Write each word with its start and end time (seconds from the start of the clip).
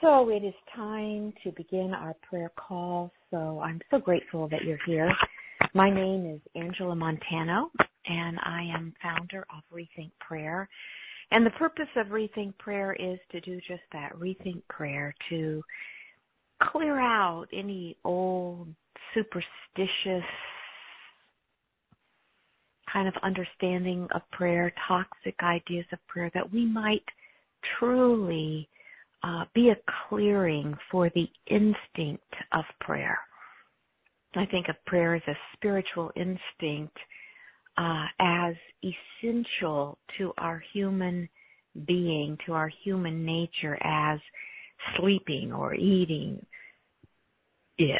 So 0.00 0.30
it 0.30 0.42
is 0.42 0.54
time 0.74 1.34
to 1.44 1.52
begin 1.52 1.92
our 1.92 2.14
prayer 2.22 2.50
call. 2.56 3.12
So 3.30 3.60
I'm 3.60 3.80
so 3.90 3.98
grateful 3.98 4.48
that 4.48 4.64
you're 4.64 4.78
here. 4.86 5.12
My 5.74 5.90
name 5.90 6.24
is 6.24 6.40
Angela 6.54 6.96
Montano, 6.96 7.70
and 8.06 8.38
I 8.42 8.62
am 8.74 8.94
founder 9.02 9.44
of 9.54 9.62
Rethink 9.70 10.10
Prayer. 10.18 10.66
And 11.32 11.44
the 11.44 11.50
purpose 11.50 11.88
of 11.96 12.06
Rethink 12.06 12.56
Prayer 12.56 12.94
is 12.94 13.18
to 13.32 13.42
do 13.42 13.56
just 13.68 13.82
that 13.92 14.14
rethink 14.18 14.62
prayer, 14.70 15.14
to 15.28 15.62
clear 16.62 16.98
out 16.98 17.46
any 17.52 17.94
old, 18.02 18.68
superstitious 19.12 20.24
kind 22.90 23.06
of 23.06 23.14
understanding 23.22 24.08
of 24.14 24.22
prayer, 24.32 24.72
toxic 24.88 25.34
ideas 25.42 25.84
of 25.92 25.98
prayer, 26.08 26.30
that 26.32 26.50
we 26.50 26.64
might 26.64 27.04
truly 27.78 28.66
uh, 29.22 29.44
be 29.54 29.70
a 29.70 29.76
clearing 30.08 30.76
for 30.90 31.10
the 31.14 31.28
instinct 31.46 32.32
of 32.52 32.64
prayer. 32.80 33.18
I 34.36 34.46
think 34.46 34.68
of 34.68 34.76
prayer 34.86 35.14
as 35.14 35.22
a 35.26 35.36
spiritual 35.54 36.10
instinct 36.16 36.96
uh, 37.76 38.06
as 38.20 38.54
essential 38.84 39.98
to 40.18 40.32
our 40.38 40.62
human 40.72 41.28
being, 41.86 42.36
to 42.46 42.52
our 42.52 42.70
human 42.84 43.24
nature, 43.24 43.78
as 43.82 44.20
sleeping 44.96 45.52
or 45.52 45.74
eating 45.74 46.44
is 47.78 47.96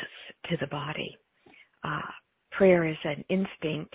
to 0.49 0.57
the 0.61 0.67
body. 0.67 1.17
Uh, 1.85 2.01
prayer 2.53 2.87
is 2.87 2.97
an 3.05 3.25
instinct 3.29 3.95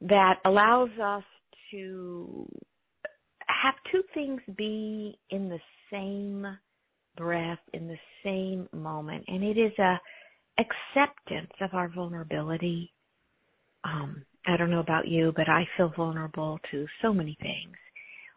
that 0.00 0.38
allows 0.44 0.90
us 1.02 1.24
to 1.70 2.46
have 3.62 3.74
two 3.90 4.02
things 4.14 4.40
be 4.56 5.18
in 5.30 5.48
the 5.48 5.60
same 5.92 6.46
breath, 7.16 7.58
in 7.74 7.88
the 7.88 7.98
same 8.24 8.68
moment, 8.72 9.24
and 9.28 9.42
it 9.42 9.58
is 9.58 9.72
a 9.78 10.00
acceptance 10.58 11.52
of 11.60 11.70
our 11.72 11.88
vulnerability. 11.88 12.92
Um, 13.84 14.24
I 14.46 14.56
don't 14.56 14.70
know 14.70 14.80
about 14.80 15.08
you, 15.08 15.32
but 15.36 15.48
I 15.48 15.66
feel 15.76 15.92
vulnerable 15.96 16.58
to 16.70 16.86
so 17.02 17.12
many 17.12 17.36
things, 17.40 17.76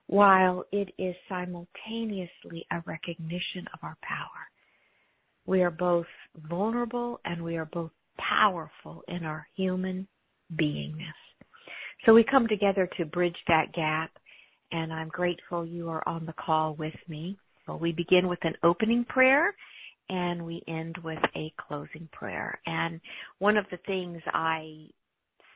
while 0.08 0.66
it 0.72 0.90
is 0.98 1.16
simultaneously 1.30 2.66
a 2.72 2.82
recognition 2.86 3.66
of 3.74 3.80
our 3.84 3.98
power. 4.02 4.28
We 5.46 5.62
are 5.62 5.72
both 5.72 6.06
vulnerable 6.50 7.20
and 7.26 7.44
we 7.44 7.58
are 7.58 7.66
both 7.66 7.92
powerful 8.18 9.04
in 9.08 9.26
our 9.26 9.46
human 9.56 10.08
beingness. 10.56 11.20
So 12.06 12.14
we 12.14 12.24
come 12.24 12.48
together 12.48 12.90
to 12.98 13.06
bridge 13.06 13.36
that 13.48 13.74
gap, 13.74 14.12
and 14.74 14.92
I'm 14.92 15.10
grateful 15.10 15.66
you 15.66 15.88
are 15.90 16.06
on 16.08 16.26
the 16.26 16.34
call 16.34 16.74
with 16.74 16.96
me. 17.08 17.38
Well, 17.68 17.80
we 17.80 17.92
begin 17.94 18.28
with 18.28 18.40
an 18.42 18.56
opening 18.64 19.06
prayer 19.08 19.54
and 20.10 20.46
we 20.46 20.64
end 20.68 20.98
with 21.04 21.20
a 21.36 21.54
closing 21.58 22.10
prayer. 22.12 22.60
And 22.66 23.00
one 23.38 23.56
of 23.56 23.66
the 23.72 23.78
things 23.86 24.20
I 24.34 24.88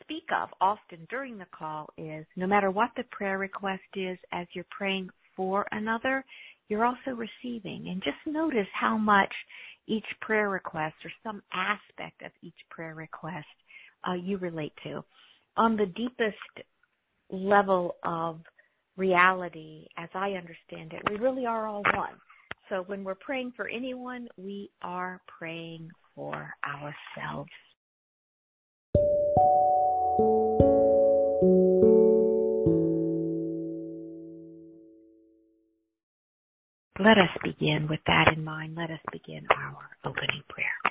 speak 0.02 0.24
of 0.40 0.50
often 0.62 1.06
during 1.10 1.38
the 1.38 1.48
call 1.58 1.90
is 1.98 2.26
no 2.36 2.46
matter 2.46 2.70
what 2.70 2.92
the 2.96 3.04
prayer 3.12 3.40
request 3.40 3.82
is, 3.96 4.18
as 4.32 4.46
you're 4.54 4.66
praying 4.70 5.10
for 5.36 5.66
another, 5.72 6.24
you're 6.70 6.86
also 6.86 7.12
receiving. 7.12 7.88
And 7.90 8.02
just 8.04 8.18
notice 8.26 8.68
how 8.80 8.98
much 8.98 9.34
each 9.88 10.06
prayer 10.22 10.50
request 10.50 10.96
or 11.04 11.12
some 11.24 11.42
aspect 11.52 12.22
of 12.24 12.32
each 12.44 12.54
prayer 12.70 12.94
request 12.94 13.48
uh, 14.08 14.14
you 14.14 14.38
relate 14.38 14.74
to. 14.84 15.04
On 15.58 15.76
the 15.76 15.88
deepest 15.88 16.68
level 17.32 17.96
of 18.04 18.40
reality, 18.98 19.86
as 19.98 20.10
I 20.14 20.32
understand 20.32 20.94
it, 20.94 21.02
we 21.10 21.18
really 21.18 21.46
are 21.46 21.68
all 21.68 21.84
one. 21.96 22.16
So 22.70 22.84
when 22.88 23.04
we're 23.04 23.16
praying 23.16 23.54
for 23.56 23.70
anyone, 23.70 24.28
we 24.36 24.70
are 24.82 25.22
praying 25.40 25.90
for 26.16 26.54
ourselves. 26.66 27.50
Let 37.00 37.20
us 37.20 37.30
begin 37.44 37.88
with 37.88 38.00
that 38.08 38.34
in 38.36 38.44
mind. 38.44 38.76
Let 38.76 38.90
us 38.90 39.00
begin 39.12 39.46
our 39.56 39.90
opening 40.04 40.42
prayer. 40.50 40.87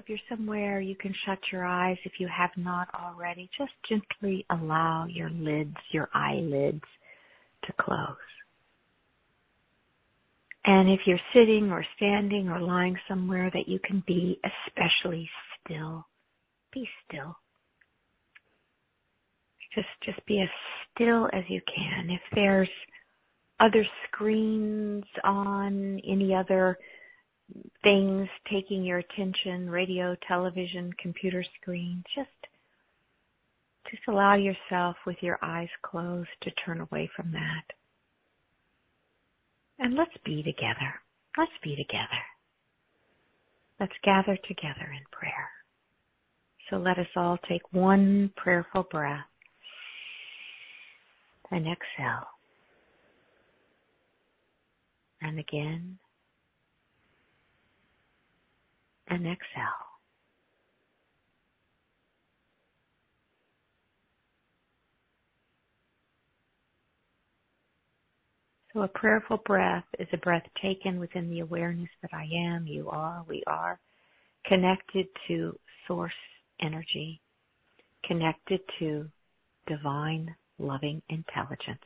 If 0.00 0.08
you're 0.08 0.18
somewhere, 0.28 0.80
you 0.80 0.96
can 0.96 1.14
shut 1.26 1.38
your 1.52 1.64
eyes 1.64 1.98
if 2.04 2.12
you 2.18 2.28
have 2.34 2.50
not 2.56 2.88
already. 2.94 3.48
Just 3.56 3.72
gently 3.88 4.46
allow 4.50 5.06
your 5.06 5.30
lids, 5.30 5.76
your 5.92 6.08
eyelids 6.14 6.82
to 7.64 7.72
close. 7.78 8.16
And 10.64 10.90
if 10.90 11.00
you're 11.06 11.20
sitting 11.34 11.70
or 11.70 11.84
standing 11.96 12.48
or 12.48 12.60
lying 12.60 12.96
somewhere 13.08 13.50
that 13.52 13.68
you 13.68 13.78
can 13.84 14.02
be 14.06 14.40
especially 14.44 15.28
still, 15.64 16.06
be 16.72 16.88
still. 17.06 17.36
Just 19.74 19.88
just 20.04 20.26
be 20.26 20.40
as 20.40 20.48
still 20.94 21.26
as 21.32 21.44
you 21.48 21.60
can. 21.74 22.10
If 22.10 22.20
there's 22.34 22.68
other 23.60 23.86
screens 24.06 25.04
on, 25.22 26.00
any 26.06 26.34
other 26.34 26.78
things 27.82 28.28
taking 28.50 28.84
your 28.84 28.98
attention, 28.98 29.70
radio, 29.70 30.16
television, 30.28 30.92
computer 31.00 31.44
screen, 31.60 32.02
just 32.14 32.28
just 33.90 34.02
allow 34.08 34.36
yourself 34.36 34.96
with 35.04 35.16
your 35.20 35.38
eyes 35.42 35.68
closed 35.82 36.28
to 36.42 36.50
turn 36.64 36.80
away 36.80 37.10
from 37.16 37.32
that. 37.32 37.64
And 39.80 39.94
let's 39.94 40.16
be 40.24 40.42
together. 40.42 40.94
Let's 41.36 41.50
be 41.64 41.74
together. 41.74 42.22
Let's 43.80 43.92
gather 44.04 44.36
together 44.46 44.92
in 44.92 45.02
prayer. 45.10 45.48
So 46.68 46.76
let 46.76 46.98
us 46.98 47.06
all 47.16 47.38
take 47.48 47.62
one 47.72 48.30
prayerful 48.36 48.86
breath 48.92 49.24
and 51.50 51.66
exhale. 51.66 52.28
And 55.22 55.38
again 55.38 55.98
and 59.10 59.26
exhale. 59.26 59.90
So 68.72 68.82
a 68.82 68.88
prayerful 68.88 69.38
breath 69.44 69.84
is 69.98 70.06
a 70.12 70.16
breath 70.18 70.44
taken 70.62 71.00
within 71.00 71.28
the 71.28 71.40
awareness 71.40 71.88
that 72.02 72.14
I 72.14 72.28
am, 72.32 72.68
you 72.68 72.88
are, 72.88 73.24
we 73.28 73.42
are, 73.48 73.80
connected 74.46 75.06
to 75.26 75.58
source 75.88 76.12
energy, 76.62 77.20
connected 78.04 78.60
to 78.78 79.10
divine 79.66 80.32
loving 80.60 81.02
intelligence, 81.08 81.82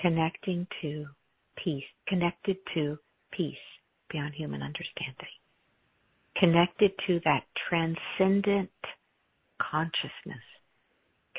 connecting 0.00 0.68
to 0.82 1.06
peace, 1.56 1.82
connected 2.06 2.58
to 2.74 2.96
peace 3.32 3.56
beyond 4.08 4.34
human 4.34 4.62
understanding 4.62 5.34
connected 6.44 6.90
to 7.06 7.20
that 7.24 7.42
transcendent 7.68 8.70
consciousness, 9.70 10.44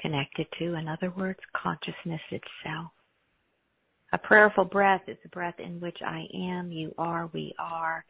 connected 0.02 0.48
to, 0.58 0.74
in 0.74 0.88
other 0.88 1.14
words, 1.16 1.40
consciousness 1.56 2.22
itself. 2.32 2.92
A 4.14 4.18
prayerful 4.18 4.66
breath 4.66 5.02
is 5.08 5.18
a 5.24 5.30
breath 5.30 5.60
in 5.60 5.80
which 5.80 5.98
I 6.06 6.24
am, 6.34 6.72
you 6.72 6.94
are, 6.98 7.30
we 7.34 7.54
are, 7.60 8.04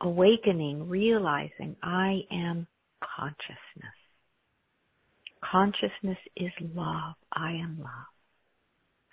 awakening, 0.00 0.88
realizing 0.88 1.76
I 1.82 2.20
am 2.30 2.66
consciousness. 3.16 3.98
Consciousness 5.50 6.18
is 6.36 6.52
love. 6.74 7.14
I 7.32 7.50
am 7.52 7.78
love. 7.78 8.12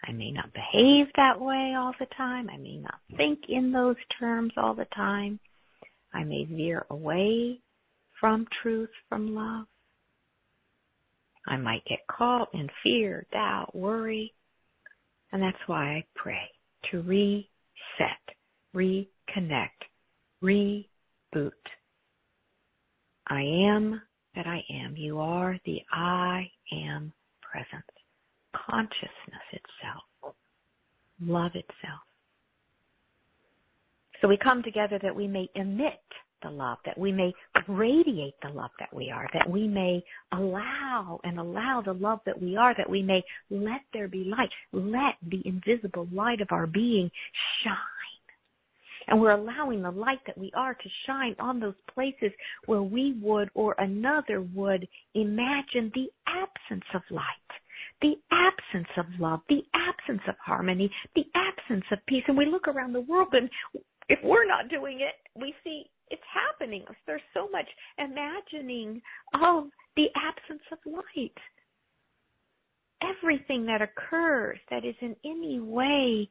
I 0.05 0.13
may 0.13 0.31
not 0.31 0.53
behave 0.53 1.07
that 1.17 1.41
way 1.41 1.73
all 1.77 1.93
the 1.99 2.07
time. 2.15 2.49
I 2.49 2.57
may 2.57 2.77
not 2.77 2.99
think 3.17 3.39
in 3.49 3.73
those 3.73 3.97
terms 4.19 4.53
all 4.55 4.73
the 4.73 4.87
time. 4.95 5.39
I 6.13 6.23
may 6.23 6.45
veer 6.45 6.85
away 6.89 7.59
from 8.19 8.45
truth, 8.61 8.89
from 9.07 9.35
love. 9.35 9.65
I 11.47 11.57
might 11.57 11.85
get 11.85 11.99
caught 12.07 12.49
in 12.53 12.69
fear, 12.83 13.25
doubt, 13.31 13.75
worry. 13.75 14.33
And 15.31 15.41
that's 15.41 15.57
why 15.67 15.95
I 15.95 16.03
pray 16.15 16.49
to 16.91 17.01
reset, 17.01 17.45
reconnect, 18.75 19.69
reboot. 20.43 21.51
I 23.27 23.41
am 23.41 24.01
that 24.35 24.47
I 24.47 24.61
am. 24.71 24.95
You 24.95 25.19
are 25.19 25.57
the 25.65 25.81
I 25.91 26.49
am 26.73 27.13
presence, 27.41 27.83
consciousness 28.55 29.45
itself, 29.51 30.35
love 31.21 31.51
itself. 31.55 32.01
So 34.21 34.27
we 34.27 34.37
come 34.37 34.63
together 34.63 34.99
that 35.01 35.15
we 35.15 35.27
may 35.27 35.49
emit 35.55 36.01
the 36.41 36.49
love, 36.49 36.77
that 36.85 36.97
we 36.97 37.11
may 37.11 37.33
radiate 37.67 38.35
the 38.41 38.49
love 38.49 38.71
that 38.79 38.93
we 38.93 39.11
are, 39.11 39.27
that 39.33 39.49
we 39.49 39.67
may 39.67 40.01
allow 40.31 41.19
and 41.23 41.39
allow 41.39 41.81
the 41.85 41.93
love 41.93 42.19
that 42.25 42.41
we 42.41 42.55
are, 42.55 42.73
that 42.77 42.89
we 42.89 43.01
may 43.01 43.21
let 43.49 43.81
there 43.93 44.07
be 44.07 44.23
light, 44.25 44.49
let 44.71 45.15
the 45.29 45.41
invisible 45.45 46.07
light 46.13 46.41
of 46.41 46.47
our 46.51 46.67
being 46.67 47.09
shine. 47.63 47.75
And 49.07 49.19
we're 49.19 49.31
allowing 49.31 49.81
the 49.81 49.91
light 49.91 50.19
that 50.27 50.37
we 50.37 50.51
are 50.55 50.75
to 50.75 50.89
shine 51.07 51.35
on 51.39 51.59
those 51.59 51.73
places 51.93 52.31
where 52.67 52.83
we 52.83 53.17
would 53.21 53.49
or 53.55 53.75
another 53.79 54.41
would 54.53 54.87
imagine 55.15 55.91
the 55.95 56.07
absence 56.27 56.85
of 56.93 57.01
light, 57.09 57.23
the 58.01 58.13
absence 58.31 58.89
of 58.97 59.05
love, 59.19 59.41
the 59.49 59.63
absence 59.73 60.21
of 60.27 60.35
harmony, 60.43 60.91
the 61.15 61.25
absence 61.33 61.85
of 61.91 61.97
peace. 62.07 62.23
And 62.27 62.37
we 62.37 62.45
look 62.45 62.67
around 62.67 62.93
the 62.93 63.01
world 63.01 63.29
and 63.33 63.49
if 64.09 64.19
we're 64.23 64.47
not 64.47 64.69
doing 64.69 65.01
it, 65.01 65.15
we 65.39 65.53
see 65.63 65.85
it's 66.09 66.21
happening. 66.33 66.83
There's 67.05 67.21
so 67.33 67.47
much 67.51 67.67
imagining 67.97 69.01
of 69.35 69.65
the 69.95 70.07
absence 70.15 70.63
of 70.71 70.79
light. 70.85 71.37
Everything 73.01 73.65
that 73.67 73.81
occurs 73.81 74.57
that 74.69 74.83
is 74.83 74.95
in 75.01 75.15
any 75.23 75.59
way 75.59 76.27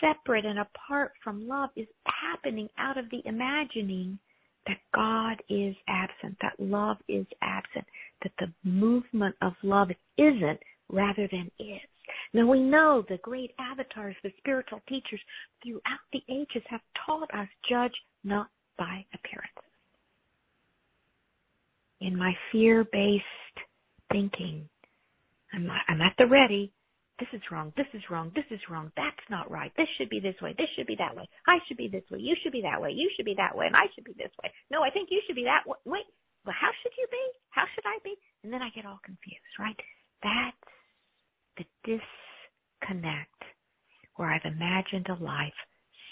separate 0.00 0.44
and 0.44 0.58
apart 0.58 1.12
from 1.22 1.46
love 1.46 1.70
is 1.76 1.86
happening 2.06 2.68
out 2.78 2.98
of 2.98 3.04
the 3.10 3.22
imagining 3.24 4.18
that 4.66 4.78
God 4.94 5.42
is 5.48 5.74
absent, 5.88 6.36
that 6.40 6.58
love 6.58 6.96
is 7.08 7.26
absent, 7.42 7.84
that 8.22 8.32
the 8.38 8.52
movement 8.68 9.34
of 9.42 9.52
love 9.62 9.88
isn't 10.18 10.60
rather 10.88 11.28
than 11.30 11.50
is. 11.58 11.80
Now 12.32 12.46
we 12.46 12.60
know 12.60 13.04
the 13.08 13.18
great 13.18 13.52
avatars, 13.58 14.16
the 14.22 14.32
spiritual 14.38 14.80
teachers 14.88 15.20
throughout 15.62 16.02
the 16.12 16.22
ages 16.28 16.62
have 16.68 16.80
taught 17.06 17.32
us 17.34 17.48
judge 17.68 17.94
not 18.24 18.48
by 18.78 19.04
appearances. 19.14 19.70
In 22.00 22.18
my 22.18 22.32
fear 22.50 22.84
based 22.84 23.24
thinking, 24.10 24.68
I'm, 25.52 25.68
I'm 25.88 26.00
at 26.00 26.14
the 26.18 26.26
ready. 26.26 26.72
This 27.18 27.28
is 27.32 27.42
wrong. 27.52 27.72
This 27.76 27.86
is 27.94 28.02
wrong. 28.10 28.32
This 28.34 28.48
is 28.50 28.58
wrong. 28.68 28.90
That's 28.96 29.26
not 29.30 29.50
right. 29.50 29.70
This 29.76 29.86
should 29.96 30.08
be 30.08 30.18
this 30.18 30.34
way. 30.42 30.54
This 30.58 30.66
should 30.74 30.88
be 30.88 30.96
that 30.98 31.14
way. 31.14 31.28
I 31.46 31.58
should 31.68 31.76
be 31.76 31.86
this 31.86 32.02
way. 32.10 32.18
You 32.18 32.34
should 32.42 32.52
be 32.52 32.62
that 32.62 32.80
way. 32.80 32.90
You 32.90 33.08
should 33.14 33.26
be 33.26 33.36
that 33.36 33.54
way. 33.54 33.66
And 33.66 33.76
I 33.76 33.86
should 33.94 34.04
be 34.04 34.14
this 34.18 34.32
way. 34.42 34.50
No, 34.70 34.82
I 34.82 34.90
think 34.90 35.10
you 35.12 35.20
should 35.26 35.36
be 35.36 35.44
that 35.44 35.62
way. 35.68 35.78
Wait, 35.84 36.08
well, 36.44 36.56
how 36.58 36.70
should 36.82 36.92
you 36.98 37.06
be? 37.10 37.24
How 37.50 37.62
should 37.74 37.86
I 37.86 37.98
be? 38.02 38.16
And 38.42 38.52
then 38.52 38.62
I 38.62 38.70
get 38.74 38.86
all 38.86 38.98
confused, 39.04 39.54
right? 39.60 39.78
That's 40.22 40.72
the 41.56 41.64
disconnect 41.84 43.42
where 44.16 44.32
I've 44.32 44.44
imagined 44.44 45.06
a 45.08 45.22
life 45.22 45.52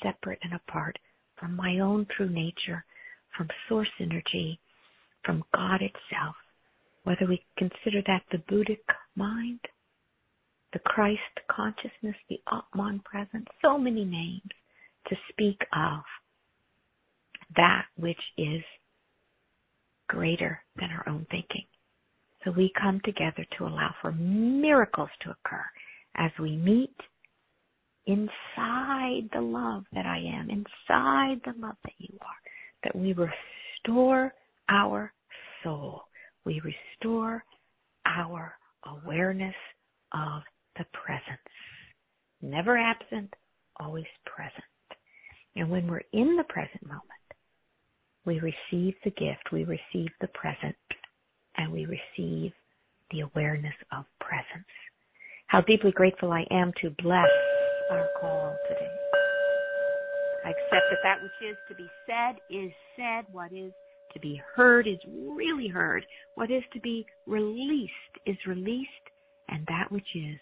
separate 0.02 0.38
and 0.42 0.54
apart 0.54 0.98
from 1.38 1.56
my 1.56 1.78
own 1.78 2.06
true 2.16 2.28
nature, 2.28 2.84
from 3.37 3.48
source 3.69 3.88
energy, 4.00 4.58
from 5.25 5.44
God 5.54 5.81
itself, 5.82 6.37
whether 7.04 7.26
we 7.26 7.44
consider 7.56 8.02
that 8.06 8.22
the 8.31 8.38
Buddhic 8.38 8.84
mind, 9.16 9.60
the 10.72 10.78
Christ 10.81 11.20
consciousness, 11.50 12.16
the 12.28 12.40
Atman 12.52 13.00
presence, 13.00 13.46
so 13.62 13.78
many 13.78 14.04
names 14.04 14.50
to 15.08 15.16
speak 15.31 15.60
of 15.75 16.02
that 17.56 17.87
which 17.96 18.20
is 18.38 18.62
greater 20.08 20.60
than 20.76 20.90
our 20.90 21.08
own 21.08 21.26
thinking. 21.31 21.64
So 22.44 22.52
we 22.52 22.72
come 22.81 23.00
together 23.04 23.44
to 23.58 23.64
allow 23.64 23.94
for 24.00 24.12
miracles 24.12 25.10
to 25.22 25.31
occur 25.31 25.64
as 26.16 26.31
we 26.40 26.56
meet 26.56 26.94
inside 28.06 29.28
the 29.32 29.40
love 29.40 29.84
that 29.92 30.06
I 30.06 30.19
am, 30.19 30.48
inside 30.50 31.40
the 31.44 31.54
love 31.58 31.76
that 31.84 31.92
you 31.98 32.19
are, 32.20 32.40
that 32.84 32.96
we 32.96 33.12
restore 33.12 34.32
our 34.69 35.12
soul. 35.62 36.02
We 36.44 36.60
restore 36.64 37.44
our 38.06 38.54
awareness 38.87 39.54
of 40.12 40.42
the 40.78 40.87
presence. 40.92 41.38
Never 42.40 42.78
absent, 42.78 43.34
always 43.78 44.06
present. 44.25 44.54
And 45.56 45.70
when 45.70 45.87
we're 45.87 46.02
in 46.12 46.37
the 46.37 46.44
present 46.44 46.82
moment, 46.87 47.04
we 48.25 48.40
receive 48.40 48.94
the 49.04 49.10
gift, 49.10 49.52
we 49.52 49.64
receive 49.64 50.10
the 50.20 50.28
present, 50.28 50.76
and 51.61 51.71
we 51.71 51.85
receive 51.85 52.53
the 53.11 53.21
awareness 53.21 53.75
of 53.93 54.05
presence. 54.19 54.67
How 55.47 55.61
deeply 55.61 55.93
grateful 55.93 56.33
I 56.33 56.47
am 56.51 56.73
to 56.81 56.91
bless 57.03 57.29
our 57.91 58.09
call 58.19 58.57
today. 58.67 58.91
I 60.45 60.51
accept 60.51 60.87
that 60.91 60.99
that 61.03 61.23
which 61.23 61.51
is 61.51 61.57
to 61.69 61.75
be 61.75 61.87
said 62.07 62.37
is 62.49 62.73
said. 62.97 63.27
What 63.31 63.53
is 63.53 63.73
to 64.15 64.21
be 64.21 64.41
heard 64.57 64.87
is 64.87 64.99
really 65.07 65.69
heard. 65.69 66.07
What 66.35 66.51
is 66.51 66.62
to 66.73 66.81
be 66.81 67.05
released 67.27 67.93
is 68.25 68.37
released. 68.47 68.89
And 69.49 69.67
that 69.67 69.91
which 69.91 70.07
is 70.15 70.39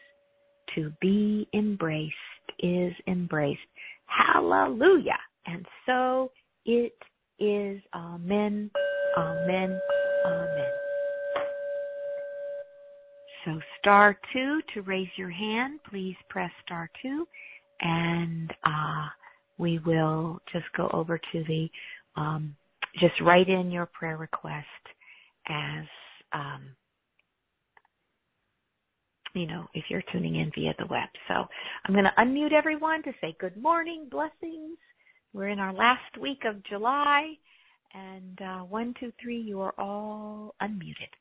to 0.77 0.93
be 1.01 1.49
embraced 1.53 2.15
is 2.61 2.93
embraced. 3.09 3.61
Hallelujah. 4.07 5.19
And 5.47 5.67
so 5.87 6.31
it 6.65 6.95
is. 7.41 7.81
Amen. 7.95 8.71
Amen. 9.17 9.81
Amen. 10.27 10.88
So 13.49 13.59
star 13.79 14.15
two 14.35 14.61
to 14.75 14.83
raise 14.83 15.09
your 15.17 15.31
hand. 15.31 15.81
Please 15.89 16.17
press 16.29 16.51
star 16.67 16.91
two 17.01 17.27
and 17.81 18.51
uh, 18.65 19.07
we 19.57 19.79
will 19.79 20.41
just 20.53 20.67
go 20.77 20.91
over 20.93 21.19
to 21.19 21.45
the 21.45 21.69
um, 22.17 22.55
just 23.01 23.15
write 23.23 23.49
in 23.49 23.71
your 23.71 23.87
prayer 23.87 24.19
request 24.19 24.67
as 25.49 25.85
um, 26.35 26.63
you 29.35 29.47
know 29.47 29.67
if 29.73 29.85
you're 29.89 30.03
tuning 30.13 30.37
in 30.37 30.51
via 30.55 30.75
the 30.79 30.87
web. 30.87 31.09
So 31.29 31.35
I'm 31.87 31.95
going 31.95 32.05
to 32.05 32.23
unmute 32.23 32.53
everyone 32.53 33.03
to 33.05 33.13
say 33.21 33.35
good 33.41 33.57
morning, 33.57 34.09
blessings. 34.11 34.77
We're 35.33 35.49
in 35.49 35.59
our 35.59 35.73
last 35.73 36.19
week 36.21 36.43
of 36.47 36.63
July, 36.65 37.33
and 37.95 38.39
uh, 38.43 38.59
one, 38.65 38.95
two, 39.01 39.13
three, 39.23 39.41
you 39.41 39.61
are 39.61 39.75
all 39.79 40.55
unmuted. 40.61 41.13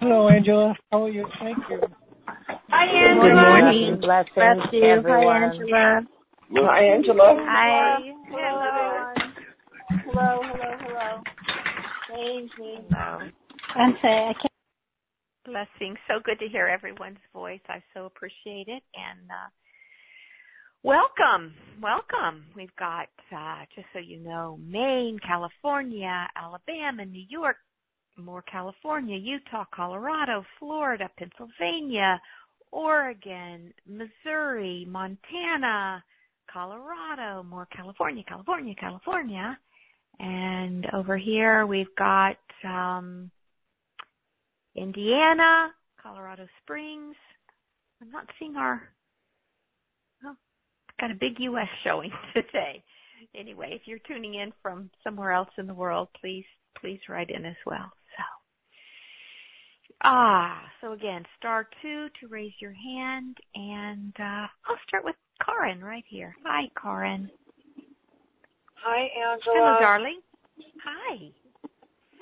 Hello, 0.00 0.28
Angela. 0.28 0.74
How 0.90 1.04
are 1.04 1.08
you? 1.08 1.26
Thank 1.40 1.58
you. 1.68 1.80
Hi, 2.26 2.86
Angela. 2.86 3.28
Good 3.28 3.34
morning. 3.34 4.00
Blessings, 4.00 4.32
Bless 4.34 4.72
you. 4.72 4.84
everyone. 4.84 5.42
Hi, 5.42 5.54
Angela. 5.54 6.02
Hi, 6.50 6.82
Angela. 6.94 7.36
Hi. 7.46 7.98
Hello. 8.30 9.14
Hello, 10.04 10.40
hello, 10.44 10.76
hello. 10.80 11.22
Angie. 12.10 12.86
Hello. 12.90 13.28
I'm 13.74 13.94
sorry, 14.00 14.30
I 14.30 14.32
can't. 14.32 14.52
Blessings. 15.44 15.98
So 16.08 16.20
good 16.24 16.38
to 16.40 16.48
hear 16.48 16.66
everyone's 16.66 17.18
voice. 17.32 17.60
I 17.68 17.82
so 17.92 18.06
appreciate 18.06 18.68
it. 18.68 18.82
And 18.94 19.30
uh, 19.30 19.50
welcome, 20.82 21.54
welcome. 21.82 22.46
We've 22.56 22.74
got, 22.78 23.08
uh, 23.30 23.64
just 23.74 23.86
so 23.92 23.98
you 23.98 24.20
know, 24.20 24.58
Maine, 24.66 25.18
California, 25.24 26.28
Alabama, 26.34 27.04
New 27.04 27.24
York, 27.28 27.56
more 28.16 28.42
California, 28.42 29.16
Utah, 29.16 29.64
Colorado, 29.74 30.44
Florida, 30.58 31.10
Pennsylvania, 31.18 32.20
Oregon, 32.72 33.72
Missouri, 33.86 34.86
Montana, 34.88 36.02
Colorado, 36.52 37.42
more 37.42 37.66
California, 37.74 38.24
California, 38.28 38.74
California. 38.78 39.58
And 40.18 40.86
over 40.94 41.16
here 41.16 41.66
we've 41.66 41.94
got 41.98 42.36
um 42.64 43.30
Indiana, 44.74 45.70
Colorado 46.02 46.46
Springs. 46.62 47.16
I'm 48.00 48.10
not 48.10 48.26
seeing 48.38 48.56
our 48.56 48.82
oh, 50.24 50.36
got 51.00 51.10
a 51.10 51.14
big 51.14 51.40
US 51.40 51.68
showing 51.84 52.10
today. 52.34 52.82
Anyway, 53.34 53.70
if 53.72 53.82
you're 53.86 53.98
tuning 54.06 54.34
in 54.34 54.52
from 54.62 54.90
somewhere 55.02 55.32
else 55.32 55.48
in 55.58 55.66
the 55.66 55.74
world, 55.74 56.08
please 56.20 56.44
please 56.80 57.00
write 57.08 57.30
in 57.30 57.44
as 57.44 57.56
well. 57.64 57.90
So 60.06 60.10
Ah, 60.12 60.62
so 60.80 60.92
again, 60.92 61.24
star 61.36 61.66
two 61.82 62.06
to 62.20 62.28
raise 62.28 62.52
your 62.60 62.72
hand, 62.72 63.36
and 63.56 64.14
uh, 64.20 64.46
I'll 64.68 64.78
start 64.86 65.04
with 65.04 65.16
Karin 65.44 65.82
right 65.82 66.04
here. 66.06 66.32
Hi, 66.44 66.68
Karin. 66.80 67.28
Hi, 68.84 69.08
Angela. 69.32 69.54
Hello, 69.56 69.80
darling. 69.80 70.20
Hi. 70.84 71.16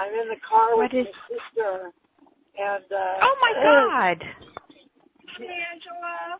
I'm 0.00 0.14
in 0.14 0.28
the 0.30 0.40
car 0.48 0.76
What 0.78 0.94
with 0.94 1.06
is- 1.06 1.12
my 1.12 1.36
sister. 1.36 1.90
And 2.56 2.84
uh 2.84 3.18
Oh 3.20 3.36
my 3.42 3.52
God. 3.52 4.24
Hey, 5.36 5.58
Angela. 5.74 6.38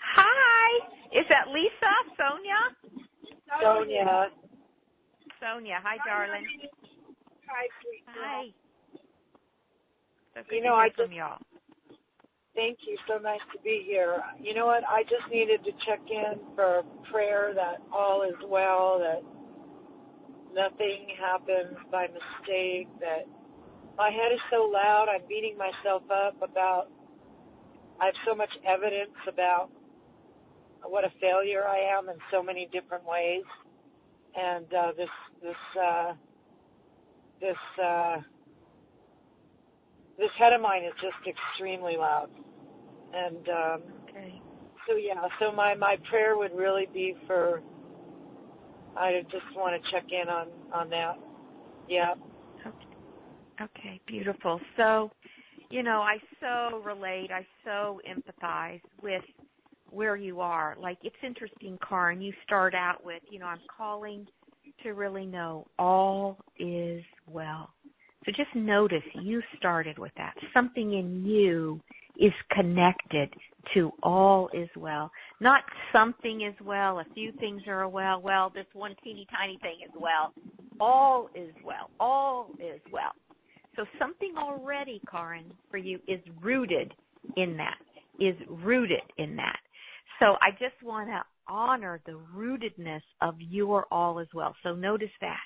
Hi. 0.00 0.88
Is 1.12 1.26
that 1.28 1.48
Lisa? 1.52 1.92
Sonia? 2.16 3.04
Sonia. 3.60 4.30
Sonia. 5.38 5.80
Hi, 5.84 5.96
darling. 6.06 6.46
Hi, 7.46 7.66
sweet 7.82 8.06
girl. 8.06 8.14
Hi. 8.24 8.65
So 10.36 10.54
You 10.54 10.60
know, 10.62 10.74
I 10.74 10.90
just- 10.90 11.12
y'all. 11.12 11.38
Thank 12.54 12.86
you. 12.86 12.96
So 13.06 13.18
nice 13.18 13.40
to 13.52 13.58
be 13.60 13.82
here. 13.82 14.22
You 14.38 14.54
know 14.54 14.66
what? 14.66 14.84
I 14.88 15.02
just 15.04 15.26
needed 15.28 15.64
to 15.64 15.72
check 15.84 16.00
in 16.10 16.54
for 16.54 16.84
prayer 17.04 17.52
that 17.54 17.80
all 17.92 18.22
is 18.22 18.38
well, 18.44 18.98
that 18.98 19.22
nothing 20.52 21.08
happened 21.10 21.76
by 21.90 22.08
mistake, 22.08 22.88
that 23.00 23.26
my 23.96 24.10
head 24.10 24.32
is 24.32 24.40
so 24.50 24.64
loud, 24.64 25.08
I'm 25.08 25.26
beating 25.28 25.56
myself 25.56 26.02
up 26.10 26.40
about, 26.42 26.90
I 28.00 28.06
have 28.06 28.14
so 28.26 28.34
much 28.34 28.50
evidence 28.66 29.16
about 29.28 29.70
what 30.82 31.04
a 31.04 31.10
failure 31.20 31.66
I 31.66 31.78
am 31.78 32.08
in 32.08 32.16
so 32.30 32.42
many 32.42 32.66
different 32.72 33.04
ways. 33.04 33.44
And 34.34 34.72
uh, 34.72 34.92
this, 34.96 35.10
this, 35.42 35.82
uh, 35.82 36.14
this, 37.40 37.56
uh, 37.82 38.20
this 40.18 40.30
head 40.38 40.52
of 40.52 40.60
mine 40.60 40.84
is 40.84 40.92
just 41.00 41.16
extremely 41.26 41.96
loud. 41.96 42.28
And 43.14 43.48
um, 43.48 43.82
Okay. 44.08 44.40
so 44.88 44.96
yeah, 44.96 45.26
so 45.40 45.52
my 45.52 45.74
my 45.74 45.96
prayer 46.08 46.36
would 46.36 46.52
really 46.54 46.88
be 46.92 47.14
for. 47.26 47.62
I 48.96 49.20
just 49.30 49.44
want 49.54 49.80
to 49.82 49.90
check 49.90 50.04
in 50.10 50.28
on 50.28 50.48
on 50.72 50.88
that. 50.90 51.16
Yeah. 51.88 52.14
Okay, 52.66 52.96
okay, 53.62 54.00
beautiful. 54.06 54.60
So, 54.76 55.10
you 55.70 55.82
know, 55.82 56.00
I 56.00 56.18
so 56.40 56.78
relate, 56.78 57.30
I 57.30 57.46
so 57.64 58.00
empathize 58.08 58.80
with 59.02 59.22
where 59.90 60.16
you 60.16 60.40
are. 60.40 60.76
Like, 60.80 60.98
it's 61.02 61.16
interesting, 61.22 61.78
Karin, 61.86 62.20
you 62.20 62.32
start 62.44 62.74
out 62.74 63.04
with, 63.04 63.22
you 63.28 63.38
know, 63.38 63.46
I'm 63.46 63.60
calling 63.74 64.26
to 64.82 64.90
really 64.90 65.26
know 65.26 65.66
all 65.78 66.38
is 66.58 67.02
well. 67.26 67.70
So 68.26 68.32
just 68.32 68.54
notice 68.54 69.04
you 69.22 69.40
started 69.56 69.98
with 69.98 70.12
that. 70.16 70.34
Something 70.52 70.94
in 70.94 71.24
you 71.24 71.80
is 72.18 72.32
connected 72.50 73.32
to 73.74 73.92
all 74.02 74.48
is 74.52 74.68
well. 74.76 75.10
Not 75.40 75.62
something 75.92 76.42
is 76.42 76.54
well, 76.64 76.98
a 76.98 77.04
few 77.14 77.32
things 77.38 77.62
are 77.68 77.88
well, 77.88 78.20
well, 78.20 78.50
this 78.52 78.66
one 78.72 78.96
teeny 79.04 79.26
tiny 79.30 79.58
thing 79.62 79.76
is 79.84 79.92
well. 79.98 80.34
All 80.80 81.28
is 81.34 81.54
well. 81.64 81.90
All 82.00 82.50
is 82.58 82.80
well. 82.92 83.12
So 83.76 83.84
something 83.98 84.34
already, 84.36 85.00
Karin, 85.10 85.52
for 85.70 85.76
you 85.76 86.00
is 86.08 86.20
rooted 86.42 86.92
in 87.36 87.56
that, 87.58 87.76
is 88.18 88.34
rooted 88.48 89.02
in 89.18 89.36
that. 89.36 89.58
So 90.18 90.36
I 90.40 90.50
just 90.52 90.82
want 90.82 91.08
to 91.10 91.22
honor 91.46 92.00
the 92.06 92.18
rootedness 92.34 93.02
of 93.20 93.34
your 93.38 93.86
all 93.92 94.18
as 94.18 94.28
well. 94.34 94.56
So 94.62 94.74
notice 94.74 95.10
that. 95.20 95.36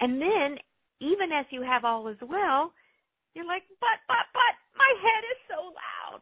And 0.00 0.20
then, 0.20 0.56
even 1.00 1.32
as 1.32 1.46
you 1.50 1.62
have 1.62 1.84
all 1.84 2.08
as 2.08 2.16
well, 2.20 2.72
you're 3.34 3.46
like, 3.46 3.62
but, 3.80 4.00
but, 4.08 4.26
but, 4.32 4.54
my 4.76 4.92
head 5.02 5.24
is 5.30 5.38
so 5.48 5.62
loud. 5.66 6.20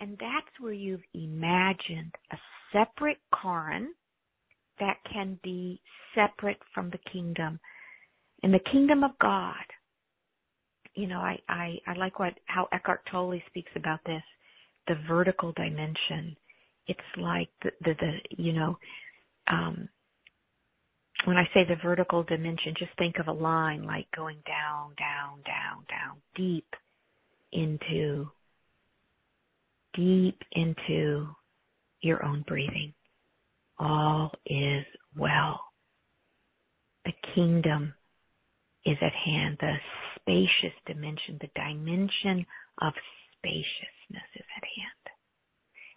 And 0.00 0.16
that's 0.18 0.60
where 0.60 0.72
you've 0.72 1.04
imagined 1.14 2.14
a 2.32 2.36
separate 2.72 3.18
Karin 3.40 3.92
that 4.78 4.96
can 5.12 5.38
be 5.42 5.80
separate 6.14 6.60
from 6.74 6.90
the 6.90 6.98
kingdom. 7.10 7.58
In 8.42 8.52
the 8.52 8.60
kingdom 8.70 9.02
of 9.04 9.12
God, 9.20 9.54
you 10.94 11.06
know, 11.06 11.18
I, 11.18 11.38
I, 11.48 11.76
I 11.86 11.94
like 11.94 12.18
what 12.18 12.34
how 12.46 12.68
Eckhart 12.72 13.00
Tolle 13.10 13.40
speaks 13.46 13.70
about 13.76 14.00
this, 14.06 14.22
the 14.88 14.96
vertical 15.08 15.52
dimension. 15.52 16.36
It's 16.86 17.00
like 17.18 17.48
the 17.62 17.70
the, 17.82 17.94
the 18.00 18.12
you 18.30 18.52
know, 18.52 18.78
um 19.50 19.88
when 21.24 21.36
I 21.36 21.44
say 21.54 21.64
the 21.64 21.76
vertical 21.82 22.22
dimension, 22.22 22.74
just 22.78 22.92
think 22.98 23.18
of 23.18 23.28
a 23.28 23.32
line 23.32 23.84
like 23.84 24.06
going 24.14 24.38
down, 24.46 24.94
down, 24.98 25.42
down, 25.44 25.84
down, 25.88 26.16
deep 26.34 26.66
into 27.52 28.28
deep 29.94 30.38
into 30.52 31.28
your 32.02 32.24
own 32.24 32.44
breathing. 32.46 32.92
All 33.78 34.30
is 34.46 34.84
well. 35.16 35.60
The 37.04 37.12
kingdom 37.34 37.94
is 38.84 38.96
at 39.00 39.12
hand. 39.12 39.56
The 39.60 39.74
spacious 40.16 40.76
dimension, 40.86 41.38
the 41.40 41.50
dimension 41.54 42.46
of 42.82 42.92
spaciousness 43.38 44.28
is 44.34 44.44
at 44.56 44.64
hand. 44.64 45.06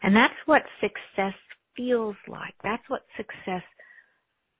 And 0.02 0.16
that's 0.16 0.40
what 0.46 0.62
success 0.82 1.36
feels 1.76 2.16
like. 2.28 2.54
That's 2.64 2.84
what 2.88 3.02
success 3.18 3.64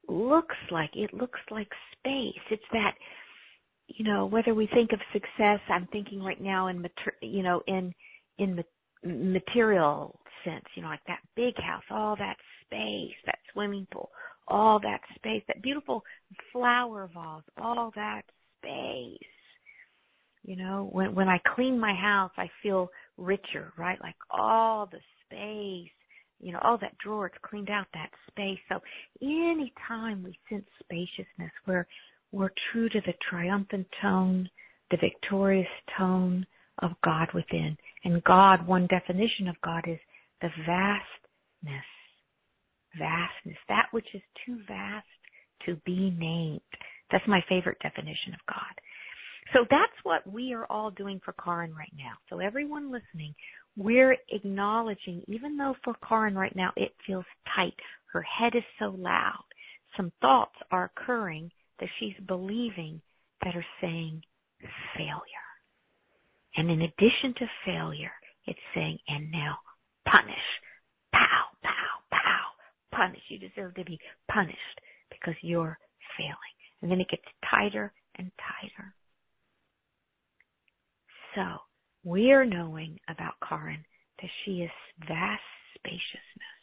looks 0.08 0.56
like. 0.72 0.92
It 0.94 1.14
looks 1.14 1.40
like 1.52 1.70
space. 1.98 2.42
It's 2.52 2.64
that, 2.72 2.96
you 3.88 4.06
know, 4.06 4.26
whether 4.26 4.54
we 4.54 4.68
think 4.74 4.92
of 4.94 5.00
success, 5.14 5.60
I'm 5.70 5.88
thinking 5.92 6.22
right 6.22 6.42
now 6.42 6.68
in, 6.68 6.82
mater, 6.82 7.14
you 7.22 7.44
know, 7.44 7.62
in, 7.68 7.94
in 8.38 8.64
material 9.04 10.20
sense, 10.44 10.66
you 10.76 10.82
know, 10.82 10.90
like 10.90 11.04
that 11.08 11.20
big 11.36 11.56
house, 11.58 11.84
all 11.90 12.16
that 12.18 12.36
space, 12.66 13.16
that 13.26 13.40
swimming 13.54 13.88
pool, 13.92 14.10
all 14.48 14.80
that 14.80 15.02
space, 15.16 15.44
that 15.48 15.62
beautiful 15.62 16.04
flower 16.52 17.10
vase, 17.14 17.44
all 17.62 17.92
that 17.96 18.24
space. 18.58 19.20
You 20.44 20.56
know, 20.56 20.90
when 20.92 21.14
when 21.14 21.28
I 21.28 21.40
clean 21.56 21.80
my 21.80 21.94
house, 21.94 22.32
I 22.38 22.50
feel 22.64 22.90
richer, 23.18 23.74
right? 23.78 24.00
Like 24.02 24.16
all 24.32 24.88
the 24.88 25.00
space, 25.26 25.92
you 26.40 26.52
know, 26.52 26.60
all 26.64 26.78
that 26.80 26.98
drawer, 26.98 27.28
it's 27.28 27.36
cleaned 27.42 27.70
out 27.70 27.88
that 27.94 28.10
space. 28.30 28.60
So 28.70 28.80
anytime 29.22 30.24
we 30.24 30.38
sense 30.50 30.66
spaciousness, 30.84 31.52
we're 31.68 31.86
we're 32.32 32.52
true 32.72 32.90
to 32.90 33.02
the 33.06 33.14
triumphant 33.30 33.88
tone, 34.02 34.50
the 34.92 34.98
victorious 34.98 35.68
tone 35.98 36.46
of 36.82 36.92
God 37.04 37.28
within. 37.34 37.76
And 38.04 38.24
God, 38.24 38.66
one 38.68 38.88
definition 38.88 39.48
of 39.48 39.56
God 39.64 39.84
is 39.88 40.00
the 40.42 40.50
vastness. 40.60 41.86
Vastness. 42.98 43.58
That 43.68 43.88
which 43.92 44.08
is 44.14 44.22
too 44.46 44.60
vast 44.68 45.08
to 45.66 45.76
be 45.86 46.12
named. 46.18 46.62
That's 47.12 47.28
my 47.28 47.42
favorite 47.50 47.80
definition 47.82 48.34
of 48.34 48.40
God. 48.48 48.82
So 49.54 49.66
that's 49.70 49.98
what 50.04 50.32
we 50.32 50.54
are 50.54 50.66
all 50.70 50.92
doing 50.92 51.20
for 51.26 51.34
Karin 51.44 51.74
right 51.74 51.92
now. 51.98 52.14
So 52.30 52.40
everyone 52.40 52.92
listening, 52.92 53.34
we're 53.76 54.18
acknowledging, 54.30 55.24
even 55.28 55.58
though 55.58 55.76
for 55.84 55.96
Karin 56.08 56.36
right 56.36 56.56
now 56.56 56.72
it 56.76 56.92
feels 57.06 57.26
tight, 57.56 57.76
her 58.12 58.22
head 58.22 58.56
is 58.56 58.64
so 58.80 58.96
loud, 58.98 59.44
some 59.96 60.12
thoughts 60.22 60.56
are 60.72 60.92
occurring 60.96 61.52
that 61.80 61.90
she's 62.00 62.16
believing 62.28 63.02
that 63.44 63.56
are 63.56 63.66
saying 63.82 64.22
failure. 64.96 65.22
And 66.56 66.70
in 66.70 66.82
addition 66.82 67.34
to 67.38 67.46
failure, 67.66 68.12
it's 68.46 68.60
saying, 68.74 68.98
and 69.08 69.32
now 69.32 69.58
punish. 70.06 70.36
Pow, 71.14 71.46
pow, 71.64 72.02
pow. 72.12 72.46
Punish. 72.92 73.22
You 73.30 73.38
deserve 73.40 73.76
to 73.76 73.86
be 73.86 74.00
punished 74.32 74.58
because 75.12 75.36
you're 75.42 75.78
failing. 76.18 76.56
And 76.82 76.92
then 76.92 77.00
it 77.00 77.10
gets 77.10 77.24
tighter 77.50 77.94
and 78.18 78.32
tighter. 78.38 78.94
So, 81.36 81.60
we're 82.04 82.46
knowing 82.46 83.00
about 83.10 83.34
Karin 83.48 83.84
that 84.22 84.30
she 84.44 84.62
is 84.62 84.72
vast 85.08 85.42
spaciousness. 85.76 86.60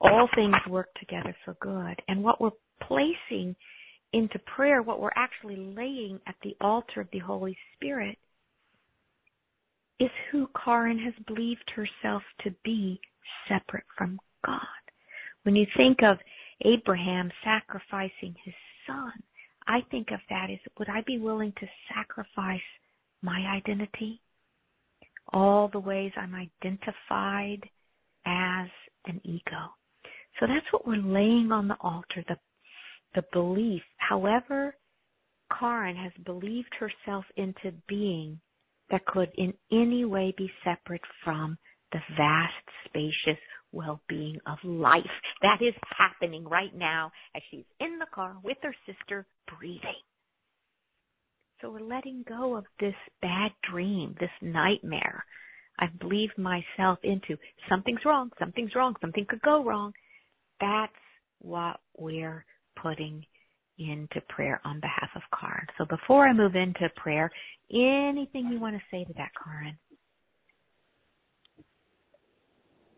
All 0.00 0.28
things 0.34 0.54
work 0.68 0.88
together 0.98 1.34
for 1.44 1.56
good. 1.60 2.00
And 2.08 2.22
what 2.22 2.40
we're 2.40 2.50
placing 2.82 3.56
into 4.12 4.38
prayer, 4.40 4.82
what 4.82 5.00
we're 5.00 5.10
actually 5.16 5.56
laying 5.56 6.20
at 6.26 6.34
the 6.42 6.56
altar 6.60 7.00
of 7.00 7.08
the 7.12 7.18
Holy 7.20 7.56
Spirit 7.74 8.18
is 10.00 10.10
who 10.30 10.48
Karin 10.64 10.98
has 10.98 11.14
believed 11.26 11.70
herself 11.74 12.22
to 12.42 12.50
be 12.64 13.00
separate 13.48 13.84
from 13.96 14.18
God. 14.44 14.58
When 15.44 15.56
you 15.56 15.66
think 15.76 15.98
of 16.02 16.18
Abraham 16.64 17.30
sacrificing 17.44 18.34
his 18.44 18.54
son, 18.86 19.12
I 19.66 19.80
think 19.90 20.08
of 20.10 20.20
that 20.30 20.48
as 20.50 20.58
would 20.78 20.88
I 20.88 21.02
be 21.06 21.18
willing 21.18 21.52
to 21.60 21.66
sacrifice 21.94 22.60
my 23.24 23.40
identity? 23.56 24.20
All 25.32 25.68
the 25.72 25.80
ways 25.80 26.12
I'm 26.16 26.34
identified 26.34 27.68
as 28.26 28.68
an 29.06 29.20
ego. 29.24 29.72
So 30.38 30.46
that's 30.46 30.66
what 30.72 30.86
we're 30.86 30.96
laying 30.96 31.50
on 31.50 31.68
the 31.68 31.76
altar, 31.80 32.24
the 32.28 32.36
the 33.14 33.24
belief, 33.32 33.82
however 33.98 34.76
Karin 35.58 35.96
has 35.96 36.12
believed 36.24 36.74
herself 36.78 37.24
into 37.36 37.72
being 37.88 38.40
that 38.90 39.06
could 39.06 39.30
in 39.36 39.54
any 39.72 40.04
way 40.04 40.34
be 40.36 40.50
separate 40.64 41.00
from 41.22 41.56
the 41.92 42.00
vast, 42.16 42.52
spacious 42.86 43.40
well-being 43.72 44.38
of 44.46 44.58
life 44.64 45.02
that 45.42 45.58
is 45.60 45.74
happening 45.96 46.44
right 46.44 46.74
now 46.74 47.10
as 47.36 47.42
she's 47.50 47.64
in 47.80 47.98
the 47.98 48.06
car 48.12 48.36
with 48.42 48.56
her 48.62 48.74
sister 48.86 49.26
breathing. 49.58 50.02
So 51.60 51.70
we're 51.70 51.80
letting 51.80 52.24
go 52.28 52.56
of 52.56 52.64
this 52.80 52.94
bad 53.22 53.52
dream, 53.70 54.14
this 54.20 54.30
nightmare 54.42 55.24
I've 55.78 55.98
believed 55.98 56.36
myself 56.38 56.98
into. 57.02 57.36
Something's 57.68 58.04
wrong, 58.04 58.30
something's 58.38 58.74
wrong, 58.74 58.94
something 59.00 59.26
could 59.28 59.42
go 59.42 59.64
wrong. 59.64 59.92
That's 60.60 60.92
what 61.40 61.80
we're 61.96 62.44
putting 62.80 63.24
into 63.78 64.20
prayer 64.28 64.60
on 64.64 64.80
behalf 64.80 65.10
of 65.16 65.22
Karin. 65.38 65.66
So 65.78 65.84
before 65.84 66.28
I 66.28 66.32
move 66.32 66.54
into 66.54 66.88
prayer, 66.96 67.30
anything 67.72 68.48
you 68.52 68.60
want 68.60 68.76
to 68.76 68.82
say 68.90 69.04
to 69.04 69.12
that, 69.14 69.30
Karin? 69.42 69.76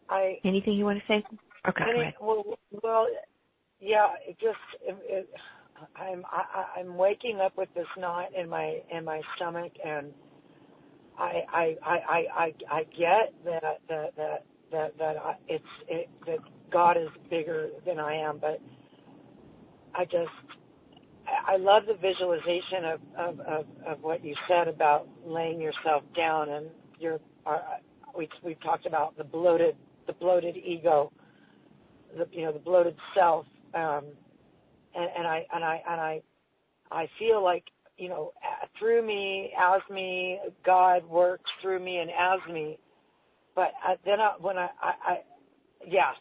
I 0.09 0.39
Anything 0.45 0.75
you 0.75 0.85
want 0.85 0.99
to 0.99 1.05
say? 1.09 1.25
Okay, 1.69 1.85
go 1.85 1.91
any, 1.91 2.01
ahead. 2.01 2.15
well, 2.21 2.45
well, 2.83 3.07
yeah. 3.81 4.09
It 4.27 4.37
just 4.39 4.59
it, 4.83 4.97
it, 5.03 5.31
I'm 5.97 6.25
I, 6.31 6.81
I'm 6.81 6.97
waking 6.97 7.41
up 7.41 7.57
with 7.57 7.69
this 7.75 7.87
knot 7.99 8.29
in 8.39 8.49
my 8.49 8.79
in 8.91 9.05
my 9.05 9.21
stomach, 9.37 9.73
and 9.85 10.13
I 11.19 11.43
I 11.53 11.77
I 11.85 11.97
I 12.09 12.55
I, 12.71 12.83
get 12.85 13.35
that 13.45 13.81
that 13.89 14.17
that 14.17 14.45
that 14.73 14.99
that 14.99 15.17
I, 15.17 15.37
it's 15.49 15.65
it, 15.89 16.09
that 16.27 16.39
God 16.73 16.97
is 16.97 17.09
bigger 17.31 17.69
than 17.87 17.99
I 18.01 18.17
am, 18.17 18.39
but 18.39 18.61
I 19.95 20.05
just 20.05 20.31
I 21.47 21.57
love 21.57 21.85
the 21.87 21.95
visualization 21.95 22.85
of 22.85 23.01
of 23.19 23.41
of, 23.41 23.67
of 23.87 24.03
what 24.03 24.25
you 24.25 24.35
said 24.49 24.69
about 24.69 25.09
laying 25.25 25.61
yourself 25.61 26.03
down 26.17 26.51
and 26.51 26.67
your 26.99 27.21
our, 27.47 27.63
we 28.17 28.29
we've 28.43 28.61
talked 28.63 28.87
about 28.87 29.17
the 29.17 29.25
bloated 29.25 29.77
the 30.07 30.13
bloated 30.15 30.57
ego, 30.57 31.13
the 32.17 32.27
you 32.33 32.45
know 32.45 32.53
the 32.53 32.59
bloated 32.59 32.97
self, 33.15 33.47
um, 33.75 34.05
and, 34.97 35.11
and 35.19 35.27
I 35.27 35.47
and 35.55 35.65
I 35.65 35.83
and 35.89 36.01
I 36.01 36.23
I 36.91 37.09
feel 37.19 37.43
like 37.45 37.65
you 37.99 38.09
know 38.09 38.33
through 38.79 39.07
me 39.07 39.53
as 39.59 39.83
me 39.91 40.41
God 40.65 41.05
works 41.09 41.51
through 41.63 41.81
me 41.85 41.99
and 41.99 42.11
as 42.11 42.53
me, 42.53 42.79
but 43.55 43.73
I, 43.85 43.97
then 44.05 44.21
I, 44.21 44.35
when 44.41 44.59
I, 44.59 44.69
I 44.83 44.93
I 45.13 45.17
yeah 45.87 46.13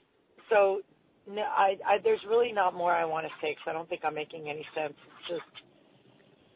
so 0.49 0.81
no 1.29 1.41
I, 1.43 1.77
I 1.85 1.97
there's 2.03 2.21
really 2.29 2.51
not 2.53 2.75
more 2.75 2.93
I 2.93 3.05
want 3.05 3.25
to 3.25 3.31
say 3.41 3.51
because 3.51 3.67
I 3.67 3.73
don't 3.73 3.89
think 3.89 4.01
I'm 4.05 4.15
making 4.15 4.49
any 4.49 4.65
sense. 4.75 4.93
It's 4.95 5.29
just 5.29 5.63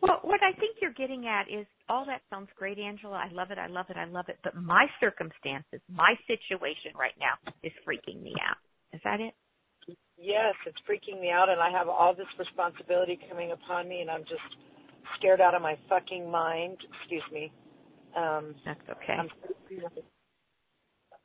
Well, 0.01 0.19
what 0.23 0.41
I 0.43 0.53
think 0.59 0.77
you're 0.81 0.93
getting 0.93 1.27
at 1.27 1.49
is 1.49 1.67
all 1.89 2.05
that 2.05 2.21
sounds 2.29 2.49
great, 2.57 2.79
Angela. 2.79 3.17
I 3.17 3.33
love 3.33 3.51
it. 3.51 3.57
I 3.57 3.67
love 3.67 3.87
it. 3.89 3.97
I 3.97 4.05
love 4.05 4.25
it. 4.29 4.39
But 4.43 4.55
my 4.55 4.85
circumstances, 5.01 5.81
my 5.91 6.15
situation 6.27 6.93
right 6.99 7.15
now 7.19 7.35
is 7.63 7.73
freaking 7.87 8.21
me 8.21 8.35
out. 8.41 8.57
Is 8.93 9.01
that 9.05 9.21
it? 9.21 9.33
Yes, 10.17 10.55
it's 10.65 10.77
freaking 10.89 11.21
me 11.21 11.29
out, 11.29 11.49
and 11.49 11.61
I 11.61 11.71
have 11.71 11.87
all 11.87 12.13
this 12.13 12.27
responsibility 12.37 13.19
coming 13.29 13.51
upon 13.51 13.87
me, 13.87 14.01
and 14.01 14.09
I'm 14.11 14.23
just 14.23 14.41
scared 15.17 15.41
out 15.41 15.55
of 15.55 15.61
my 15.61 15.77
fucking 15.87 16.29
mind. 16.29 16.77
Excuse 17.01 17.23
me. 17.31 17.51
Um, 18.15 18.55
That's 18.65 18.79
okay. 18.89 19.13
I'm, 19.17 19.29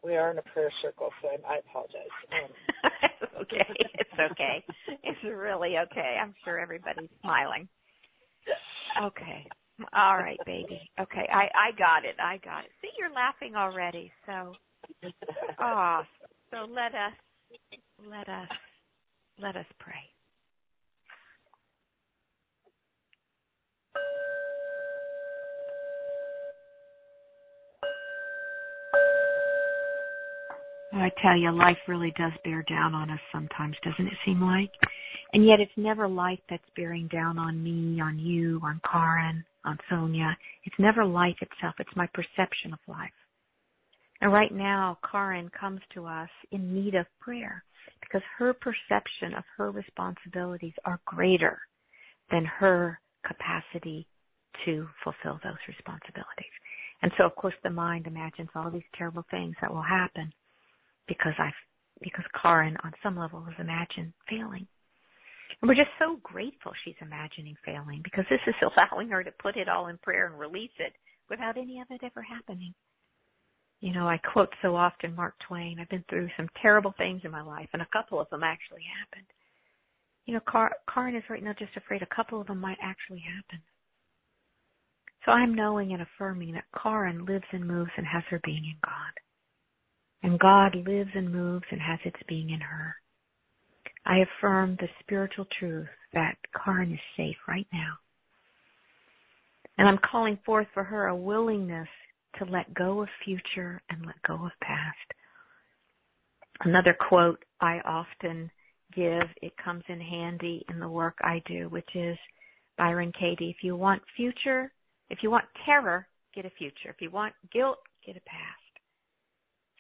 we 0.05 0.17
are 0.17 0.31
in 0.31 0.39
a 0.39 0.43
prayer 0.43 0.73
circle, 0.83 1.11
so 1.23 1.29
I, 1.29 1.55
I 1.55 1.59
apologize. 1.59 2.15
Um, 2.33 2.51
it's 3.23 3.33
okay. 3.43 3.67
It's 3.95 4.33
okay. 4.33 4.65
It's 5.03 5.19
really 5.25 5.77
okay. 5.79 6.19
I'm 6.23 6.35
sure 6.45 6.59
everybody's 6.59 7.09
smiling. 7.23 7.69
Okay. 9.03 9.47
All 9.93 10.17
right, 10.17 10.39
baby. 10.47 10.81
Okay. 11.01 11.29
I 11.33 11.49
I 11.57 11.71
got 11.77 12.05
it. 12.05 12.17
I 12.23 12.39
got 12.45 12.65
it. 12.65 12.71
See, 12.81 12.91
you're 12.99 13.13
laughing 13.13 13.57
already. 13.57 14.13
So, 14.27 14.53
ah, 15.59 16.07
so 16.51 16.59
let 16.71 16.95
us 16.95 17.13
let 18.11 18.29
us 18.29 18.49
let 19.41 19.57
us 19.57 19.67
pray. 19.79 19.95
Oh, 30.93 30.99
I 30.99 31.11
tell 31.21 31.37
you, 31.37 31.51
life 31.51 31.77
really 31.89 32.13
does 32.17 32.33
bear 32.45 32.63
down 32.69 32.95
on 32.95 33.11
us 33.11 33.19
sometimes, 33.33 33.75
doesn't 33.83 34.07
it 34.07 34.13
seem 34.25 34.41
like? 34.41 34.71
And 35.33 35.45
yet 35.45 35.59
it's 35.59 35.73
never 35.77 36.07
life 36.07 36.39
that's 36.49 36.63
bearing 36.77 37.09
down 37.09 37.39
on 37.39 37.61
me, 37.61 38.01
on 38.01 38.21
you, 38.21 38.61
on 38.63 38.81
Karen, 38.91 39.45
on 39.65 39.77
Sonia. 39.91 40.37
It's 40.65 40.77
never 40.79 41.05
life 41.05 41.35
itself. 41.41 41.75
It's 41.81 41.97
my 41.97 42.07
perception 42.15 42.73
of 42.73 42.79
life. 42.87 43.11
And 44.21 44.33
right 44.33 44.53
now, 44.55 44.99
Karen 45.11 45.51
comes 45.59 45.81
to 45.95 46.07
us 46.07 46.29
in 46.53 46.73
need 46.73 46.95
of 46.95 47.07
prayer 47.21 47.65
because 48.01 48.23
her 48.39 48.55
perception 48.55 49.35
of 49.37 49.45
her 49.57 49.71
responsibilities 49.71 50.75
are 50.85 51.01
greater 51.05 51.59
than 52.31 52.45
her 52.45 53.01
capacity 53.27 54.07
to 54.65 54.87
fulfill 55.03 55.41
those 55.43 55.61
responsibilities. 55.69 56.55
And 57.03 57.13
so, 57.19 57.25
of 57.25 57.35
course, 57.35 57.55
the 57.63 57.71
mind 57.71 58.07
imagines 58.07 58.49
all 58.55 58.71
these 58.71 58.89
terrible 58.97 59.25
things 59.31 59.55
that 59.61 59.73
will 59.73 59.83
happen 59.83 60.33
because 61.07 61.35
I, 61.39 61.51
because 62.01 62.25
Karen 62.41 62.77
on 62.85 62.93
some 63.03 63.19
level 63.19 63.43
has 63.43 63.55
imagined 63.59 64.13
failing. 64.29 64.67
And 65.61 65.69
we're 65.69 65.75
just 65.75 65.95
so 65.99 66.19
grateful 66.23 66.73
she's 66.85 66.99
imagining 67.01 67.57
failing 67.65 68.01
because 68.03 68.25
this 68.31 68.41
is 68.47 68.55
allowing 68.63 69.09
her 69.11 69.23
to 69.23 69.31
put 69.43 69.57
it 69.57 69.69
all 69.69 69.89
in 69.89 69.99
prayer 69.99 70.27
and 70.27 70.39
release 70.39 70.75
it 70.79 70.93
without 71.31 71.57
any 71.57 71.81
of 71.81 71.87
it 71.91 72.01
ever 72.05 72.23
happening. 72.23 72.75
You 73.85 73.93
know, 73.93 74.09
I 74.09 74.17
quote 74.17 74.49
so 74.63 74.75
often 74.75 75.15
Mark 75.15 75.35
Twain, 75.47 75.77
I've 75.79 75.91
been 75.91 76.07
through 76.09 76.31
some 76.39 76.49
terrible 76.63 76.95
things 76.97 77.21
in 77.23 77.31
my 77.31 77.43
life 77.43 77.69
and 77.75 77.83
a 77.83 77.89
couple 77.93 78.19
of 78.19 78.31
them 78.31 78.43
actually 78.43 78.81
happened. 78.99 79.27
You 80.25 80.33
know, 80.33 80.41
Car- 80.49 80.77
Karen 80.89 81.15
is 81.15 81.23
right 81.29 81.43
now 81.43 81.53
just 81.59 81.77
afraid 81.77 82.01
a 82.01 82.17
couple 82.17 82.41
of 82.41 82.47
them 82.47 82.63
might 82.63 82.79
actually 82.83 83.21
happen. 83.21 83.63
So 85.27 85.33
I'm 85.33 85.53
knowing 85.53 85.93
and 85.93 86.01
affirming 86.01 86.53
that 86.53 86.65
Karen 86.83 87.27
lives 87.27 87.45
and 87.53 87.69
moves 87.69 87.91
and 87.99 88.07
has 88.07 88.23
her 88.31 88.41
being 88.43 88.65
in 88.65 88.77
God. 88.83 89.13
And 90.23 90.41
God 90.41 90.75
lives 90.77 91.11
and 91.15 91.31
moves 91.31 91.67
and 91.71 91.83
has 91.83 91.99
its 92.07 92.17
being 92.27 92.49
in 92.49 92.61
her. 92.61 92.95
I 94.07 94.21
affirm 94.21 94.79
the 94.81 94.89
spiritual 95.01 95.47
truth 95.59 95.89
that 96.15 96.39
Karen 96.65 96.91
is 96.91 97.01
safe 97.19 97.37
right 97.47 97.69
now. 97.71 97.93
And 99.77 99.87
I'm 99.87 99.99
calling 100.11 100.39
forth 100.47 100.69
for 100.73 100.85
her 100.85 101.09
a 101.09 101.15
willingness 101.15 101.89
to 102.39 102.45
let 102.45 102.73
go 102.75 103.03
of 103.03 103.09
future 103.25 103.81
and 103.91 104.05
let 104.07 104.21
go 104.27 104.35
of 104.35 104.53
past. 104.63 105.13
Another 106.61 106.97
quote 107.09 107.43
I 107.61 107.81
often 107.85 108.51
give, 108.95 109.23
it 109.43 109.53
comes 109.63 109.83
in 109.89 110.01
handy 110.01 110.65
in 110.69 110.79
the 110.79 110.89
work 110.89 111.17
I 111.23 111.43
do, 111.47 111.69
which 111.69 111.89
is 111.95 112.17
Byron 112.79 113.13
Katie. 113.19 113.55
If 113.57 113.65
you 113.65 113.77
want 113.77 114.03
future, 114.17 114.73
if 115.11 115.19
you 115.23 115.31
want 115.31 115.45
terror, 115.67 116.07
get 116.35 116.47
a 116.47 116.51
future. 116.51 116.91
If 116.91 117.01
you 117.01 117.11
want 117.11 117.35
guilt, 117.53 117.79
get 118.07 118.17
a 118.17 118.21
past. 118.21 118.61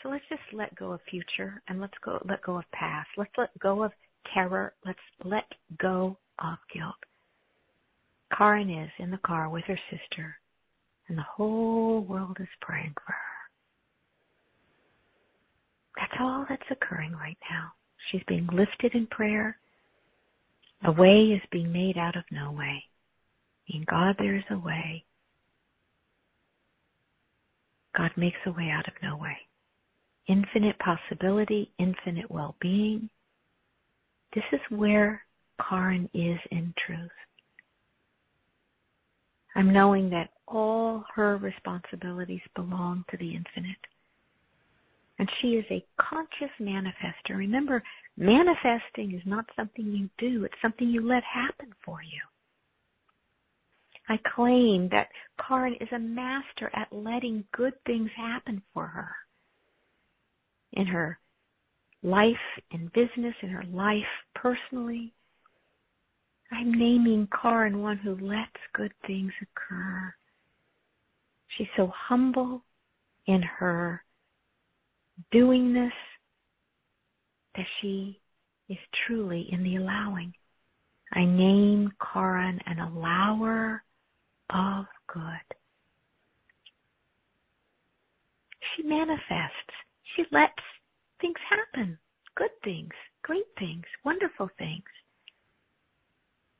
So 0.02 0.10
let's 0.10 0.24
just 0.28 0.42
let 0.52 0.74
go 0.74 0.92
of 0.92 1.00
future 1.10 1.62
and 1.68 1.80
let's 1.80 1.94
go 2.04 2.22
let 2.28 2.42
go 2.42 2.58
of 2.58 2.64
past. 2.72 3.08
Let's 3.16 3.32
let 3.38 3.58
go 3.58 3.82
of 3.82 3.92
terror. 4.34 4.74
Let's 4.84 4.98
let 5.24 5.44
go 5.80 6.18
of 6.38 6.58
guilt. 6.72 6.94
Karen 8.36 8.70
is 8.70 8.90
in 8.98 9.10
the 9.10 9.18
car 9.18 9.48
with 9.48 9.64
her 9.64 9.78
sister, 9.90 10.36
and 11.14 11.20
the 11.20 11.32
whole 11.32 12.00
world 12.00 12.36
is 12.40 12.48
praying 12.60 12.92
for 13.06 13.12
her. 13.12 13.18
That's 15.96 16.20
all 16.20 16.44
that's 16.48 16.62
occurring 16.72 17.12
right 17.12 17.38
now. 17.48 17.70
She's 18.10 18.22
being 18.26 18.48
lifted 18.52 18.96
in 18.96 19.06
prayer. 19.06 19.56
A 20.84 20.90
way 20.90 21.30
is 21.32 21.40
being 21.52 21.72
made 21.72 21.96
out 21.96 22.16
of 22.16 22.24
no 22.32 22.50
way. 22.50 22.82
In 23.68 23.84
God 23.88 24.16
there 24.18 24.34
is 24.34 24.42
a 24.50 24.58
way. 24.58 25.04
God 27.96 28.10
makes 28.16 28.38
a 28.46 28.50
way 28.50 28.70
out 28.70 28.88
of 28.88 28.94
no 29.00 29.16
way. 29.16 29.36
Infinite 30.26 30.76
possibility, 30.80 31.70
infinite 31.78 32.28
well-being. 32.28 33.08
This 34.34 34.42
is 34.50 34.60
where 34.68 35.22
Karen 35.68 36.10
is 36.12 36.40
in 36.50 36.74
truth. 36.84 37.08
I'm 39.54 39.72
knowing 39.72 40.10
that 40.10 40.30
all 40.48 41.04
her 41.14 41.36
responsibilities 41.36 42.40
belong 42.54 43.04
to 43.10 43.16
the 43.16 43.34
infinite. 43.34 43.76
And 45.18 45.28
she 45.40 45.48
is 45.48 45.64
a 45.70 45.84
conscious 46.00 46.50
manifester. 46.60 47.36
Remember, 47.36 47.82
manifesting 48.16 49.14
is 49.14 49.22
not 49.24 49.46
something 49.54 49.86
you 49.86 50.10
do, 50.18 50.44
it's 50.44 50.54
something 50.60 50.88
you 50.88 51.06
let 51.06 51.22
happen 51.22 51.72
for 51.84 52.02
you. 52.02 52.20
I 54.08 54.18
claim 54.34 54.88
that 54.90 55.08
Karen 55.46 55.76
is 55.80 55.88
a 55.92 55.98
master 55.98 56.70
at 56.74 56.92
letting 56.92 57.44
good 57.56 57.72
things 57.86 58.10
happen 58.16 58.62
for 58.74 58.86
her 58.86 59.10
in 60.74 60.86
her 60.86 61.18
life, 62.02 62.34
in 62.70 62.90
business, 62.94 63.34
in 63.42 63.48
her 63.48 63.64
life 63.72 64.02
personally. 64.34 65.14
I'm 66.52 66.72
naming 66.72 67.28
Karin 67.40 67.80
one 67.80 67.98
who 67.98 68.16
lets 68.16 68.50
good 68.74 68.92
things 69.06 69.32
occur. 69.42 70.14
She's 71.56 71.68
so 71.76 71.90
humble 71.94 72.62
in 73.26 73.42
her 73.42 74.02
doingness 75.32 75.92
that 77.56 77.66
she 77.80 78.20
is 78.68 78.78
truly 79.06 79.48
in 79.50 79.62
the 79.62 79.76
allowing. 79.76 80.32
I 81.12 81.24
name 81.24 81.92
Karin 82.12 82.60
an 82.66 82.80
allower 82.80 83.82
of 84.50 84.86
good. 85.12 85.56
She 88.76 88.82
manifests. 88.82 89.74
She 90.16 90.24
lets 90.32 90.52
things 91.20 91.36
happen. 91.48 91.98
Good 92.36 92.50
things, 92.64 92.92
great 93.22 93.46
things, 93.58 93.84
wonderful 94.04 94.50
things. 94.58 94.82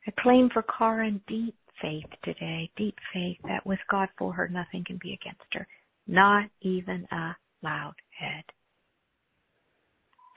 I 0.07 0.13
claim 0.23 0.51
for 0.53 0.63
Karen 0.63 1.21
deep 1.27 1.57
faith 1.81 2.07
today, 2.23 2.71
deep 2.77 2.97
faith 3.13 3.39
that 3.45 3.67
with 3.67 3.79
God 3.91 4.09
for 4.19 4.33
her, 4.33 4.49
nothing 4.49 4.85
can 4.87 4.99
be 5.03 5.13
against 5.15 5.47
her. 5.53 5.67
Not 6.07 6.49
even 6.61 7.07
a 7.11 7.35
loud 7.63 7.95
head. 8.19 8.45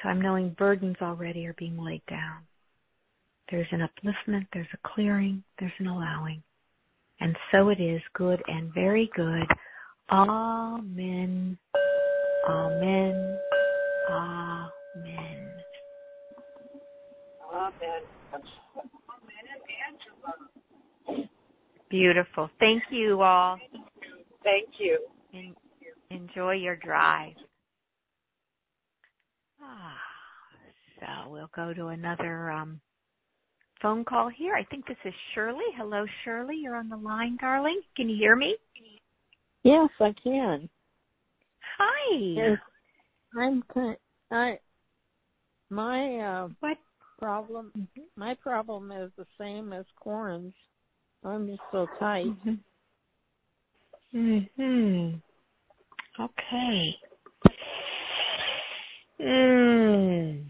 So 0.01 0.09
I'm 0.09 0.21
knowing 0.21 0.55
burdens 0.57 0.97
already 1.01 1.45
are 1.47 1.55
being 1.57 1.77
laid 1.77 2.03
down. 2.09 2.43
There's 3.49 3.67
an 3.71 3.81
upliftment, 3.81 4.47
there's 4.53 4.67
a 4.73 4.87
clearing, 4.87 5.43
there's 5.59 5.71
an 5.79 5.87
allowing. 5.87 6.43
And 7.19 7.35
so 7.51 7.69
it 7.69 7.81
is, 7.81 8.01
good 8.13 8.41
and 8.47 8.73
very 8.73 9.09
good. 9.15 9.47
Amen. 10.11 11.57
Amen. 12.47 13.37
Amen. 14.09 15.53
Amen. 17.51 17.97
Beautiful. 21.89 22.49
Thank 22.59 22.83
you 22.91 23.21
all. 23.21 23.57
Thank 24.43 24.69
you. 24.77 24.99
En- 25.33 25.55
enjoy 26.09 26.53
your 26.53 26.75
drive. 26.75 27.33
Ah, 29.61 29.97
so 30.99 31.29
we'll 31.29 31.49
go 31.55 31.73
to 31.73 31.87
another 31.87 32.51
um, 32.51 32.79
phone 33.81 34.03
call 34.03 34.29
here. 34.29 34.55
I 34.55 34.63
think 34.65 34.85
this 34.85 34.97
is 35.05 35.13
Shirley. 35.33 35.65
Hello, 35.75 36.05
Shirley. 36.23 36.55
You're 36.55 36.75
on 36.75 36.89
the 36.89 36.97
line, 36.97 37.37
darling. 37.39 37.81
Can 37.95 38.09
you 38.09 38.17
hear 38.17 38.35
me? 38.35 38.55
Yes, 39.63 39.89
I 39.99 40.13
can. 40.23 40.69
Hi. 41.77 42.17
Yes, 42.19 42.57
I'm 43.37 43.63
kind. 43.73 43.97
I 44.31 44.59
my 45.69 46.19
uh, 46.19 46.47
What? 46.59 46.77
Problem. 47.17 47.71
My 48.15 48.35
problem 48.35 48.91
is 48.91 49.11
the 49.17 49.25
same 49.39 49.73
as 49.73 49.85
Corin's. 49.99 50.53
I'm 51.23 51.47
just 51.47 51.61
so 51.71 51.87
tight. 51.99 52.25
Mhm. 52.25 52.59
Mhm. 54.13 55.21
Okay. 56.19 56.99
Mm. 59.19 60.45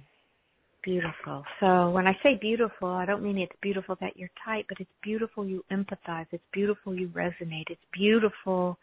Beautiful. 0.83 1.45
So 1.59 1.89
when 1.91 2.07
I 2.07 2.17
say 2.23 2.35
beautiful, 2.35 2.89
I 2.89 3.05
don't 3.05 3.23
mean 3.23 3.37
it's 3.37 3.55
beautiful 3.61 3.95
that 3.99 4.15
you're 4.15 4.31
tight, 4.43 4.65
but 4.69 4.79
it's 4.79 4.91
beautiful 5.01 5.45
you 5.45 5.63
empathize. 5.71 6.27
It's 6.31 6.43
beautiful 6.53 6.95
you 6.95 7.09
resonate. 7.09 7.69
It's 7.69 7.83
beautiful 7.91 8.77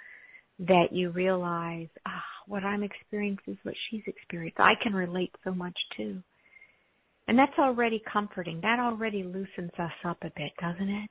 that 0.59 0.93
you 0.93 1.11
realize, 1.11 1.89
ah, 2.07 2.25
what 2.47 2.63
I'm 2.63 2.83
experiencing 2.83 3.55
is 3.55 3.59
what 3.65 3.75
she's 3.89 4.03
experienced. 4.07 4.61
I 4.61 4.75
can 4.83 4.95
relate 4.95 5.35
so 5.45 5.55
much 5.55 5.79
too. 5.97 6.23
And 7.27 7.39
that's 7.39 7.59
already 7.59 8.03
comforting. 8.11 8.61
That 8.61 8.79
already 8.79 9.23
loosens 9.23 9.71
us 9.79 9.93
up 10.05 10.19
a 10.23 10.31
bit, 10.37 10.53
doesn't 10.61 10.89
it? 10.89 11.11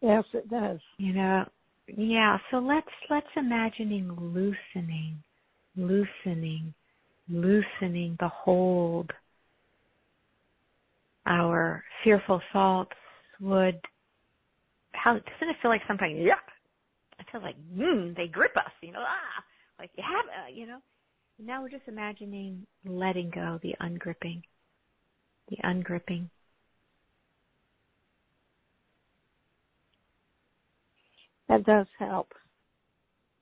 Yes, 0.00 0.24
it 0.32 0.48
does. 0.48 0.78
You 0.98 1.12
know, 1.12 1.44
yeah. 1.88 2.38
So 2.50 2.58
let's 2.58 2.86
let's 3.10 3.26
imagining 3.36 4.08
loosening, 4.18 5.22
loosening, 5.76 6.72
loosening 7.28 8.16
the 8.20 8.28
hold. 8.28 9.10
Our 11.26 11.84
fearful 12.04 12.40
thoughts 12.52 12.96
would. 13.40 13.80
How 14.92 15.12
doesn't 15.12 15.48
it 15.48 15.56
feel 15.60 15.70
like 15.70 15.82
something? 15.86 16.16
Yep. 16.16 16.38
It 17.20 17.26
feels 17.30 17.42
like 17.44 17.56
mm, 17.76 18.16
they 18.16 18.28
grip 18.28 18.56
us. 18.56 18.72
You 18.80 18.92
know, 18.92 19.02
ah, 19.02 19.44
like 19.78 19.90
you 19.96 20.04
have, 20.04 20.26
uh, 20.26 20.54
you 20.54 20.66
know. 20.66 20.78
Now 21.40 21.62
we're 21.62 21.68
just 21.70 21.86
imagining 21.86 22.66
letting 22.84 23.30
go, 23.30 23.60
the 23.62 23.74
ungripping, 23.80 24.42
the 25.48 25.56
ungripping. 25.62 26.30
That 31.48 31.64
does 31.64 31.86
help. 31.98 32.28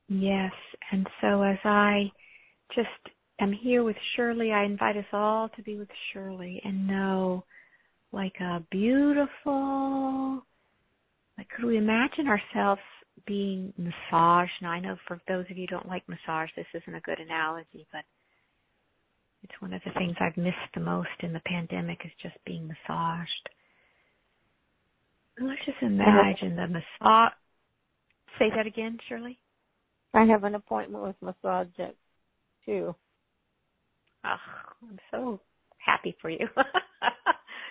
Yes. 0.09 0.53
And 0.93 1.07
so 1.21 1.43
as 1.43 1.59
I 1.65 2.11
just 2.75 2.89
am 3.41 3.53
here 3.53 3.83
with 3.83 3.97
Shirley, 4.15 4.53
I 4.53 4.65
invite 4.65 4.97
us 4.97 5.05
all 5.13 5.49
to 5.57 5.63
be 5.63 5.77
with 5.77 5.89
Shirley 6.13 6.61
and 6.65 6.87
know 6.87 7.45
like 8.13 8.35
a 8.41 8.63
beautiful, 8.71 10.43
like 11.37 11.49
could 11.49 11.65
we 11.67 11.77
imagine 11.77 12.29
ourselves 12.29 12.81
being 13.27 13.73
massaged? 13.77 14.53
Now 14.63 14.71
I 14.71 14.81
know 14.81 14.97
for 15.09 15.21
those 15.27 15.45
of 15.51 15.57
you 15.57 15.67
who 15.69 15.77
don't 15.77 15.89
like 15.89 16.09
massage, 16.09 16.51
this 16.57 16.67
isn't 16.75 16.95
a 16.95 17.01
good 17.01 17.19
analogy, 17.19 17.87
but 17.93 18.05
it's 19.43 19.61
one 19.61 19.73
of 19.73 19.83
the 19.85 19.93
things 19.93 20.17
I've 20.21 20.37
missed 20.37 20.57
the 20.75 20.81
most 20.81 21.09
in 21.21 21.33
the 21.33 21.41
pandemic 21.41 22.01
is 22.05 22.13
just 22.23 22.37
being 22.45 22.69
massaged. 22.69 23.49
And 25.39 25.49
let's 25.49 25.65
just 25.65 25.83
imagine 25.83 26.57
the 26.57 26.67
massage. 26.67 27.33
Say 28.39 28.51
that 28.55 28.67
again, 28.67 28.99
Shirley. 29.09 29.39
I 30.15 30.25
have 30.25 30.45
an 30.45 30.55
appointment 30.55 31.05
with 31.05 31.17
massage 31.21 31.69
at 31.79 31.95
two. 32.65 32.95
Oh, 34.25 34.37
I'm 34.83 34.99
so 35.11 35.41
happy 35.79 36.17
for 36.21 36.31
you. 36.31 36.49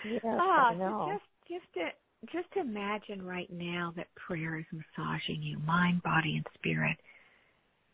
Yes, 0.07 0.21
ah, 0.23 0.71
know. 0.77 1.09
just 1.13 1.23
just 1.49 1.73
to, 1.73 2.31
just 2.31 2.55
imagine 2.55 3.25
right 3.25 3.49
now 3.51 3.91
that 3.95 4.07
prayer 4.15 4.59
is 4.59 4.65
massaging 4.71 5.41
you, 5.41 5.57
mind, 5.59 6.03
body, 6.03 6.35
and 6.35 6.45
spirit. 6.53 6.97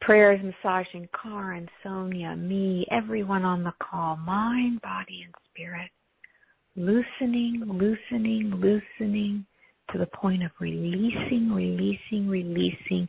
Prayer 0.02 0.34
is 0.34 0.40
massaging 0.44 1.08
Karen, 1.22 1.70
Sonia, 1.84 2.36
me, 2.36 2.88
everyone 2.90 3.44
on 3.44 3.64
the 3.64 3.74
call, 3.80 4.18
mind, 4.18 4.82
body, 4.82 5.22
and 5.24 5.34
spirit. 5.52 5.92
Loosening, 6.76 7.62
loosening, 7.68 8.52
loosening 8.56 9.46
to 9.92 10.00
the 10.00 10.08
point 10.08 10.44
of 10.44 10.50
releasing, 10.60 11.52
releasing, 11.54 12.28
releasing 12.28 13.08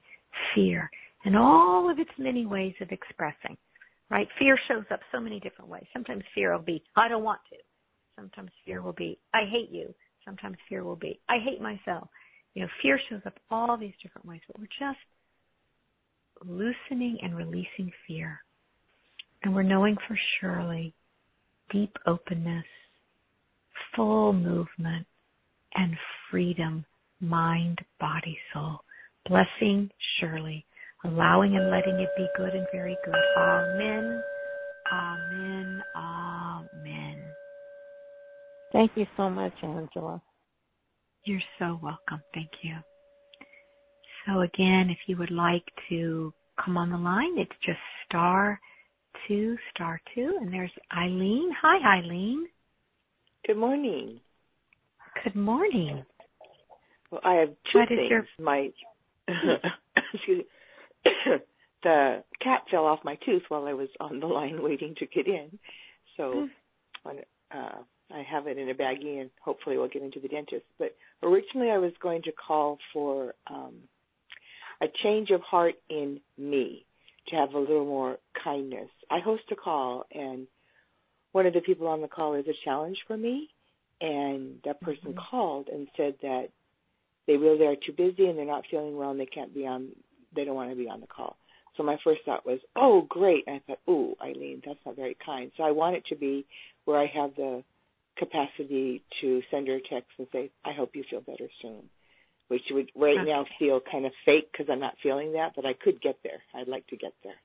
fear 0.54 0.90
and 1.24 1.34
all 1.34 1.90
of 1.90 1.98
its 1.98 2.10
many 2.18 2.44
ways 2.44 2.74
of 2.82 2.90
expressing. 2.90 3.56
Right? 4.10 4.28
Fear 4.38 4.58
shows 4.68 4.84
up 4.92 5.00
so 5.10 5.18
many 5.18 5.40
different 5.40 5.70
ways. 5.70 5.86
Sometimes 5.94 6.22
fear 6.34 6.52
will 6.52 6.62
be, 6.62 6.82
I 6.94 7.08
don't 7.08 7.24
want 7.24 7.40
to. 7.50 7.56
Sometimes 8.16 8.50
fear 8.66 8.82
will 8.82 8.92
be, 8.92 9.18
I 9.32 9.44
hate 9.50 9.70
you. 9.70 9.94
Sometimes 10.26 10.58
fear 10.68 10.84
will 10.84 10.96
be, 10.96 11.18
I 11.30 11.38
hate 11.42 11.62
myself. 11.62 12.08
You 12.52 12.62
know, 12.62 12.68
fear 12.82 13.00
shows 13.08 13.22
up 13.24 13.38
all 13.50 13.78
these 13.78 13.94
different 14.02 14.26
ways, 14.26 14.40
but 14.46 14.58
we're 14.58 14.66
just 14.66 14.98
loosening 16.46 17.18
and 17.22 17.36
releasing 17.36 17.90
fear. 18.06 18.40
And 19.42 19.54
we're 19.54 19.62
knowing 19.62 19.96
for 20.06 20.16
Shirley 20.40 20.94
deep 21.70 21.96
openness, 22.06 22.64
full 23.96 24.32
movement, 24.32 25.06
and 25.74 25.96
freedom, 26.30 26.84
mind, 27.20 27.78
body, 27.98 28.38
soul. 28.52 28.80
Blessing 29.28 29.88
Shirley, 30.18 30.66
allowing 31.04 31.56
and 31.56 31.70
letting 31.70 31.94
it 32.00 32.08
be 32.16 32.26
good 32.36 32.54
and 32.54 32.66
very 32.72 32.96
good. 33.04 33.14
Amen. 33.38 34.22
Amen. 34.92 35.82
Amen. 35.96 37.22
Thank 38.72 38.92
you 38.96 39.06
so 39.16 39.30
much, 39.30 39.52
Angela. 39.62 40.20
You're 41.24 41.40
so 41.58 41.78
welcome. 41.82 42.20
Thank 42.34 42.50
you. 42.62 42.74
So 44.26 44.40
again, 44.40 44.88
if 44.90 44.98
you 45.06 45.16
would 45.16 45.30
like 45.30 45.64
to 45.88 46.32
come 46.62 46.76
on 46.76 46.90
the 46.90 46.98
line, 46.98 47.38
it's 47.38 47.50
just 47.64 47.78
star 48.06 48.60
two, 49.26 49.56
star 49.74 50.00
two, 50.14 50.38
and 50.40 50.52
there's 50.52 50.70
Eileen. 50.96 51.50
Hi, 51.60 51.98
Eileen. 51.98 52.46
Good 53.46 53.56
morning. 53.56 54.20
Good 55.24 55.34
morning. 55.34 56.04
Well, 57.10 57.20
I 57.24 57.34
have 57.34 57.50
two 57.72 57.78
What 57.80 57.90
is 57.92 57.98
things. 57.98 58.10
your- 58.10 58.26
My 58.38 58.70
excuse 60.14 60.44
me. 60.44 60.44
the 61.82 62.22
cat 62.42 62.62
fell 62.70 62.84
off 62.86 63.00
my 63.04 63.16
tooth 63.26 63.42
while 63.48 63.64
I 63.66 63.72
was 63.72 63.88
on 63.98 64.20
the 64.20 64.26
line 64.26 64.62
waiting 64.62 64.94
to 64.98 65.06
get 65.06 65.26
in. 65.26 65.58
So 66.16 66.48
when, 67.02 67.18
uh, 67.50 67.78
I 68.14 68.22
have 68.30 68.46
it 68.46 68.58
in 68.58 68.68
a 68.68 68.74
baggie 68.74 69.20
and 69.20 69.30
hopefully 69.44 69.76
we'll 69.78 69.88
get 69.88 70.02
into 70.02 70.20
the 70.20 70.28
dentist. 70.28 70.64
But 70.78 70.94
originally 71.22 71.70
I 71.70 71.78
was 71.78 71.92
going 72.00 72.22
to 72.22 72.32
call 72.32 72.78
for 72.92 73.34
um, 73.48 73.74
a 74.82 74.86
change 75.02 75.30
of 75.30 75.40
heart 75.42 75.74
in 75.88 76.20
me 76.36 76.84
to 77.28 77.36
have 77.36 77.54
a 77.54 77.58
little 77.58 77.84
more 77.84 78.18
kindness. 78.42 78.88
I 79.10 79.20
host 79.20 79.44
a 79.52 79.56
call 79.56 80.04
and 80.12 80.46
one 81.30 81.46
of 81.46 81.54
the 81.54 81.60
people 81.60 81.86
on 81.86 82.00
the 82.00 82.08
call 82.08 82.34
is 82.34 82.46
a 82.48 82.64
challenge 82.64 82.98
for 83.06 83.16
me 83.16 83.48
and 84.00 84.56
that 84.64 84.80
person 84.80 85.12
mm-hmm. 85.12 85.18
called 85.30 85.68
and 85.72 85.86
said 85.96 86.14
that 86.22 86.48
they 87.26 87.36
really 87.36 87.64
are 87.64 87.76
too 87.76 87.92
busy 87.96 88.26
and 88.26 88.36
they're 88.36 88.44
not 88.44 88.64
feeling 88.70 88.96
well 88.96 89.12
and 89.12 89.20
they 89.20 89.26
can't 89.26 89.54
be 89.54 89.66
on 89.66 89.90
they 90.34 90.44
don't 90.44 90.56
want 90.56 90.70
to 90.70 90.76
be 90.76 90.88
on 90.88 91.00
the 91.00 91.06
call. 91.06 91.36
So 91.76 91.82
my 91.82 91.96
first 92.02 92.22
thought 92.24 92.44
was, 92.44 92.58
Oh 92.74 93.06
great 93.08 93.44
and 93.46 93.56
I 93.56 93.60
thought, 93.66 93.78
Ooh, 93.88 94.16
Eileen, 94.20 94.62
that's 94.66 94.80
not 94.84 94.96
very 94.96 95.16
kind. 95.24 95.52
So 95.56 95.62
I 95.62 95.70
want 95.70 95.96
it 95.96 96.06
to 96.08 96.16
be 96.16 96.44
where 96.84 96.98
I 96.98 97.06
have 97.06 97.36
the 97.36 97.62
capacity 98.18 99.02
to 99.20 99.42
send 99.50 99.68
her 99.68 99.76
a 99.76 99.80
text 99.80 100.10
and 100.18 100.26
say, 100.32 100.50
I 100.64 100.72
hope 100.72 100.90
you 100.94 101.04
feel 101.08 101.20
better 101.20 101.48
soon. 101.60 101.88
Which 102.52 102.68
would 102.70 102.90
right 102.94 103.16
now 103.24 103.46
feel 103.58 103.80
kind 103.90 104.04
of 104.04 104.12
fake 104.26 104.52
because 104.52 104.66
I'm 104.70 104.78
not 104.78 104.92
feeling 105.02 105.32
that, 105.32 105.52
but 105.56 105.64
I 105.64 105.72
could 105.72 106.02
get 106.02 106.18
there. 106.22 106.42
I'd 106.54 106.68
like 106.68 106.86
to 106.88 106.98
get 106.98 107.14
there. 107.24 107.40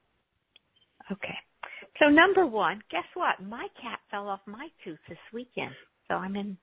Okay. 1.10 1.38
So 1.98 2.10
number 2.10 2.46
one, 2.46 2.82
guess 2.92 3.08
what? 3.14 3.42
My 3.42 3.70
cat 3.82 4.00
fell 4.12 4.28
off 4.28 4.42
my 4.46 4.68
tooth 4.84 5.00
this 5.08 5.18
weekend. 5.34 5.72
So 6.10 6.16
I'm 6.16 6.36
in. 6.36 6.58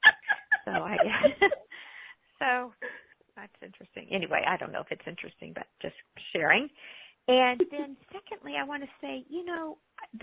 So 0.67 0.73
I. 0.73 0.97
so 2.39 2.73
that's 3.35 3.57
interesting. 3.63 4.09
Anyway, 4.13 4.43
I 4.47 4.59
don't 4.59 4.73
know 4.73 4.81
if 4.81 4.91
it's 4.91 5.09
interesting, 5.09 5.53
but 5.55 5.65
just 5.81 5.97
sharing. 6.35 6.69
And 7.27 7.63
then 7.71 7.97
secondly, 8.13 8.57
I 8.61 8.65
want 8.65 8.83
to 8.83 8.89
say, 9.01 9.25
you 9.31 9.47
know, 9.47 9.79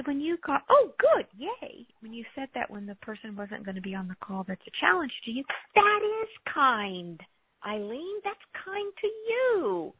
when 0.05 0.21
you 0.21 0.37
got, 0.45 0.61
oh, 0.69 0.91
good, 0.99 1.25
yay. 1.35 1.87
When 2.01 2.13
you 2.13 2.23
said 2.35 2.49
that 2.53 2.69
when 2.69 2.85
the 2.85 2.93
person 2.95 3.35
wasn't 3.35 3.65
going 3.65 3.75
to 3.75 3.81
be 3.81 3.95
on 3.95 4.07
the 4.07 4.15
call, 4.23 4.45
that's 4.47 4.61
a 4.67 4.71
challenge 4.79 5.11
to 5.25 5.31
you. 5.31 5.43
That 5.73 5.99
is 6.21 6.29
kind, 6.53 7.19
Eileen. 7.65 8.21
That's 8.23 8.45
kind 8.65 8.91
to 9.01 9.07
you. 9.07 9.93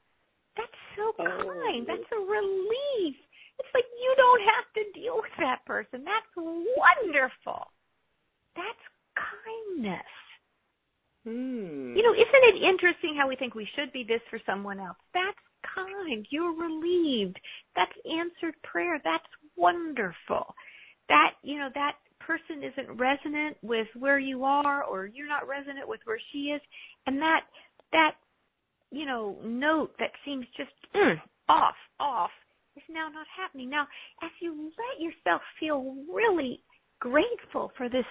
That's 0.57 0.79
so 0.95 1.13
Oh. 1.19 1.43
kind. 1.63 1.85
That's 1.87 2.11
a 2.11 2.19
relief. 2.19 3.15
It's 3.59 3.73
like 3.73 3.85
you 4.01 4.13
don't 4.17 4.41
have 4.41 4.73
to 4.73 4.91
deal 4.93 5.17
with 5.21 5.31
that 5.37 5.63
person. 5.65 6.03
That's 6.03 6.27
wonderful. 6.35 7.71
That's 8.55 8.83
kindness. 9.15 10.11
Hmm. 11.23 11.95
You 11.95 12.01
know, 12.01 12.13
isn't 12.13 12.55
it 12.55 12.63
interesting 12.63 13.15
how 13.15 13.27
we 13.27 13.35
think 13.35 13.53
we 13.53 13.69
should 13.75 13.91
be 13.93 14.03
this 14.03 14.21
for 14.29 14.39
someone 14.45 14.79
else? 14.79 14.97
That's 15.13 15.37
kind. 15.61 16.25
You're 16.31 16.53
relieved. 16.53 17.39
That's 17.75 17.93
answered 18.05 18.55
prayer. 18.63 18.99
That's 19.03 19.27
wonderful. 19.55 20.55
That, 21.09 21.33
you 21.43 21.59
know, 21.59 21.69
that 21.75 21.97
person 22.25 22.63
isn't 22.63 22.97
resonant 22.97 23.57
with 23.61 23.87
where 23.97 24.19
you 24.19 24.43
are 24.43 24.83
or 24.83 25.05
you're 25.05 25.27
not 25.27 25.47
resonant 25.47 25.87
with 25.87 25.99
where 26.05 26.19
she 26.31 26.53
is. 26.55 26.61
And 27.07 27.17
that, 27.19 27.41
that, 27.91 28.11
you 28.91 29.05
know, 29.05 29.37
note 29.43 29.91
that 29.99 30.11
seems 30.25 30.45
just 30.57 30.71
mm, 30.95 31.15
off, 31.49 31.75
off 31.99 32.31
is 32.75 32.83
now 32.89 33.09
not 33.09 33.27
happening. 33.35 33.69
Now, 33.69 33.87
as 34.23 34.31
you 34.41 34.53
let 34.53 35.01
yourself 35.01 35.41
feel 35.59 35.95
really 36.13 36.61
grateful 36.99 37.71
for 37.77 37.89
this, 37.89 38.05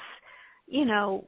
you 0.67 0.85
know, 0.85 1.25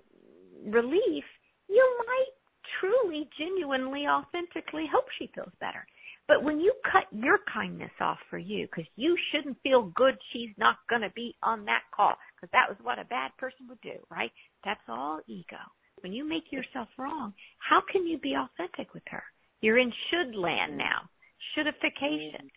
relief, 0.67 1.25
you 1.69 1.97
might 2.07 2.33
truly, 2.81 3.29
genuinely, 3.39 4.07
authentically 4.07 4.87
hope 4.93 5.07
she 5.19 5.31
feels 5.35 5.53
better. 5.61 5.87
But 6.29 6.45
when 6.45 6.61
you 6.61 6.73
cut 6.91 7.05
your 7.13 7.39
kindness 7.53 7.91
off 8.01 8.19
for 8.31 8.39
you, 8.39 8.67
because 8.67 8.91
you 8.97 9.17
shouldn't 9.31 9.59
feel 9.63 9.93
good 9.95 10.15
she's 10.33 10.51
not 10.57 10.77
going 10.89 11.03
to 11.03 11.11
be 11.11 11.35
on 11.43 11.65
that 11.67 11.83
call, 11.95 12.15
because 12.43 12.51
that 12.53 12.69
was 12.69 12.79
what 12.83 12.99
a 12.99 13.05
bad 13.05 13.31
person 13.39 13.69
would 13.69 13.81
do, 13.83 13.95
right? 14.11 14.33
That's 14.65 14.81
all 14.89 15.21
ego. 15.29 15.63
When 16.01 16.13
you 16.13 16.29
make 16.29 16.51
yourself 16.51 16.89
wrong, 16.99 17.33
how 17.59 17.81
can 17.91 18.05
you 18.05 18.19
be 18.19 18.35
authentic 18.35 18.93
with 18.95 19.05
her? 19.11 19.23
You're 19.61 19.79
in 19.79 19.93
should 20.11 20.35
land 20.35 20.77
now, 20.77 21.09
shouldification. 21.55 22.51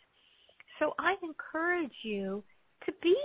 So 0.79 0.93
I 0.97 1.13
encourage 1.21 1.93
you 2.03 2.43
to 2.87 2.91
be 3.03 3.15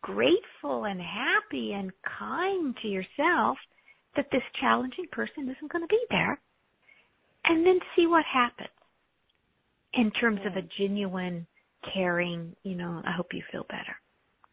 grateful 0.00 0.84
and 0.84 1.00
happy 1.00 1.72
and 1.74 1.92
kind 2.18 2.74
to 2.80 2.88
yourself 2.88 3.58
that 4.16 4.28
this 4.32 4.42
challenging 4.58 5.06
person 5.12 5.54
isn't 5.54 5.70
going 5.70 5.84
to 5.84 5.88
be 5.88 6.02
there. 6.10 6.40
And 7.44 7.64
then 7.64 7.78
see 7.94 8.06
what 8.06 8.24
happens 8.24 8.68
in 9.92 10.10
terms 10.12 10.40
of 10.46 10.56
a 10.56 10.66
genuine, 10.78 11.46
caring, 11.92 12.56
you 12.62 12.74
know, 12.74 13.02
I 13.06 13.12
hope 13.12 13.28
you 13.32 13.42
feel 13.52 13.66
better. 13.68 13.96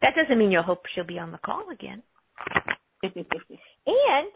That 0.04 0.14
doesn't 0.16 0.38
mean 0.38 0.52
you'll 0.52 0.64
hope 0.64 0.84
she'll 0.94 1.06
be 1.06 1.18
on 1.18 1.32
the 1.32 1.40
call 1.40 1.70
again. 1.72 2.04
And 3.04 4.28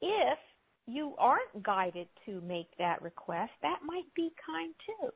if 0.00 0.38
you 0.86 1.14
aren't 1.18 1.64
guided 1.64 2.06
to 2.26 2.40
make 2.42 2.68
that 2.78 3.02
request, 3.02 3.50
that 3.62 3.80
might 3.84 4.04
be 4.14 4.30
kind 4.46 4.74
too. 4.86 5.08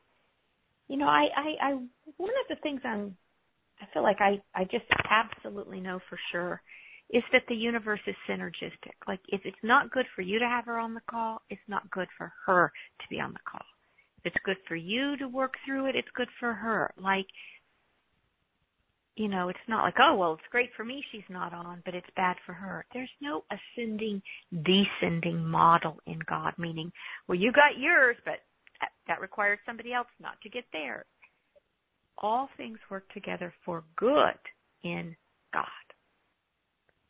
You 0.88 0.96
know, 0.96 1.06
I, 1.06 1.26
I, 1.36 1.68
I 1.68 1.72
one 2.16 2.30
of 2.30 2.48
the 2.48 2.56
things 2.62 2.80
I'm 2.84 3.16
I 3.80 3.86
feel 3.92 4.02
like 4.02 4.20
I, 4.20 4.40
I 4.54 4.64
just 4.64 4.86
absolutely 5.10 5.80
know 5.80 6.00
for 6.08 6.18
sure 6.32 6.62
is 7.10 7.22
that 7.32 7.42
the 7.48 7.54
universe 7.54 8.00
is 8.06 8.16
synergistic. 8.28 8.96
Like 9.06 9.20
if 9.28 9.40
it's 9.44 9.56
not 9.62 9.90
good 9.90 10.06
for 10.14 10.22
you 10.22 10.38
to 10.38 10.46
have 10.46 10.66
her 10.66 10.78
on 10.78 10.94
the 10.94 11.00
call, 11.10 11.42
it's 11.48 11.60
not 11.68 11.90
good 11.90 12.08
for 12.16 12.32
her 12.46 12.72
to 13.00 13.04
be 13.08 13.20
on 13.20 13.32
the 13.32 13.38
call. 13.50 13.64
If 14.18 14.32
it's 14.32 14.44
good 14.44 14.56
for 14.66 14.76
you 14.76 15.16
to 15.18 15.28
work 15.28 15.54
through 15.64 15.86
it, 15.86 15.96
it's 15.96 16.08
good 16.14 16.28
for 16.40 16.52
her. 16.52 16.92
Like 16.98 17.26
you 19.18 19.28
know, 19.28 19.48
it's 19.48 19.58
not 19.68 19.82
like, 19.82 19.96
oh, 20.00 20.16
well, 20.16 20.34
it's 20.34 20.42
great 20.50 20.70
for 20.76 20.84
me 20.84 21.02
she's 21.10 21.28
not 21.28 21.52
on, 21.52 21.82
but 21.84 21.94
it's 21.94 22.06
bad 22.16 22.36
for 22.46 22.52
her. 22.52 22.84
There's 22.92 23.10
no 23.20 23.44
ascending, 23.50 24.22
descending 24.52 25.44
model 25.44 25.98
in 26.06 26.18
God, 26.28 26.54
meaning, 26.58 26.92
well, 27.26 27.38
you 27.38 27.52
got 27.52 27.78
yours, 27.78 28.16
but 28.24 28.40
that, 29.06 29.20
requires 29.20 29.58
somebody 29.66 29.92
else 29.92 30.06
not 30.20 30.40
to 30.42 30.48
get 30.48 30.64
there. 30.72 31.04
All 32.18 32.48
things 32.56 32.78
work 32.90 33.12
together 33.12 33.52
for 33.64 33.84
good 33.96 34.38
in 34.84 35.16
God. 35.52 35.64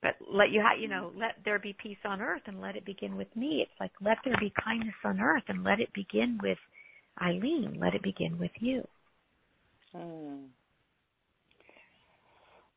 But 0.00 0.14
let 0.32 0.50
you, 0.50 0.62
ha- 0.62 0.80
you 0.80 0.88
know, 0.88 1.12
let 1.16 1.36
there 1.44 1.58
be 1.58 1.76
peace 1.82 1.98
on 2.04 2.20
earth 2.20 2.42
and 2.46 2.60
let 2.60 2.76
it 2.76 2.84
begin 2.86 3.16
with 3.16 3.34
me. 3.34 3.60
It's 3.62 3.80
like 3.80 3.90
let 4.00 4.18
there 4.24 4.36
be 4.38 4.52
kindness 4.64 4.94
on 5.04 5.20
earth 5.20 5.42
and 5.48 5.64
let 5.64 5.80
it 5.80 5.92
begin 5.92 6.38
with 6.40 6.58
Eileen. 7.20 7.78
Let 7.80 7.94
it 7.94 8.02
begin 8.02 8.38
with 8.38 8.52
you. 8.60 8.86
Hmm. 9.92 10.46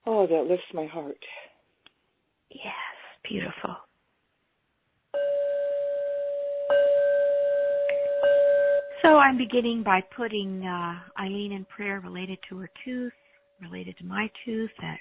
Oh, 0.05 0.25
that 0.27 0.47
lifts 0.49 0.65
my 0.73 0.85
heart. 0.85 1.17
Yes, 2.49 2.73
beautiful. 3.27 3.75
So 9.01 9.17
I'm 9.17 9.37
beginning 9.37 9.83
by 9.83 10.01
putting 10.15 10.63
uh, 10.65 10.99
Eileen 11.19 11.53
in 11.53 11.65
prayer 11.65 11.99
related 12.01 12.37
to 12.49 12.57
her 12.57 12.69
tooth, 12.85 13.13
related 13.61 13.97
to 13.97 14.05
my 14.05 14.29
tooth, 14.45 14.69
that, 14.79 14.97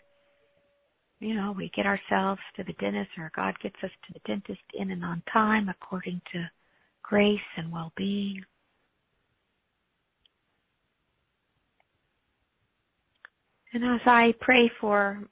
you 1.18 1.34
know, 1.34 1.52
we 1.56 1.70
get 1.76 1.86
ourselves 1.86 2.40
to 2.56 2.64
the 2.64 2.72
dentist 2.74 3.10
or 3.18 3.30
God 3.36 3.54
gets 3.62 3.76
us 3.82 3.90
to 4.06 4.12
the 4.14 4.20
dentist 4.26 4.62
in 4.74 4.90
and 4.90 5.04
on 5.04 5.22
time 5.32 5.68
according 5.68 6.20
to 6.32 6.48
grace 7.02 7.38
and 7.56 7.70
well-being. 7.70 8.42
And 13.72 13.84
as 13.84 14.00
I 14.04 14.34
pray 14.40 14.70
for 14.80 15.22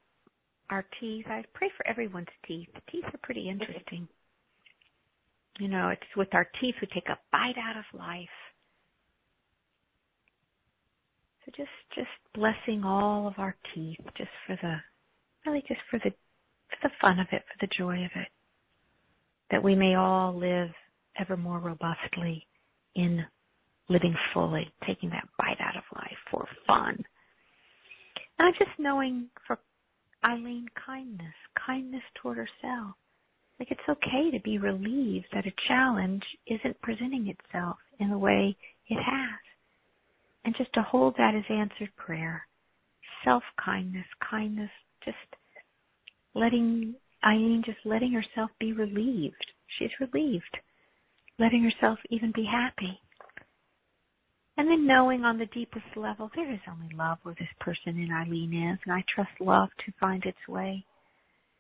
our 0.71 0.85
teeth, 1.01 1.27
I 1.29 1.45
pray 1.55 1.71
for 1.77 1.87
everyone's 1.87 2.27
teeth. 2.47 2.69
Teeth 2.91 3.05
are 3.07 3.21
pretty 3.23 3.49
interesting. 3.49 4.07
You 5.59 5.69
know, 5.69 5.89
it's 5.89 6.17
with 6.17 6.29
our 6.35 6.49
teeth 6.61 6.77
we 6.81 6.89
take 6.89 7.09
a 7.09 7.19
bite 7.33 7.59
out 7.59 7.77
of 7.77 7.99
life. 7.99 8.29
So 11.45 11.53
just 11.57 11.71
just 11.95 12.09
blessing 12.35 12.85
all 12.85 13.27
of 13.27 13.35
our 13.39 13.57
teeth 13.75 13.99
just 14.17 14.31
for 14.47 14.57
the 14.63 14.77
really 15.45 15.65
just 15.67 15.81
for 15.91 15.99
the 15.99 16.11
for 16.69 16.89
the 16.89 16.91
fun 17.01 17.19
of 17.19 17.27
it, 17.33 17.43
for 17.43 17.67
the 17.67 17.73
joy 17.77 18.05
of 18.05 18.11
it. 18.15 18.29
That 19.51 19.65
we 19.65 19.75
may 19.75 19.95
all 19.95 20.39
live 20.39 20.71
ever 21.19 21.37
more 21.37 21.59
robustly 21.59 22.47
in 22.95 23.25
living 23.89 24.15
fully, 24.33 24.71
taking 24.87 25.11
that 25.11 25.29
bite 25.39 25.61
out 25.61 25.77
of 25.77 25.83
life 25.97 26.19
for 26.31 26.47
fun. 26.67 27.03
And 28.39 28.55
just 28.59 28.79
knowing 28.79 29.29
for 29.47 29.59
Eileen 30.25 30.67
kindness, 30.87 31.35
kindness 31.67 32.03
toward 32.15 32.37
herself. 32.37 32.95
Like 33.59 33.71
it's 33.71 33.81
okay 33.89 34.31
to 34.31 34.41
be 34.41 34.59
relieved 34.59 35.27
that 35.33 35.47
a 35.47 35.53
challenge 35.67 36.23
isn't 36.47 36.81
presenting 36.81 37.29
itself 37.29 37.77
in 37.99 38.11
the 38.11 38.19
way 38.19 38.57
it 38.89 39.03
has. 39.03 39.41
And 40.45 40.55
just 40.57 40.73
to 40.75 40.83
hold 40.83 41.15
that 41.19 41.35
as 41.35 41.45
answered 41.51 41.91
prayer. 41.97 42.47
Self 43.25 43.43
kindness, 43.63 44.07
kindness, 44.31 44.71
just 45.05 45.17
letting 46.35 46.95
Eileen 47.25 47.63
just 47.67 47.79
letting 47.85 48.13
herself 48.13 48.51
be 48.61 48.73
relieved. 48.73 49.45
She's 49.79 49.91
relieved. 50.01 50.57
Letting 51.39 51.65
herself 51.65 51.99
even 52.11 52.33
be 52.35 52.45
happy. 52.45 53.01
And 54.59 54.69
then 54.69 54.89
knowing 54.89 55.25
on 55.25 55.39
the 55.39 55.47
deepest 55.47 55.87
level 55.95 56.31
there 56.35 56.53
is 56.53 56.59
only 56.69 56.93
love 56.93 57.19
where 57.23 57.37
this 57.39 57.49
person 57.61 57.97
in 57.97 58.11
Eileen 58.11 58.73
is, 58.73 58.79
and 58.85 58.93
I 58.93 59.05
trust 59.15 59.31
love 59.41 59.69
to 59.87 59.93
find 60.01 60.25
its 60.25 60.49
way 60.49 60.85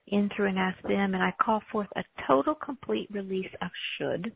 in 0.08 0.28
through 0.34 0.48
and 0.48 0.58
ask 0.58 0.82
them, 0.82 1.14
and 1.14 1.22
I 1.22 1.32
call 1.40 1.62
forth 1.70 1.86
a 1.94 2.02
total 2.26 2.56
complete 2.56 3.08
release 3.12 3.54
of 3.62 3.68
should 3.96 4.32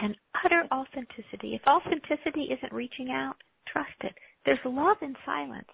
and 0.00 0.16
utter 0.44 0.64
authenticity. 0.72 1.54
If 1.54 1.62
authenticity 1.68 2.48
isn't 2.50 2.72
reaching 2.72 3.10
out, 3.10 3.36
trust 3.72 3.94
it. 4.00 4.14
There's 4.44 4.58
love 4.64 4.96
in 5.00 5.14
silence, 5.24 5.68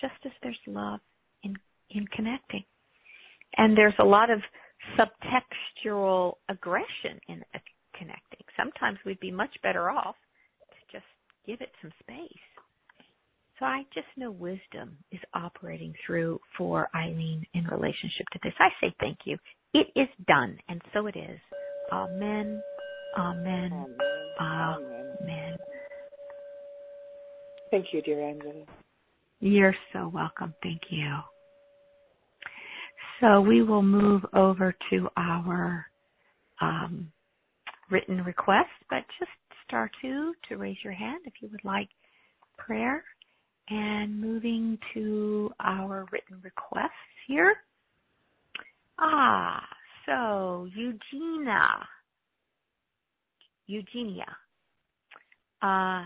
just 0.00 0.14
as 0.24 0.32
there's 0.42 0.58
love 0.66 0.98
in 1.44 1.54
in 1.90 2.04
connecting. 2.08 2.64
And 3.56 3.78
there's 3.78 3.94
a 4.00 4.04
lot 4.04 4.28
of 4.28 4.40
subtextual 4.98 6.34
aggression 6.48 7.20
in 7.28 7.44
uh, 7.54 7.58
connecting. 7.96 8.44
Sometimes 8.56 8.98
we'd 9.06 9.20
be 9.20 9.30
much 9.30 9.54
better 9.62 9.88
off 9.88 10.16
give 11.46 11.60
it 11.60 11.70
some 11.80 11.92
space. 12.00 12.38
So 13.58 13.66
I 13.66 13.84
just 13.94 14.06
know 14.16 14.30
wisdom 14.30 14.96
is 15.12 15.20
operating 15.32 15.94
through 16.04 16.40
for 16.58 16.88
Eileen 16.94 17.46
in 17.54 17.64
relationship 17.64 18.26
to 18.32 18.38
this. 18.42 18.52
I 18.58 18.68
say 18.80 18.94
thank 19.00 19.18
you. 19.24 19.38
It 19.72 19.86
is 19.94 20.08
done, 20.26 20.58
and 20.68 20.82
so 20.92 21.06
it 21.06 21.16
is. 21.16 21.38
Amen. 21.92 22.60
Amen. 23.16 23.86
Amen. 24.40 25.56
Thank 27.70 27.86
you, 27.92 28.02
dear 28.02 28.20
Angela. 28.28 28.64
You're 29.40 29.76
so 29.92 30.08
welcome. 30.08 30.54
Thank 30.62 30.82
you. 30.90 31.16
So 33.20 33.40
we 33.40 33.62
will 33.62 33.82
move 33.82 34.24
over 34.34 34.74
to 34.90 35.08
our 35.16 35.86
um, 36.60 37.12
written 37.90 38.22
request, 38.24 38.70
but 38.90 39.04
just 39.18 39.30
star 39.74 39.90
two 40.00 40.32
to 40.48 40.56
raise 40.56 40.76
your 40.84 40.92
hand 40.92 41.22
if 41.24 41.32
you 41.40 41.48
would 41.50 41.64
like 41.64 41.88
prayer. 42.56 43.02
And 43.68 44.20
moving 44.20 44.78
to 44.92 45.50
our 45.58 46.06
written 46.12 46.38
requests 46.44 46.92
here. 47.26 47.56
Ah, 49.00 49.66
so 50.06 50.68
Eugenia. 50.76 51.68
Eugenia. 53.66 54.36
Uh, 55.60 56.04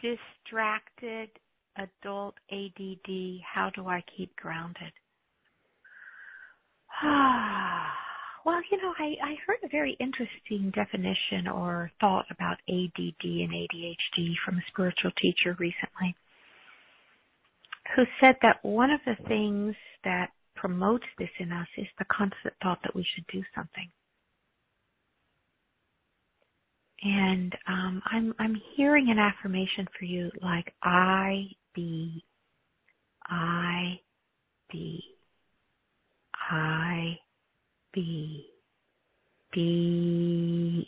distracted 0.00 1.28
adult 1.76 2.34
ADD. 2.50 3.40
How 3.54 3.70
do 3.76 3.86
I 3.86 4.02
keep 4.16 4.34
grounded? 4.34 4.92
well, 8.44 8.60
you 8.70 8.78
know, 8.78 8.92
I, 8.98 9.14
I 9.22 9.34
heard 9.46 9.58
a 9.64 9.68
very 9.68 9.96
interesting 10.00 10.70
definition 10.74 11.48
or 11.48 11.90
thought 12.00 12.26
about 12.30 12.58
ADD 12.68 13.24
and 13.24 13.52
ADHD 13.52 14.32
from 14.44 14.56
a 14.56 14.62
spiritual 14.72 15.10
teacher 15.20 15.56
recently 15.58 16.14
who 17.96 18.04
said 18.20 18.36
that 18.42 18.58
one 18.62 18.90
of 18.90 19.00
the 19.04 19.16
things 19.26 19.74
that 20.04 20.30
promotes 20.54 21.04
this 21.18 21.30
in 21.38 21.52
us 21.52 21.66
is 21.76 21.86
the 21.98 22.04
constant 22.06 22.54
thought 22.62 22.78
that 22.82 22.94
we 22.94 23.04
should 23.14 23.26
do 23.32 23.42
something. 23.54 23.88
And 27.02 27.54
um, 27.66 28.02
I'm 28.12 28.34
I'm 28.38 28.60
hearing 28.76 29.08
an 29.10 29.18
affirmation 29.18 29.86
for 29.98 30.04
you 30.04 30.30
like 30.42 30.74
I 30.82 31.46
be 31.74 32.22
I 33.26 34.00
be 34.70 35.02
I 36.50 37.16
be 37.92 38.46
being 39.52 40.84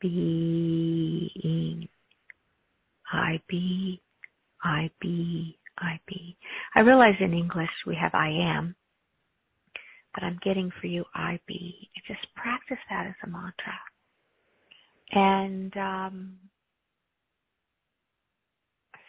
being 0.00 1.88
I 3.12 3.40
be 3.48 4.00
I 4.62 4.90
be 5.00 5.58
I 5.78 6.00
be. 6.06 6.36
I 6.74 6.80
realize 6.80 7.14
in 7.20 7.34
English 7.34 7.70
we 7.86 7.96
have 7.96 8.14
I 8.14 8.28
am, 8.30 8.74
but 10.14 10.24
I'm 10.24 10.38
getting 10.44 10.70
for 10.80 10.86
you 10.88 11.04
I 11.14 11.40
be. 11.46 11.90
Just 12.08 12.20
practice 12.36 12.78
that 12.90 13.06
as 13.06 13.14
a 13.24 13.28
mantra. 13.28 13.74
And 15.12 15.76
um, 15.76 16.38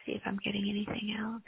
see 0.06 0.13
if 0.13 0.21
I'm 0.25 0.39
getting 0.43 0.67
anything 0.69 1.15
else. 1.19 1.43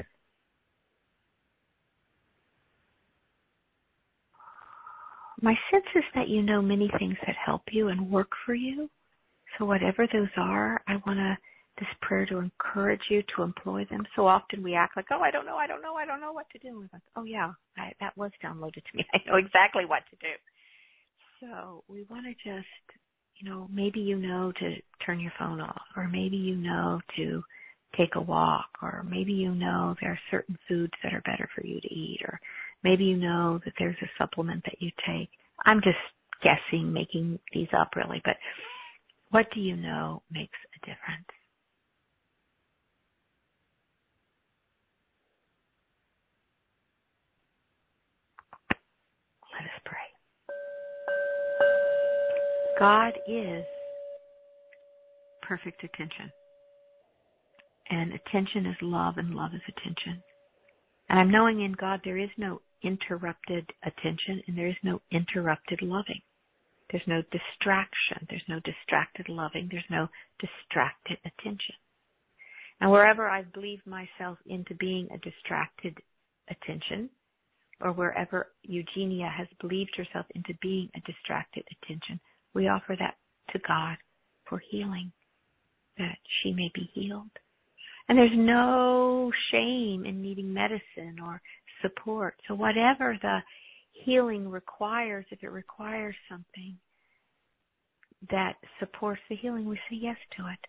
My 5.46 5.54
sense 5.72 5.86
is 5.96 6.04
that 6.16 6.28
you 6.28 6.42
know 6.42 6.60
many 6.60 6.90
things 6.98 7.16
that 7.28 7.36
help 7.46 7.62
you 7.72 7.90
and 7.90 8.10
work 8.10 8.32
for 8.48 8.56
you. 8.56 8.90
So 9.58 9.66
whatever 9.66 10.08
those 10.12 10.34
are, 10.38 10.82
I 10.88 10.94
want 11.06 11.20
to 11.20 11.38
this 11.78 11.88
prayer 12.02 12.26
to 12.26 12.40
encourage 12.40 13.02
you 13.12 13.22
to 13.36 13.44
employ 13.44 13.86
them. 13.92 14.08
So 14.16 14.26
often 14.26 14.64
we 14.64 14.74
act 14.74 14.98
like, 14.98 15.06
oh, 15.12 15.20
I 15.20 15.30
don't 15.30 15.46
know, 15.46 15.58
I 15.58 15.68
don't 15.68 15.84
know, 15.84 15.96
I 15.96 16.06
don't 16.06 16.20
know 16.22 16.32
what 16.32 16.50
to 16.54 16.58
do. 16.58 16.80
We're 16.80 16.90
like, 16.92 17.04
oh 17.16 17.26
yeah, 17.26 17.52
I, 17.78 17.92
that 18.00 18.18
was 18.18 18.32
downloaded 18.44 18.82
to 18.90 18.96
me. 18.96 19.06
I 19.14 19.20
know 19.28 19.36
exactly 19.36 19.86
what 19.86 20.02
to 20.10 20.16
do. 20.16 20.34
So 21.42 21.84
we 21.88 22.06
want 22.10 22.26
to 22.26 22.34
just 22.34 22.66
you 23.40 23.50
know, 23.50 23.68
maybe 23.72 24.00
you 24.00 24.18
know 24.18 24.52
to 24.60 24.76
turn 25.06 25.20
your 25.20 25.34
phone 25.38 25.62
off, 25.62 25.82
or 25.96 26.08
maybe 26.08 26.38
you 26.38 26.56
know 26.56 27.02
to 27.18 27.44
take 27.98 28.16
a 28.16 28.22
walk, 28.22 28.70
or 28.82 29.06
maybe 29.08 29.34
you 29.34 29.54
know 29.54 29.96
there 30.02 30.12
are 30.12 30.20
certain 30.32 30.58
foods 30.68 30.94
that 31.04 31.14
are 31.14 31.22
better 31.22 31.48
for 31.54 31.66
you 31.66 31.80
to 31.82 31.94
eat, 31.94 32.22
or 32.24 32.40
maybe 32.84 33.04
you 33.04 33.18
know 33.18 33.60
that 33.66 33.74
there's 33.80 33.96
a 34.02 34.10
supplement 34.18 34.64
that 34.66 34.82
you 34.82 34.92
take. 35.08 35.30
I'm 35.66 35.82
just 35.82 35.98
guessing, 36.44 36.92
making 36.92 37.40
these 37.54 37.68
up 37.78 37.96
really, 37.96 38.22
but 38.24 38.36
what 39.30 39.48
do 39.54 39.60
you 39.60 39.76
know 39.76 40.22
makes 40.32 40.58
a 40.76 40.80
difference? 40.86 41.28
Let 49.54 49.64
us 49.64 49.82
pray. 49.86 49.98
God 52.80 53.14
is 53.28 53.66
perfect 55.42 55.84
attention. 55.84 56.32
And 57.90 58.14
attention 58.14 58.66
is 58.66 58.76
love, 58.82 59.18
and 59.18 59.36
love 59.36 59.52
is 59.54 59.62
attention. 59.68 60.22
And 61.10 61.20
I'm 61.20 61.32
knowing 61.32 61.62
in 61.62 61.74
God 61.74 62.02
there 62.04 62.18
is 62.18 62.30
no 62.38 62.62
interrupted 62.82 63.70
attention, 63.84 64.42
and 64.48 64.58
there 64.58 64.68
is 64.68 64.76
no 64.84 65.02
interrupted 65.12 65.82
loving. 65.82 66.22
There's 66.92 67.08
no 67.08 67.22
distraction. 67.32 68.28
There's 68.30 68.48
no 68.48 68.60
distracted 68.60 69.28
loving. 69.30 69.68
There's 69.72 69.84
no 69.90 70.08
distracted 70.40 71.18
attention. 71.26 71.76
And 72.80 72.92
wherever 72.92 73.28
I've 73.28 73.54
believed 73.54 73.88
myself 73.88 74.38
into 74.46 74.76
being 74.76 75.08
a 75.12 75.18
distracted 75.18 75.98
attention, 76.50 77.10
or 77.82 77.92
wherever 77.92 78.52
Eugenia 78.64 79.30
has 79.36 79.48
believed 79.60 79.96
herself 79.98 80.26
into 80.36 80.54
being 80.62 80.90
a 80.96 81.00
distracted 81.02 81.64
attention, 81.72 82.20
we 82.54 82.68
offer 82.68 82.96
that 83.00 83.16
to 83.52 83.60
God 83.68 83.98
for 84.48 84.62
healing, 84.70 85.12
that 85.98 86.18
she 86.42 86.52
may 86.52 86.72
be 86.74 86.90
healed. 86.94 87.32
And 88.08 88.18
there's 88.18 88.32
no 88.36 89.32
shame 89.52 90.06
in 90.06 90.22
needing 90.22 90.54
medicine 90.54 91.18
or 91.24 91.42
support. 91.82 92.36
So 92.48 92.54
whatever 92.54 93.18
the 93.22 93.40
healing 93.94 94.48
requires, 94.50 95.26
if 95.32 95.42
it 95.42 95.52
requires 95.52 96.16
something 96.30 96.78
that 98.30 98.54
supports 98.80 99.22
the 99.30 99.36
healing, 99.36 99.66
we 99.66 99.78
say 99.90 99.98
yes 99.98 100.18
to 100.38 100.48
it. 100.48 100.60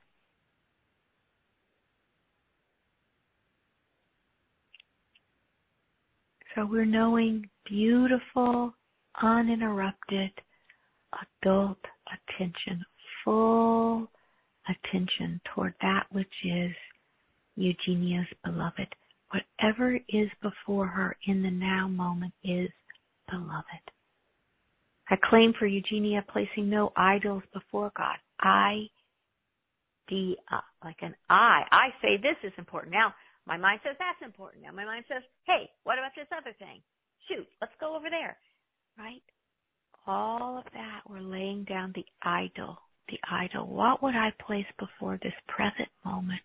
So 6.55 6.64
we're 6.64 6.87
knowing 6.87 7.51
beautiful, 7.66 8.72
uninterrupted 9.22 10.31
adult 11.42 11.79
attention, 12.09 12.83
full 13.22 14.11
attention 14.66 15.38
toward 15.55 15.75
that 15.83 16.05
which 16.12 16.33
is 16.44 16.72
Eugenia's 17.57 18.27
beloved. 18.45 18.95
Whatever 19.31 19.97
is 20.09 20.29
before 20.42 20.87
her 20.87 21.16
in 21.27 21.42
the 21.42 21.51
now 21.51 21.88
moment 21.88 22.33
is 22.45 22.71
beloved. 23.31 23.85
I 25.11 25.16
claim 25.29 25.53
for 25.59 25.66
Eugenia 25.66 26.25
placing 26.33 26.69
no 26.69 26.92
idols 26.97 27.42
before 27.53 27.92
God. 27.97 28.16
I, 28.40 28.87
D, 30.09 30.37
uh, 30.53 30.61
like 30.85 30.97
an 31.01 31.14
I. 31.31 31.62
I 31.71 31.88
say 32.03 32.16
this 32.16 32.37
is 32.42 32.53
important. 32.59 32.92
Now, 32.92 33.14
my 33.47 33.57
mind 33.57 33.81
says 33.85 33.97
that's 33.99 34.27
important. 34.27 34.64
Now, 34.64 34.73
my 34.73 34.85
mind 34.85 35.05
says, 35.09 35.23
hey, 35.47 35.71
what 35.85 35.99
about 35.99 36.12
this 36.16 36.27
other 36.37 36.55
thing? 36.59 36.83
Shoot, 37.29 37.47
let's 37.61 37.75
go 37.81 37.97
over 37.97 38.11
there. 38.11 38.37
Right? 38.99 39.23
all 40.07 40.59
of 40.59 40.64
that, 40.73 41.01
we're 41.09 41.21
laying 41.21 41.64
down 41.64 41.92
the 41.95 42.05
idol. 42.23 42.79
The 43.09 43.19
idol. 43.31 43.66
What 43.66 44.03
would 44.03 44.14
I 44.14 44.33
place 44.45 44.66
before 44.79 45.19
this 45.23 45.33
present 45.47 45.88
moment 46.05 46.40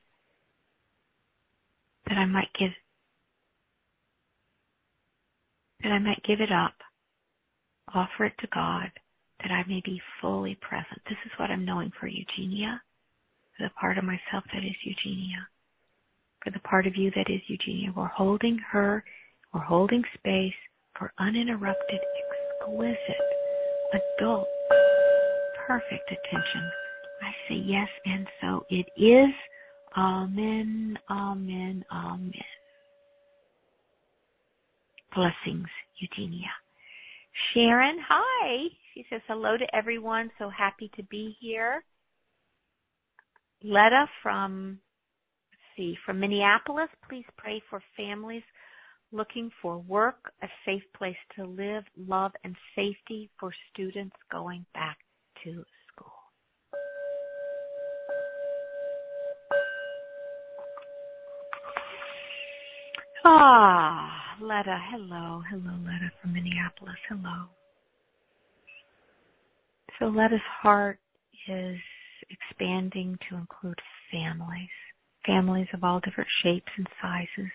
that 2.12 2.20
I 2.20 2.26
might 2.26 2.50
give 2.60 2.72
that 5.82 5.94
I 5.94 6.00
might 6.00 6.22
give 6.28 6.42
it 6.42 6.52
up, 6.52 6.74
offer 7.96 8.26
it 8.26 8.34
to 8.42 8.48
God, 8.54 8.92
that 9.42 9.50
I 9.52 9.64
may 9.68 9.82
be 9.84 10.00
fully 10.22 10.58
present. 10.62 11.02
This 11.10 11.18
is 11.26 11.32
what 11.40 11.50
I'm 11.50 11.66
knowing 11.66 11.92
for 12.00 12.08
Eugenia, 12.08 12.82
for 13.58 13.64
the 13.64 13.74
part 13.80 13.98
of 13.98 14.04
myself 14.04 14.44
that 14.54 14.64
is 14.64 14.76
Eugenia, 14.84 15.48
for 16.44 16.52
the 16.52 16.60
part 16.60 16.86
of 16.86 16.96
you 16.96 17.12
that 17.16 17.32
is 17.32 17.42
Eugenia. 17.48 17.94
We're 17.96 18.08
holding 18.08 18.60
her, 18.72 19.04
we're 19.54 19.62
holding 19.62 20.04
space 20.20 20.54
for 21.00 21.14
uninterrupted, 21.18 22.02
exquisite 22.60 23.32
adult, 24.20 24.48
perfect 25.66 26.12
attention. 26.12 26.70
I 27.22 27.32
say 27.50 27.56
yes, 27.56 27.88
and 28.06 28.28
so 28.42 28.66
it 28.70 28.88
is. 28.98 29.34
Amen, 29.98 30.98
amen, 31.10 31.84
amen. 31.92 32.32
Blessings, 35.14 35.68
Eugenia. 36.00 36.48
Sharon, 37.54 37.98
hi. 38.08 38.68
She 38.94 39.06
says 39.10 39.22
hello 39.28 39.58
to 39.58 39.76
everyone. 39.76 40.32
So 40.40 40.50
happy 40.50 40.90
to 40.96 41.04
be 41.04 41.36
here. 41.40 41.84
Letta 43.64 44.06
from, 44.24 44.80
let's 45.52 45.62
see, 45.78 45.96
from 46.06 46.20
Minneapolis. 46.20 46.90
Please 47.10 47.26
pray 47.38 47.62
for 47.70 47.82
families 47.98 48.44
looking 49.12 49.52
for 49.62 49.78
work, 49.80 50.32
a 50.42 50.48
safe 50.66 50.84
place 50.98 51.18
to 51.36 51.46
live, 51.46 51.84
love, 51.98 52.32
and 52.44 52.56
safety 52.76 53.30
for 53.40 53.52
students 53.72 54.16
going 54.32 54.66
back 54.74 54.98
to 55.44 55.64
Ah, 63.26 64.36
Letta, 64.42 64.80
hello. 64.92 65.42
Hello, 65.50 65.74
Letta 65.86 66.12
from 66.22 66.34
Minneapolis. 66.34 66.96
Hello. 67.10 67.48
So 70.00 70.06
Letta's 70.08 70.40
heart 70.62 71.00
is 71.48 71.78
expanding 72.30 73.18
to 73.30 73.38
include 73.38 73.80
families. 74.12 74.70
families 75.26 75.68
of 75.74 75.84
all 75.84 76.00
different 76.02 76.30
shapes 76.44 76.72
and 76.78 76.88
sizes, 77.02 77.52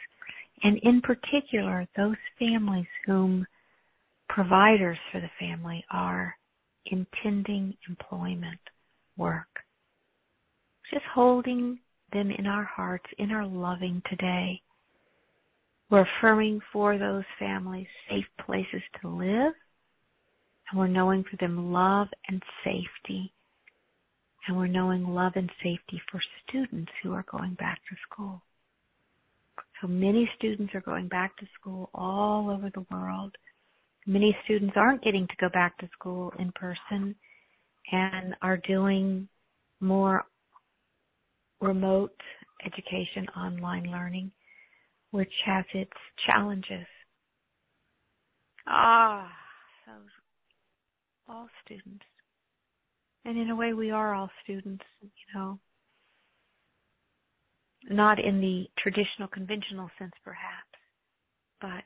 and 0.63 0.79
in 0.83 1.01
particular, 1.03 1.87
those 1.97 2.17
families 2.39 2.87
whom 3.07 3.47
providers 4.29 4.99
for 5.13 5.21
the 5.21 5.31
family 5.41 5.85
are 5.91 6.37
intending 6.87 7.75
employment 7.89 8.61
work. 9.17 9.49
Just 10.93 11.05
holding 11.15 11.79
them 12.13 12.31
in 12.31 12.47
our 12.47 12.65
hearts, 12.65 13.07
in 13.19 13.33
our 13.33 13.47
loving 13.47 14.03
today. 14.09 14.61
We're 15.91 16.07
affirming 16.19 16.61
for 16.73 16.99
those 16.99 17.25
families 17.39 17.87
safe 18.11 18.27
places 18.45 18.83
to 19.01 19.09
live, 19.09 19.55
and 20.71 20.79
we're 20.79 20.89
knowing 20.89 21.25
for 21.31 21.37
them 21.39 21.73
love 21.73 22.09
and 22.29 22.43
safety. 22.65 23.33
And 24.49 24.57
we're 24.57 24.67
knowing 24.67 25.05
love 25.05 25.33
and 25.37 25.51
safety 25.63 26.01
for 26.11 26.21
students 26.47 26.91
who 27.03 27.13
are 27.13 27.25
going 27.31 27.55
back 27.55 27.79
to 27.89 27.97
school. 28.09 28.43
So 29.81 29.89
many 29.89 30.29
students 30.37 30.75
are 30.75 30.81
going 30.81 31.09
back 31.09 31.37
to 31.39 31.47
school 31.59 31.91
all 31.95 32.51
over 32.51 32.71
the 32.75 32.87
world. 32.91 33.35
Many 34.07 34.37
students 34.45 34.75
aren't 34.77 35.03
getting 35.03 35.27
to 35.27 35.37
go 35.41 35.49
back 35.53 35.77
to 35.79 35.89
school 35.99 36.33
in 36.39 36.53
person 36.53 37.15
and 37.93 38.35
are 38.43 38.57
doing 38.57 39.29
more 39.81 40.25
remote 41.61 42.15
education, 42.65 43.27
online 43.37 43.91
learning, 43.91 44.31
which 45.11 45.33
has 45.45 45.65
its 45.75 45.93
challenges. 46.27 46.87
Ah, 48.67 49.31
so 49.85 49.93
all 51.29 51.49
students. 51.65 52.05
And 53.25 53.39
in 53.39 53.51
a 53.51 53.57
way, 53.57 53.73
we 53.73 53.91
are 53.91 54.15
all 54.15 54.31
students, 54.45 54.85
you 55.01 55.09
know. 55.35 55.59
Not 57.89 58.19
in 58.19 58.41
the 58.41 58.67
traditional, 58.79 59.29
conventional 59.29 59.91
sense, 59.99 60.13
perhaps, 60.25 60.79
but 61.61 61.85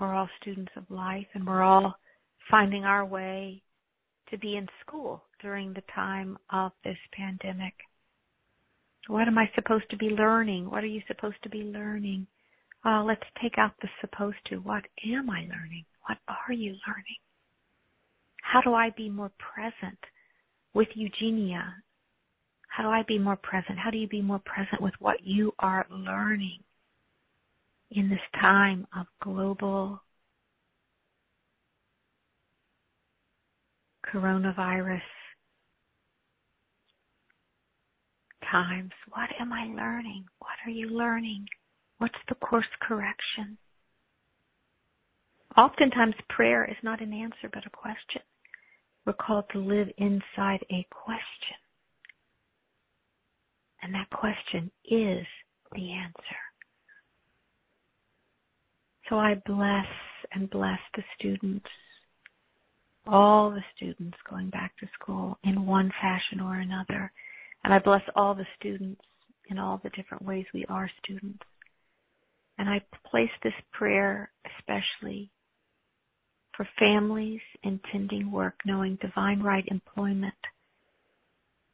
we're 0.00 0.14
all 0.14 0.28
students 0.40 0.72
of 0.76 0.84
life 0.90 1.26
and 1.34 1.46
we're 1.46 1.62
all 1.62 1.94
finding 2.50 2.84
our 2.84 3.04
way 3.04 3.62
to 4.30 4.38
be 4.38 4.56
in 4.56 4.66
school 4.84 5.22
during 5.40 5.72
the 5.74 5.82
time 5.94 6.38
of 6.50 6.72
this 6.82 6.96
pandemic. 7.12 7.74
What 9.08 9.26
am 9.26 9.36
I 9.38 9.50
supposed 9.54 9.90
to 9.90 9.96
be 9.96 10.10
learning? 10.10 10.70
What 10.70 10.84
are 10.84 10.88
you 10.88 11.02
supposed 11.08 11.42
to 11.42 11.48
be 11.48 11.62
learning? 11.62 12.26
Uh, 12.84 13.02
let's 13.02 13.22
take 13.40 13.58
out 13.58 13.72
the 13.80 13.88
supposed 14.00 14.38
to. 14.48 14.56
What 14.56 14.84
am 15.06 15.28
I 15.30 15.40
learning? 15.40 15.84
What 16.06 16.18
are 16.28 16.52
you 16.52 16.70
learning? 16.86 17.20
How 18.42 18.60
do 18.60 18.74
I 18.74 18.90
be 18.96 19.08
more 19.08 19.30
present 19.38 19.98
with 20.74 20.88
Eugenia? 20.94 21.74
How 22.68 22.84
do 22.84 22.88
I 22.88 23.02
be 23.06 23.18
more 23.18 23.36
present? 23.36 23.78
How 23.78 23.90
do 23.90 23.98
you 23.98 24.08
be 24.08 24.22
more 24.22 24.40
present 24.44 24.80
with 24.80 24.94
what 24.98 25.16
you 25.24 25.52
are 25.58 25.86
learning 25.90 26.60
in 27.90 28.08
this 28.08 28.40
time 28.40 28.86
of 28.96 29.06
global 29.22 30.00
coronavirus 34.12 35.00
times. 38.52 38.92
What 39.12 39.30
am 39.40 39.52
I 39.52 39.64
learning? 39.64 40.26
What 40.38 40.54
are 40.66 40.70
you 40.70 40.90
learning? 40.90 41.46
What's 41.98 42.14
the 42.28 42.34
course 42.36 42.66
correction? 42.80 43.58
Oftentimes, 45.56 46.14
prayer 46.28 46.64
is 46.64 46.76
not 46.82 47.00
an 47.00 47.12
answer 47.12 47.50
but 47.52 47.66
a 47.66 47.70
question. 47.70 48.22
We're 49.04 49.14
called 49.14 49.44
to 49.52 49.58
live 49.58 49.88
inside 49.98 50.64
a 50.70 50.86
question. 50.90 51.58
And 53.82 53.92
that 53.94 54.10
question 54.10 54.70
is 54.84 55.26
the 55.72 55.92
answer. 55.92 56.42
So 59.08 59.16
I 59.16 59.34
bless 59.46 59.86
and 60.32 60.48
bless 60.48 60.78
the 60.94 61.02
students 61.18 61.66
all 63.06 63.50
the 63.50 63.62
students 63.76 64.16
going 64.28 64.50
back 64.50 64.76
to 64.78 64.86
school 65.00 65.38
in 65.44 65.66
one 65.66 65.90
fashion 66.00 66.40
or 66.40 66.56
another. 66.56 67.10
And 67.64 67.72
I 67.72 67.78
bless 67.78 68.02
all 68.16 68.34
the 68.34 68.46
students 68.58 69.00
in 69.48 69.58
all 69.58 69.80
the 69.82 69.90
different 69.90 70.24
ways 70.24 70.46
we 70.52 70.64
are 70.68 70.90
students. 71.02 71.42
And 72.58 72.68
I 72.68 72.80
place 73.10 73.30
this 73.42 73.52
prayer 73.72 74.30
especially 74.58 75.30
for 76.56 76.68
families 76.78 77.40
intending 77.62 78.30
work, 78.30 78.54
knowing 78.66 78.98
divine 79.00 79.42
right 79.42 79.64
employment, 79.68 80.34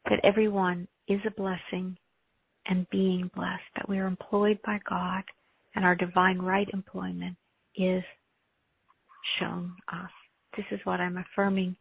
that 0.05 0.21
everyone 0.25 0.87
is 1.09 1.21
a 1.27 1.31
blessing 1.31 1.97
and 2.67 2.89
being 2.91 3.31
blessed, 3.35 3.63
that 3.77 3.89
we 3.89 3.99
are 3.99 4.07
employed 4.07 4.59
by 4.65 4.79
God 4.89 5.25
and 5.75 5.85
our 5.85 5.95
divine 5.95 6.39
right 6.39 6.69
employment 6.73 7.37
is 7.77 8.03
shown 9.39 9.73
us. 9.93 10.11
This 10.57 10.67
is 10.71 10.81
what 10.85 11.01
I'm 11.01 11.19
affirming 11.19 11.77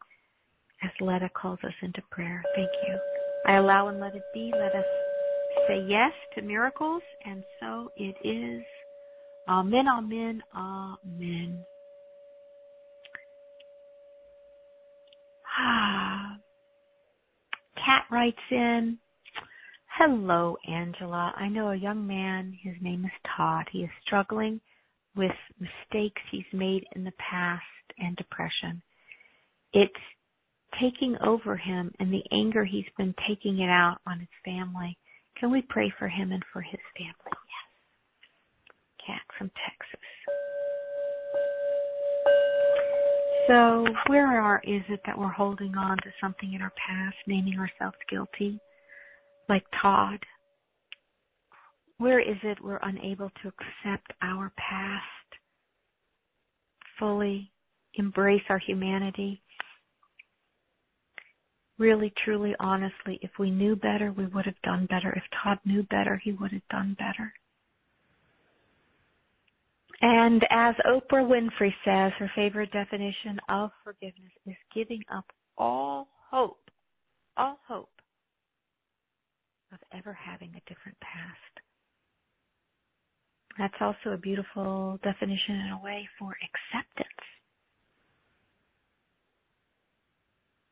as 0.83 0.91
Letta 1.01 1.29
calls 1.29 1.59
us 1.63 1.73
into 1.81 2.01
prayer. 2.11 2.43
Thank 2.55 2.69
you. 2.87 3.16
I 3.47 3.55
allow 3.57 3.87
and 3.87 3.99
let 3.99 4.13
it 4.13 4.23
be. 4.33 4.51
Let 4.53 4.75
us 4.75 4.85
say 5.67 5.79
yes 5.87 6.11
to 6.35 6.41
miracles, 6.41 7.01
and 7.25 7.43
so 7.59 7.91
it 7.95 8.15
is. 8.27 8.63
Amen, 9.47 9.85
amen, 9.87 10.43
amen. 10.53 11.63
Kat 17.75 18.03
writes 18.11 18.37
in, 18.51 18.97
Hello, 19.97 20.57
Angela. 20.67 21.33
I 21.37 21.47
know 21.47 21.69
a 21.69 21.75
young 21.75 22.05
man. 22.05 22.53
His 22.61 22.75
name 22.81 23.05
is 23.05 23.11
Todd. 23.35 23.65
He 23.71 23.79
is 23.79 23.89
struggling 24.05 24.59
with 25.15 25.31
mistakes 25.59 26.21
he's 26.29 26.43
made 26.51 26.85
in 26.95 27.05
the 27.05 27.13
past 27.13 27.63
and 27.97 28.15
depression. 28.17 28.81
It's 29.73 29.93
taking 30.81 31.15
over 31.25 31.55
him 31.55 31.91
and 31.99 32.11
the 32.11 32.23
anger 32.31 32.65
he's 32.65 32.85
been 32.97 33.13
taking 33.27 33.59
it 33.59 33.69
out 33.69 33.97
on 34.05 34.19
his 34.19 34.29
family. 34.43 34.97
Can 35.39 35.51
we 35.51 35.61
pray 35.69 35.91
for 35.97 36.07
him 36.07 36.31
and 36.31 36.43
for 36.51 36.61
his 36.61 36.79
family? 36.97 37.13
Yes. 37.25 39.05
Cat 39.05 39.21
from 39.37 39.51
Texas. 39.65 40.05
So, 43.47 43.85
where 44.07 44.41
are, 44.41 44.61
is 44.65 44.81
it 44.89 44.99
that 45.05 45.17
we're 45.17 45.29
holding 45.29 45.75
on 45.75 45.97
to 45.97 46.09
something 46.19 46.53
in 46.53 46.61
our 46.61 46.73
past, 46.85 47.15
naming 47.27 47.57
ourselves 47.57 47.97
guilty, 48.09 48.59
like 49.47 49.63
Todd? 49.81 50.19
Where 51.97 52.19
is 52.19 52.37
it 52.43 52.57
we're 52.61 52.79
unable 52.81 53.29
to 53.41 53.47
accept 53.47 54.11
our 54.21 54.51
past 54.57 55.03
fully 56.99 57.51
embrace 57.95 58.43
our 58.49 58.59
humanity. 58.59 59.41
Really, 61.77 62.11
truly, 62.25 62.55
honestly, 62.59 63.19
if 63.21 63.31
we 63.37 63.51
knew 63.51 63.75
better, 63.75 64.11
we 64.11 64.25
would 64.25 64.45
have 64.45 64.61
done 64.63 64.87
better. 64.87 65.11
If 65.15 65.23
Todd 65.43 65.59
knew 65.63 65.83
better, 65.83 66.19
he 66.23 66.31
would 66.31 66.51
have 66.51 66.67
done 66.69 66.95
better. 66.97 67.33
And 70.01 70.43
as 70.51 70.75
Oprah 70.85 71.25
Winfrey 71.25 71.73
says, 71.83 72.13
her 72.19 72.31
favorite 72.35 72.71
definition 72.71 73.39
of 73.49 73.71
forgiveness 73.83 74.31
is 74.45 74.55
giving 74.73 75.01
up 75.13 75.25
all 75.57 76.07
hope, 76.29 76.69
all 77.35 77.59
hope 77.67 77.89
of 79.73 79.79
ever 79.91 80.13
having 80.13 80.49
a 80.49 80.69
different 80.69 80.97
past. 80.99 81.63
That's 83.57 83.73
also 83.81 84.13
a 84.13 84.17
beautiful 84.17 84.99
definition 85.03 85.55
in 85.55 85.71
a 85.71 85.83
way 85.83 86.07
for 86.19 86.35
acceptance. 86.43 87.07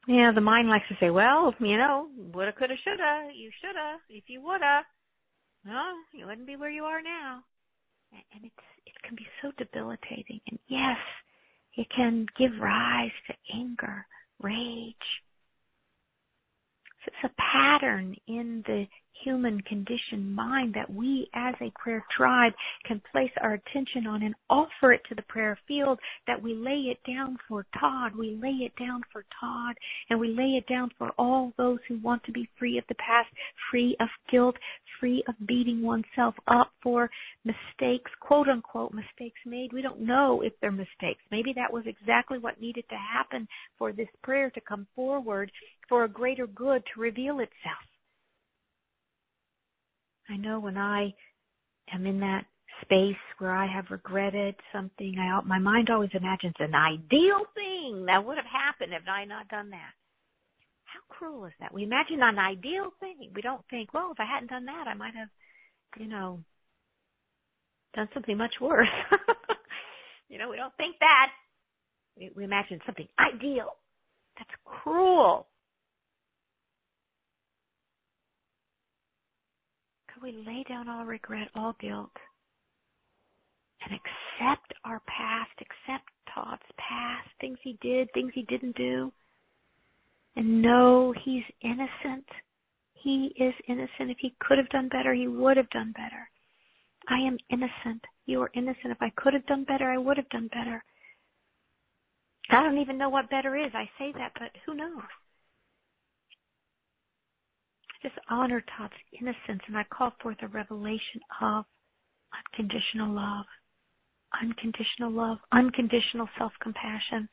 Yeah, 0.08 0.32
the 0.34 0.42
mind 0.42 0.70
likes 0.70 0.88
to 0.90 0.96
say, 1.00 1.10
well, 1.10 1.54
you 1.60 1.78
know, 1.78 2.10
woulda, 2.34 2.54
coulda, 2.54 2.76
shoulda, 2.84 3.30
you 3.34 3.50
shoulda, 3.62 3.98
if 4.10 4.26
you 4.28 4.42
woulda, 4.42 4.86
no, 5.66 5.94
you 6.14 6.28
wouldn't 6.28 6.46
be 6.46 6.56
where 6.56 6.70
you 6.70 6.84
are 6.84 7.02
now. 7.02 7.44
And 8.34 8.46
it's, 8.46 8.56
it 8.86 8.94
can 9.04 9.16
be 9.16 9.26
so 9.42 9.52
debilitating. 9.58 10.40
And 10.50 10.60
yes, 10.68 10.98
it 11.76 11.88
can 11.96 12.28
give 12.38 12.52
rise 12.62 13.12
to 13.28 13.34
anger, 13.54 14.06
rage. 14.42 14.96
So 17.04 17.12
it's 17.12 17.34
a 17.34 17.42
pattern 17.42 18.16
in 18.28 18.64
the 18.68 18.86
human 19.24 19.62
conditioned 19.62 20.36
mind 20.36 20.74
that 20.74 20.92
we 20.92 21.28
as 21.34 21.56
a 21.62 21.72
prayer 21.80 22.04
tribe 22.16 22.54
can 22.86 23.02
place 23.12 23.32
our 23.42 23.54
attention 23.54 24.08
on 24.08 24.24
and 24.24 24.36
offer 24.50 24.94
it 24.94 25.02
to 25.10 25.16
the 25.16 25.22
prayer 25.24 25.58
field 25.68 26.00
that 26.28 26.42
we 26.42 26.54
lay 26.54 26.92
it 26.92 27.00
down 27.08 27.38
for 27.48 27.66
Todd. 27.80 28.14
We 28.18 28.40
lay 28.42 28.66
it 28.66 28.74
down 28.78 29.02
for 29.12 29.26
Todd 29.40 29.76
and 30.10 30.20
we 30.20 30.30
lay 30.30 30.58
it 30.58 30.68
down 30.68 30.90
for 30.98 31.12
all 31.18 31.54
those 31.58 31.80
who 31.88 32.00
want 32.00 32.24
to 32.26 32.32
be 32.32 32.50
free 32.58 32.78
of 32.78 32.84
the 32.88 32.96
past, 32.96 33.30
free 33.72 33.96
of 34.00 34.10
guilt, 34.32 34.56
free 35.00 35.24
of 35.28 35.36
beating 35.48 35.82
oneself 35.82 36.36
up 36.48 36.72
for 36.82 37.10
mistakes, 37.44 38.12
quote 38.20 38.48
unquote 38.48 38.94
mistakes 38.94 39.40
made. 39.46 39.74
We 39.74 39.82
don't 39.82 40.02
know 40.02 40.42
if 40.42 40.54
they're 40.62 40.72
mistakes. 40.72 41.22
Maybe 41.32 41.54
that 41.54 41.72
was 41.72 41.84
exactly 41.86 42.38
what 42.38 42.62
needed 42.62 42.86
to 42.90 42.96
happen 42.96 43.48
for 43.78 43.92
this 43.92 44.10
prayer 44.24 44.50
to 44.52 44.62
come 44.62 44.88
forward 44.96 45.52
for 45.88 46.04
a 46.04 46.10
greater 46.10 46.48
good 46.48 46.84
to 46.94 47.02
reveal 47.02 47.40
itself. 47.40 47.86
I 50.30 50.38
know 50.38 50.60
when 50.60 50.78
I 50.78 51.14
am 51.94 52.06
in 52.06 52.20
that 52.22 52.46
space 52.82 53.16
where 53.38 53.56
I 53.56 53.68
have 53.68 53.86
regretted 53.90 54.56
something, 54.74 55.16
I 55.20 55.42
my 55.46 55.60
mind 55.60 55.90
always 55.90 56.10
imagines 56.14 56.56
an 56.60 56.74
ideal 56.76 57.46
thing 57.54 58.06
that 58.08 58.26
would 58.26 58.38
have 58.38 58.46
happened 58.46 58.94
if 58.94 59.08
I 59.08 59.26
not 59.26 59.48
done 59.48 59.70
that. 59.70 59.94
How 60.86 61.00
cruel 61.10 61.46
is 61.46 61.54
that? 61.60 61.74
We 61.74 61.84
imagine 61.84 62.20
an 62.22 62.40
ideal 62.40 62.92
thing. 63.00 63.32
We 63.34 63.42
don't 63.42 63.64
think, 63.70 63.94
well, 63.94 64.12
if 64.12 64.20
I 64.20 64.26
hadn't 64.26 64.50
done 64.50 64.66
that, 64.66 64.86
I 64.88 64.94
might 64.94 65.16
have, 65.16 65.30
you 65.98 66.08
know, 66.08 66.40
done 67.96 68.10
something 68.14 68.38
much 68.38 68.54
worse. 68.62 68.88
you 70.30 70.38
know, 70.38 70.50
we 70.50 70.58
don't 70.58 70.76
think 70.78 70.96
that. 71.00 71.28
We, 72.18 72.32
we 72.36 72.44
imagine 72.44 72.80
something 72.86 73.08
ideal. 73.20 73.70
That's 74.38 74.50
cruel. 74.64 75.48
We 80.26 80.44
lay 80.48 80.64
down 80.68 80.90
all 80.90 81.06
regret, 81.06 81.50
all 81.54 81.76
guilt, 81.80 82.10
and 83.84 83.94
accept 83.94 84.74
our 84.84 85.00
past, 85.02 85.52
accept 85.62 86.10
Todd's 86.34 86.64
past, 86.78 87.30
things 87.40 87.60
he 87.62 87.78
did, 87.80 88.10
things 88.14 88.32
he 88.34 88.42
didn't 88.44 88.76
do, 88.76 89.12
and 90.36 90.64
know 90.64 91.14
he's 91.24 91.44
innocent? 91.62 92.26
He 92.96 93.36
is 93.38 93.54
innocent. 93.68 94.10
If 94.10 94.18
he 94.20 94.34
could 94.40 94.58
have 94.58 94.70
done 94.70 94.90
better, 94.90 95.14
he 95.14 95.28
would 95.28 95.58
have 95.58 95.70
done 95.70 95.94
better. 95.96 96.28
I 97.08 97.20
am 97.20 97.38
innocent. 97.52 98.04
You 98.26 98.42
are 98.42 98.50
innocent. 98.56 98.88
If 98.88 99.02
I 99.02 99.12
could 99.16 99.36
have 99.36 99.46
done 99.46 99.64
better, 99.64 99.92
I 99.92 100.00
would 100.00 100.18
have 100.18 100.30
done 100.30 100.50
better. 100.52 100.84
I 102.50 102.64
don't 102.64 102.80
even 102.80 102.98
know 102.98 103.10
what 103.10 103.30
better 103.30 103.56
is. 103.56 103.72
I 103.76 103.88
say 104.00 104.12
that, 104.18 104.32
but 104.40 104.50
who 104.66 104.74
knows? 104.74 105.04
Just 108.06 108.20
honor 108.30 108.64
Todd's 108.78 108.94
innocence 109.20 109.64
and 109.66 109.76
I 109.76 109.84
call 109.86 110.14
forth 110.22 110.38
a 110.44 110.48
revelation 110.48 111.22
of 111.42 111.66
unconditional 112.54 113.12
love. 113.12 113.46
Unconditional 114.44 115.12
love, 115.12 115.40
unconditional 115.52 116.30
self 116.38 116.52
compassion 116.62 117.28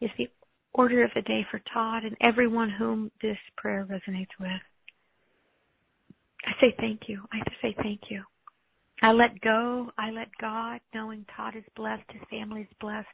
is 0.00 0.10
the 0.18 0.28
order 0.74 1.04
of 1.04 1.12
the 1.14 1.22
day 1.22 1.46
for 1.52 1.60
Todd 1.72 2.02
and 2.02 2.16
everyone 2.20 2.68
whom 2.68 3.12
this 3.22 3.36
prayer 3.56 3.86
resonates 3.88 4.34
with. 4.40 4.50
I 6.44 6.50
say 6.60 6.74
thank 6.80 7.02
you. 7.06 7.22
I 7.32 7.38
say 7.62 7.72
thank 7.80 8.00
you. 8.10 8.24
I 9.02 9.12
let 9.12 9.40
go. 9.40 9.92
I 9.98 10.10
let 10.10 10.28
God, 10.40 10.80
knowing 10.94 11.24
Todd 11.36 11.54
is 11.54 11.62
blessed, 11.76 12.10
his 12.10 12.22
family 12.28 12.62
is 12.62 12.76
blessed. 12.80 13.06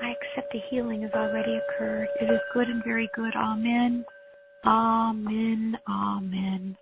I 0.00 0.12
accept 0.12 0.52
the 0.52 0.60
healing 0.70 1.02
has 1.02 1.10
already 1.12 1.58
occurred. 1.58 2.06
It 2.20 2.30
is 2.30 2.40
good 2.54 2.68
and 2.68 2.84
very 2.84 3.10
good. 3.16 3.34
Amen. 3.34 4.04
Amen. 4.64 5.76
Amen. 5.88 6.76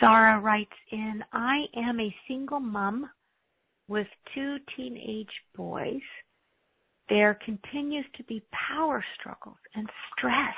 Sarah 0.00 0.40
writes 0.40 0.70
in, 0.90 1.22
I 1.32 1.64
am 1.76 2.00
a 2.00 2.14
single 2.26 2.58
mom 2.58 3.08
with 3.86 4.08
two 4.34 4.56
teenage 4.76 5.30
boys. 5.54 6.00
There 7.08 7.38
continues 7.44 8.06
to 8.16 8.24
be 8.24 8.42
power 8.52 9.04
struggles 9.18 9.58
and 9.74 9.88
stress 10.10 10.56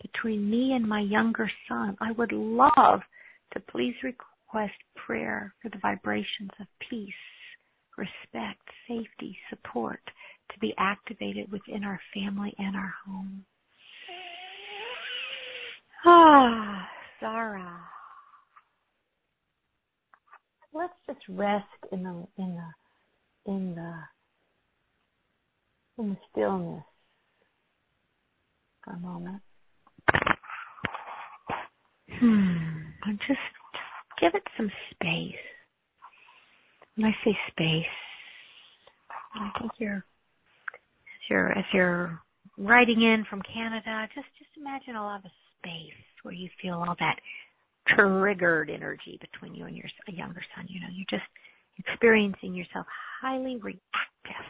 between 0.00 0.50
me 0.50 0.72
and 0.72 0.88
my 0.88 1.00
younger 1.00 1.50
son. 1.68 1.96
I 2.00 2.10
would 2.12 2.32
love 2.32 3.00
to 3.52 3.60
please 3.70 3.94
request 4.02 4.74
prayer 4.96 5.54
for 5.62 5.68
the 5.68 5.78
vibrations 5.80 6.50
of 6.58 6.66
peace, 6.90 7.12
respect, 7.96 8.62
safety, 8.88 9.38
support 9.48 10.00
to 10.52 10.60
be 10.60 10.74
activated 10.78 11.50
within 11.50 11.84
our 11.84 12.00
family 12.14 12.54
and 12.58 12.76
our 12.76 12.94
home. 13.06 13.44
Ah, 16.04 16.88
Sarah. 17.20 17.80
Let's 20.74 20.94
just 21.06 21.20
rest 21.28 21.66
in 21.92 22.02
the 22.02 22.26
in 22.38 22.56
the 22.56 23.52
in 23.52 23.74
the 23.74 23.94
in 25.98 26.10
the 26.10 26.16
stillness 26.30 26.82
for 28.84 28.94
a 28.94 28.98
moment. 28.98 29.42
Hmm. 32.18 32.56
And 33.04 33.18
just 33.26 33.40
give 34.20 34.34
it 34.34 34.42
some 34.56 34.70
space. 34.92 35.34
When 36.96 37.06
I 37.06 37.14
say 37.24 37.36
space, 37.50 37.84
I 39.34 39.50
think 39.58 39.72
you're 39.78 40.04
you're 41.28 41.50
as 41.56 41.64
you're 41.72 42.20
writing 42.58 43.02
in 43.02 43.24
from 43.28 43.42
Canada, 43.42 44.08
just 44.14 44.28
just 44.38 44.50
imagine 44.56 44.96
a 44.96 45.02
lot 45.02 45.24
of 45.24 45.30
space 45.58 46.02
where 46.22 46.34
you 46.34 46.48
feel 46.60 46.74
all 46.74 46.96
that 46.98 47.16
triggered 47.88 48.70
energy 48.70 49.18
between 49.20 49.54
you 49.54 49.66
and 49.66 49.76
your 49.76 49.88
younger 50.08 50.42
son. 50.54 50.66
You 50.68 50.80
know, 50.80 50.88
you're 50.92 51.06
just 51.10 51.28
experiencing 51.78 52.54
yourself 52.54 52.86
highly 53.20 53.56
reactive 53.56 54.46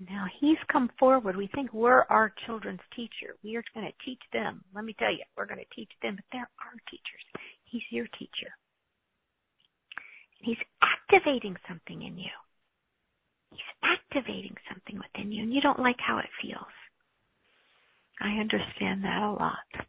now 0.00 0.26
he's 0.40 0.58
come 0.70 0.90
forward. 0.98 1.36
We 1.36 1.48
think 1.54 1.72
we're 1.72 2.04
our 2.10 2.32
children's 2.46 2.80
teacher. 2.96 3.36
We 3.42 3.56
are 3.56 3.64
going 3.74 3.86
to 3.86 4.04
teach 4.04 4.20
them. 4.32 4.64
Let 4.74 4.84
me 4.84 4.94
tell 4.98 5.12
you, 5.12 5.22
we're 5.36 5.46
going 5.46 5.60
to 5.60 5.74
teach 5.74 5.90
them, 6.02 6.16
but 6.16 6.24
they're 6.32 6.40
our 6.40 6.78
teachers. 6.90 7.24
He's 7.64 7.82
your 7.90 8.06
teacher. 8.18 8.50
He's 10.40 10.58
activating 10.82 11.56
something 11.68 12.02
in 12.02 12.18
you. 12.18 12.34
Activating 13.84 14.56
something 14.72 14.98
within 14.98 15.30
you, 15.30 15.42
and 15.42 15.52
you 15.52 15.60
don't 15.60 15.78
like 15.78 15.98
how 15.98 16.18
it 16.18 16.28
feels. 16.40 16.72
I 18.20 18.40
understand 18.40 19.04
that 19.04 19.22
a 19.22 19.32
lot. 19.32 19.86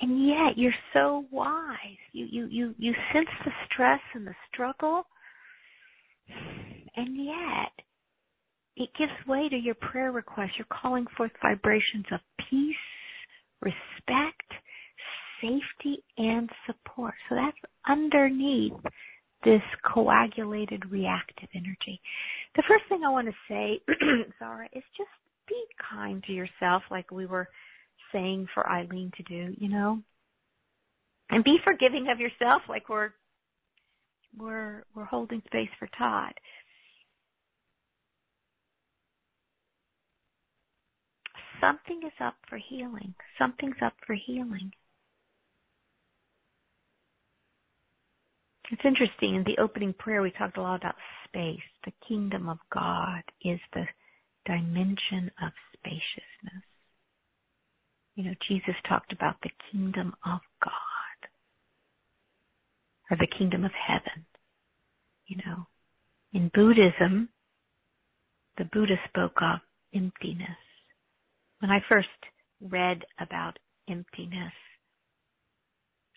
And 0.00 0.26
yet 0.26 0.56
you're 0.56 0.74
so 0.92 1.26
wise. 1.30 1.76
You 2.12 2.26
you 2.30 2.46
you 2.46 2.74
you 2.78 2.92
sense 3.12 3.28
the 3.44 3.52
stress 3.66 4.00
and 4.14 4.26
the 4.26 4.34
struggle. 4.52 5.04
And 6.96 7.24
yet 7.24 7.72
it 8.76 8.90
gives 8.98 9.12
way 9.26 9.48
to 9.48 9.56
your 9.56 9.74
prayer 9.76 10.12
request. 10.12 10.52
You're 10.58 10.66
calling 10.82 11.06
forth 11.16 11.32
vibrations 11.42 12.06
of 12.10 12.20
peace, 12.50 12.74
respect, 13.60 14.52
safety, 15.40 16.02
and 16.18 16.50
support. 16.66 17.14
So 17.28 17.34
that's 17.34 17.56
underneath 17.88 18.72
this 19.44 19.62
coagulated 19.94 20.90
reactive 20.90 21.48
energy. 21.54 22.00
The 22.56 22.62
first 22.68 22.84
thing 22.88 23.02
I 23.04 23.10
want 23.10 23.28
to 23.28 23.34
say, 23.48 23.80
Zara, 24.38 24.68
is 24.72 24.84
just 24.96 25.10
be 25.48 25.62
kind 25.90 26.22
to 26.24 26.32
yourself, 26.32 26.82
like 26.90 27.10
we 27.10 27.26
were 27.26 27.48
saying 28.12 28.46
for 28.54 28.68
Eileen 28.68 29.10
to 29.16 29.22
do, 29.24 29.54
you 29.58 29.68
know? 29.68 30.00
And 31.30 31.42
be 31.42 31.56
forgiving 31.64 32.08
of 32.12 32.20
yourself, 32.20 32.62
like 32.68 32.88
we're 32.88 33.10
we're 34.38 34.84
we're 34.94 35.04
holding 35.04 35.42
space 35.46 35.70
for 35.78 35.88
Todd. 35.98 36.32
something 41.62 42.02
is 42.04 42.12
up 42.20 42.34
for 42.48 42.58
healing. 42.58 43.14
Something's 43.38 43.80
up 43.82 43.94
for 44.06 44.14
healing. 44.14 44.72
It's 48.72 48.82
interesting. 48.84 49.36
In 49.36 49.44
the 49.44 49.62
opening 49.62 49.92
prayer, 49.92 50.22
we 50.22 50.32
talked 50.32 50.56
a 50.56 50.62
lot 50.62 50.80
about 50.80 50.96
space. 51.28 51.60
The 51.84 51.92
kingdom 52.08 52.48
of 52.48 52.58
God 52.72 53.22
is 53.44 53.60
the 53.72 53.84
dimension 54.44 55.30
of 55.40 55.52
spaciousness. 55.76 56.64
You 58.16 58.24
know, 58.24 58.34
Jesus 58.48 58.74
talked 58.88 59.12
about 59.12 59.36
the 59.42 59.50
kingdom 59.70 60.14
of 60.26 60.40
God 60.62 60.72
or 63.10 63.16
the 63.16 63.28
kingdom 63.38 63.64
of 63.64 63.72
heaven. 63.72 64.26
You 65.26 65.36
know, 65.46 65.66
in 66.32 66.50
Buddhism, 66.52 67.28
the 68.58 68.64
Buddha 68.64 68.96
spoke 69.08 69.40
of 69.40 69.60
emptiness 69.94 70.58
when 71.62 71.70
I 71.70 71.78
first 71.88 72.08
read 72.60 73.04
about 73.20 73.56
emptiness, 73.88 74.52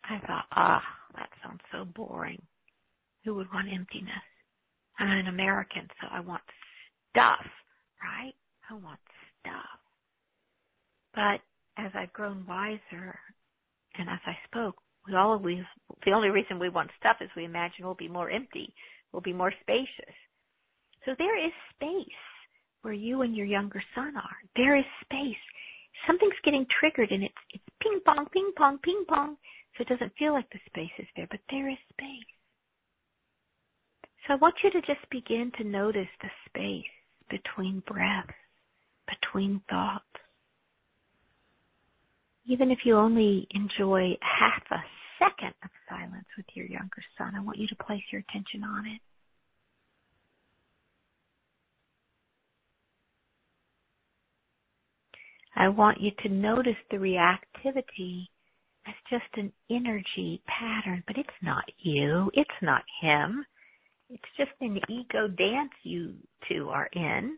I 0.04 0.18
thought, 0.26 0.46
ah, 0.52 0.82
that 1.16 1.30
sounds 1.44 1.62
so 1.72 1.86
boring. 1.86 2.42
Who 3.24 3.36
would 3.36 3.52
want 3.54 3.68
emptiness? 3.74 4.24
I'm 5.00 5.10
an 5.10 5.28
American, 5.28 5.88
so 6.02 6.08
I 6.12 6.20
want 6.20 6.44
stuff, 7.10 7.46
right? 8.04 8.34
I 8.70 8.74
want 8.74 9.00
stuff. 9.40 9.80
But 11.14 11.42
as 11.82 11.92
I've 11.96 12.14
grown 12.14 12.46
wiser 12.48 13.20
and 13.98 14.10
as 14.10 14.20
I 14.26 14.38
spoke, 14.48 14.76
we 15.08 15.16
always, 15.16 15.64
the 16.06 16.12
only 16.12 16.30
reason 16.30 16.60
we 16.60 16.70
want 16.70 16.92
stuff 17.00 17.18
is 17.22 17.30
we 17.36 17.46
imagine 17.46 17.86
we'll 17.86 17.96
be 17.96 18.08
more 18.08 18.30
empty, 18.30 18.74
we'll 19.12 19.22
be 19.22 19.34
more 19.34 19.54
spacious. 19.62 20.16
So 21.06 21.12
there 21.18 21.38
is 21.38 21.52
space 21.76 22.22
where 22.82 22.94
you 22.94 23.22
and 23.22 23.36
your 23.36 23.46
younger 23.46 23.82
son 23.94 24.16
are. 24.18 24.38
There 24.56 24.78
is 24.78 24.86
space. 25.04 25.44
Something's 26.08 26.34
getting 26.44 26.66
triggered 26.80 27.12
and 27.12 27.24
it's 27.24 27.34
it's 27.52 27.64
ping 27.82 28.00
pong, 28.06 28.28
ping 28.34 28.52
pong, 28.58 28.80
ping 28.84 29.06
pong. 29.08 29.38
So 29.78 29.84
it 29.84 29.90
doesn't 29.90 30.14
feel 30.18 30.34
like 30.34 30.50
the 30.52 30.60
space 30.68 30.92
is 31.00 31.08
there, 31.16 31.28
but 31.30 31.42
there 31.50 31.70
is 31.70 31.78
space. 31.92 32.32
So 34.28 34.34
I 34.34 34.38
want 34.38 34.56
you 34.64 34.72
to 34.72 34.82
just 34.82 35.10
begin 35.12 35.52
to 35.58 35.64
notice 35.64 36.08
the 36.22 36.30
space 36.50 36.92
between 37.30 37.84
breaths, 37.88 38.34
between 39.08 39.62
thoughts. 39.70 40.06
Even 42.48 42.72
if 42.72 42.80
you 42.86 42.98
only 42.98 43.48
enjoy 43.52 44.18
half 44.22 44.64
a 44.72 44.84
second 45.20 45.54
of 45.64 45.70
silence 45.90 46.28
with 46.38 46.46
your 46.54 46.66
younger 46.66 47.04
son, 47.18 47.34
I 47.36 47.42
want 47.42 47.58
you 47.58 47.68
to 47.68 47.76
place 47.86 48.04
your 48.12 48.24
attention 48.30 48.64
on 48.64 48.86
it. 48.88 49.02
I 55.56 55.70
want 55.70 56.02
you 56.02 56.12
to 56.24 56.30
notice 56.30 56.76
the 56.92 56.98
reactivity 56.98 58.28
as 58.88 58.94
just 59.10 59.24
an 59.38 59.52
energy 59.70 60.42
pattern, 60.48 61.04
but 61.08 61.18
it's 61.18 61.30
not 61.42 61.64
you, 61.80 62.30
it's 62.34 62.50
not 62.62 62.84
him. 63.02 63.46
It's 64.10 64.24
just 64.38 64.52
an 64.62 64.80
ego 64.88 65.28
dance 65.28 65.72
you 65.84 66.14
two 66.48 66.70
are 66.70 66.90
in 66.94 67.38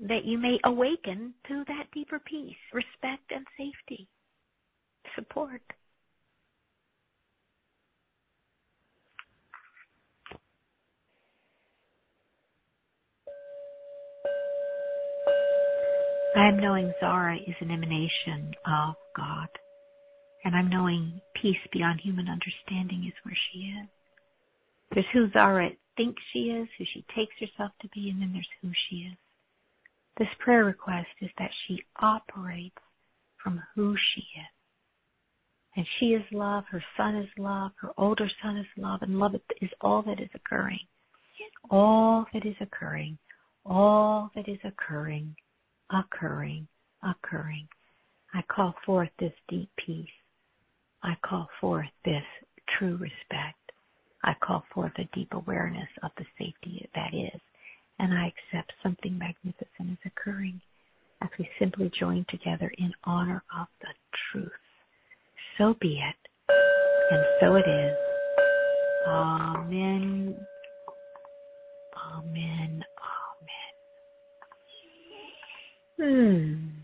that 0.00 0.24
you 0.24 0.38
may 0.38 0.58
awaken 0.64 1.34
to 1.48 1.64
that 1.66 1.84
deeper 1.92 2.18
peace, 2.18 2.56
respect, 2.72 3.30
and 3.30 3.46
safety, 3.58 4.08
support. 5.14 5.60
I 16.36 16.48
am 16.48 16.60
knowing 16.60 16.94
Zara 17.00 17.36
is 17.36 17.56
an 17.60 17.70
emanation 17.70 18.54
of 18.64 18.94
God. 19.16 19.48
And 20.44 20.56
I'm 20.56 20.70
knowing 20.70 21.20
peace 21.40 21.58
beyond 21.72 22.00
human 22.00 22.28
understanding 22.28 23.04
is 23.06 23.14
where 23.24 23.36
she 23.52 23.58
is. 23.60 23.88
There's 24.92 25.06
who 25.12 25.30
Zara 25.30 25.70
thinks 25.96 26.22
she 26.32 26.50
is, 26.50 26.68
who 26.78 26.84
she 26.92 27.04
takes 27.14 27.34
herself 27.38 27.72
to 27.82 27.88
be, 27.88 28.10
and 28.10 28.20
then 28.20 28.32
there's 28.32 28.48
who 28.62 28.70
she 28.88 28.96
is. 29.10 29.16
This 30.18 30.28
prayer 30.38 30.64
request 30.64 31.08
is 31.20 31.30
that 31.38 31.50
she 31.66 31.84
operates 32.00 32.76
from 33.42 33.62
who 33.74 33.94
she 34.14 34.20
is. 34.20 34.46
And 35.76 35.86
she 35.98 36.06
is 36.06 36.24
love, 36.32 36.64
her 36.70 36.82
son 36.96 37.16
is 37.16 37.28
love, 37.38 37.72
her 37.80 37.90
older 37.96 38.28
son 38.42 38.56
is 38.56 38.66
love, 38.76 39.02
and 39.02 39.18
love 39.18 39.34
is 39.60 39.70
all 39.80 40.02
that 40.02 40.20
is 40.20 40.28
occurring. 40.34 40.86
All 41.70 42.26
that 42.32 42.44
is 42.44 42.56
occurring, 42.60 43.18
all 43.64 44.30
that 44.34 44.48
is 44.48 44.58
occurring, 44.64 45.36
occurring, 45.90 46.66
occurring. 47.02 47.68
I 48.34 48.42
call 48.42 48.74
forth 48.84 49.10
this 49.18 49.32
deep 49.48 49.70
peace. 49.76 50.08
I 51.02 51.14
call 51.22 51.48
forth 51.60 51.88
this 52.04 52.22
true 52.78 52.96
respect. 52.96 53.56
I 54.22 54.34
call 54.42 54.64
forth 54.74 54.92
a 54.98 55.08
deep 55.14 55.32
awareness 55.32 55.88
of 56.02 56.10
the 56.18 56.24
safety 56.38 56.88
that 56.94 57.14
is. 57.14 57.40
And 57.98 58.12
I 58.14 58.32
accept 58.32 58.72
something 58.82 59.16
magnificent 59.18 59.92
is 59.92 59.98
occurring 60.04 60.60
as 61.22 61.28
we 61.38 61.48
simply 61.58 61.90
join 61.98 62.24
together 62.28 62.72
in 62.78 62.92
honor 63.04 63.42
of 63.58 63.66
the 63.80 63.88
truth. 64.30 64.50
So 65.58 65.74
be 65.80 66.00
it. 66.00 66.16
And 67.10 67.24
so 67.40 67.56
it 67.56 67.68
is. 67.68 67.96
Amen. 69.06 70.36
Amen. 71.96 72.84
Amen. 75.98 76.64
Hmm. 76.78 76.80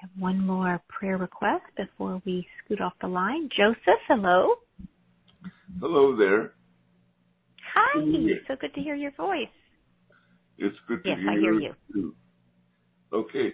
one 0.17 0.45
more 0.45 0.81
prayer 0.87 1.17
request 1.17 1.63
before 1.77 2.21
we 2.25 2.47
scoot 2.63 2.81
off 2.81 2.93
the 3.01 3.07
line. 3.07 3.49
Joseph, 3.55 4.01
hello. 4.07 4.55
Hello 5.79 6.15
there. 6.15 6.53
Hi. 7.73 8.01
So 8.47 8.55
good 8.59 8.73
to 8.73 8.81
hear 8.81 8.95
your 8.95 9.11
voice. 9.11 9.47
It's 10.57 10.75
good 10.87 11.03
to 11.03 11.09
yes, 11.09 11.19
hear, 11.19 11.29
I 11.31 11.39
hear 11.39 11.53
you. 11.53 11.73
Too. 11.93 12.15
Okay. 13.13 13.53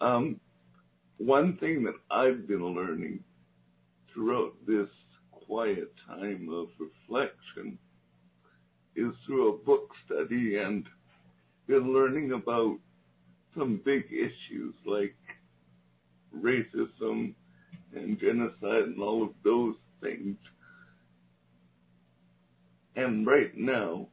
Um, 0.00 0.40
one 1.18 1.56
thing 1.58 1.84
that 1.84 1.94
I've 2.10 2.46
been 2.46 2.64
learning 2.64 3.20
throughout 4.12 4.52
this 4.66 4.88
quiet 5.30 5.92
time 6.06 6.48
of 6.50 6.68
reflection 6.78 7.78
is 8.94 9.12
through 9.26 9.54
a 9.54 9.58
book 9.58 9.90
study 10.04 10.56
and 10.58 10.84
been 11.66 11.92
learning 11.92 12.32
about 12.32 12.78
some 13.56 13.80
big 13.84 14.04
issues 14.12 14.74
like 14.84 15.14
racism 16.42 17.34
and 17.94 18.18
genocide 18.18 18.84
and 18.84 19.00
all 19.00 19.22
of 19.22 19.30
those 19.44 19.74
things. 20.02 20.36
And 22.96 23.26
right 23.26 23.56
now, 23.56 24.08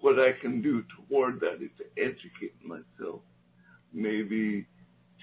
what 0.00 0.18
I 0.18 0.32
can 0.40 0.62
do 0.62 0.84
toward 1.08 1.40
that 1.40 1.62
is 1.62 1.70
to 1.78 2.02
educate 2.02 2.54
myself, 2.64 3.20
maybe 3.92 4.66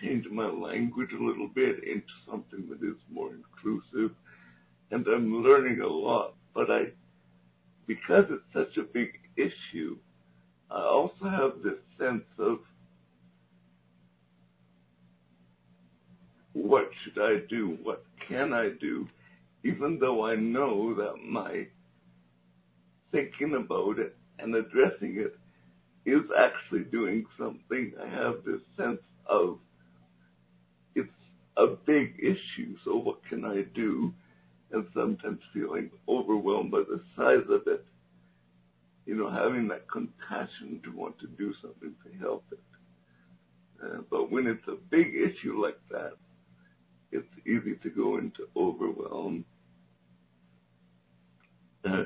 change 0.01 0.25
my 0.31 0.47
language 0.47 1.09
a 1.17 1.23
little 1.23 1.47
bit 1.47 1.83
into 1.83 2.13
something 2.29 2.67
that 2.69 2.85
is 2.85 2.97
more 3.11 3.31
inclusive. 3.31 4.15
And 4.91 5.05
I'm 5.07 5.43
learning 5.43 5.81
a 5.81 5.87
lot, 5.87 6.35
but 6.53 6.69
I, 6.69 6.85
because 7.87 8.25
it's 8.29 8.43
such 8.53 8.77
a 8.77 8.87
big 8.93 9.09
issue, 9.37 9.97
I 10.69 10.81
also 10.81 11.25
have 11.25 11.63
this 11.63 11.79
sense 11.97 12.23
of 12.39 12.59
what 16.53 16.89
should 17.03 17.21
I 17.21 17.37
do? 17.49 17.77
What 17.83 18.05
can 18.27 18.53
I 18.53 18.69
do? 18.79 19.07
Even 19.63 19.97
though 19.99 20.25
I 20.25 20.35
know 20.35 20.93
that 20.95 21.15
my 21.25 21.67
thinking 23.11 23.55
about 23.55 23.99
it 23.99 24.15
and 24.39 24.55
addressing 24.55 25.17
it 25.17 25.35
is 26.05 26.21
actually 26.37 26.83
doing 26.91 27.25
something, 27.37 27.93
I 28.01 28.07
have 28.07 28.43
this 28.45 28.61
sense 28.77 29.01
of 29.27 29.57
it's 30.95 31.09
a 31.57 31.67
big 31.67 32.19
issue, 32.19 32.75
so 32.83 32.97
what 32.97 33.25
can 33.29 33.45
I 33.45 33.63
do? 33.75 34.13
And 34.71 34.85
sometimes 34.93 35.39
feeling 35.53 35.91
overwhelmed 36.07 36.71
by 36.71 36.79
the 36.79 37.01
size 37.15 37.45
of 37.49 37.61
it, 37.67 37.85
you 39.05 39.15
know, 39.15 39.29
having 39.29 39.67
that 39.69 39.89
compassion 39.91 40.81
to 40.83 40.91
want 40.91 41.19
to 41.19 41.27
do 41.27 41.53
something 41.61 41.93
to 42.05 42.19
help 42.19 42.43
it. 42.51 42.59
Uh, 43.83 44.01
but 44.09 44.31
when 44.31 44.47
it's 44.47 44.67
a 44.67 44.77
big 44.89 45.13
issue 45.13 45.61
like 45.61 45.79
that, 45.91 46.13
it's 47.13 47.47
easy 47.47 47.75
to 47.83 47.89
go 47.89 48.17
into 48.17 48.47
overwhelm. 48.55 49.45
Uh, 51.85 52.05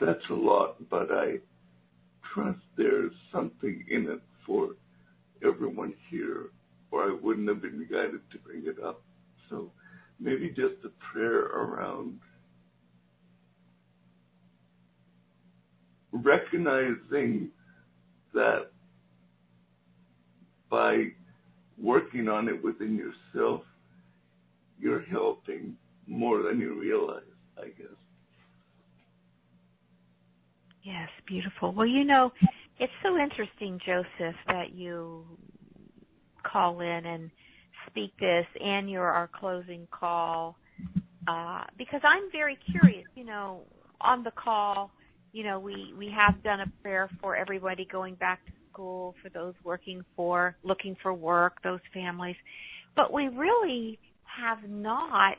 that's 0.00 0.24
a 0.30 0.34
lot, 0.34 0.76
but 0.90 1.10
I 1.10 1.36
trust 2.34 2.58
there's 2.76 3.12
something 3.32 3.84
in 3.90 4.08
it 4.10 4.20
for 4.46 4.70
everyone 5.46 5.94
here, 6.10 6.46
or 6.90 7.04
I 7.04 7.16
wouldn't 7.22 7.48
have 7.48 7.62
been 7.62 7.86
guided 7.90 8.20
to 8.32 8.38
bring 8.38 8.64
it 8.66 8.82
up. 8.82 9.02
So 9.48 9.70
maybe 10.18 10.48
just 10.48 10.84
a 10.84 10.90
prayer 11.12 11.40
around 11.40 12.18
recognizing 16.12 17.50
that 18.34 18.70
by 20.70 21.04
working 21.80 22.28
on 22.28 22.48
it 22.48 22.62
within 22.62 22.96
yourself, 22.96 23.62
you're 24.78 25.04
helping 25.10 25.76
more 26.06 26.42
than 26.42 26.60
you 26.60 26.78
realize, 26.78 27.22
I 27.58 27.66
guess. 27.66 27.96
Yes, 30.82 31.08
beautiful. 31.26 31.72
Well, 31.72 31.86
you 31.86 32.04
know, 32.04 32.30
it's 32.78 32.92
so 33.02 33.16
interesting, 33.18 33.80
Joseph, 33.84 34.36
that 34.46 34.72
you 34.72 35.24
call 36.44 36.80
in 36.80 37.06
and 37.06 37.30
speak 37.88 38.12
this 38.20 38.46
and 38.60 38.88
you're 38.88 39.10
our 39.10 39.28
closing 39.38 39.88
call. 39.90 40.56
Uh, 41.26 41.64
because 41.76 42.00
I'm 42.04 42.30
very 42.30 42.56
curious, 42.70 43.06
you 43.16 43.24
know, 43.24 43.62
on 44.00 44.22
the 44.22 44.30
call, 44.30 44.92
you 45.32 45.42
know, 45.42 45.58
we, 45.58 45.92
we 45.98 46.08
have 46.16 46.40
done 46.44 46.60
a 46.60 46.70
prayer 46.82 47.10
for 47.20 47.34
everybody 47.34 47.88
going 47.90 48.14
back 48.14 48.44
to 48.46 48.52
school, 48.70 49.14
for 49.22 49.28
those 49.30 49.54
working 49.64 50.02
for, 50.14 50.54
looking 50.62 50.96
for 51.02 51.12
work, 51.12 51.54
those 51.64 51.80
families. 51.92 52.36
But 52.94 53.12
we 53.12 53.28
really 53.28 53.98
have 54.40 54.68
not, 54.68 55.36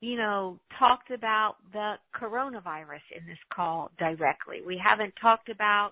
you 0.00 0.16
know, 0.16 0.58
talked 0.78 1.10
about 1.10 1.56
the 1.72 1.94
coronavirus 2.18 3.02
in 3.16 3.26
this 3.26 3.38
call 3.54 3.90
directly. 3.98 4.58
We 4.66 4.80
haven't 4.82 5.14
talked 5.20 5.48
about, 5.48 5.90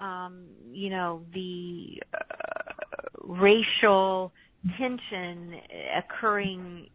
um, 0.00 0.46
you 0.70 0.90
know, 0.90 1.22
the 1.32 2.00
uh, 2.12 3.22
racial 3.22 4.32
tension 4.78 5.54
occurring. 5.98 6.88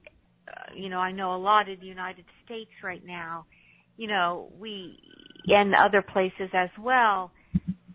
Uh, 0.47 0.73
you 0.75 0.89
know, 0.89 0.99
I 0.99 1.11
know 1.11 1.35
a 1.35 1.37
lot 1.37 1.69
in 1.69 1.79
the 1.79 1.85
United 1.85 2.25
States 2.45 2.71
right 2.83 3.05
now. 3.05 3.45
You 3.97 4.07
know, 4.07 4.51
we 4.59 4.97
and 5.47 5.73
other 5.75 6.01
places 6.01 6.49
as 6.53 6.69
well. 6.79 7.31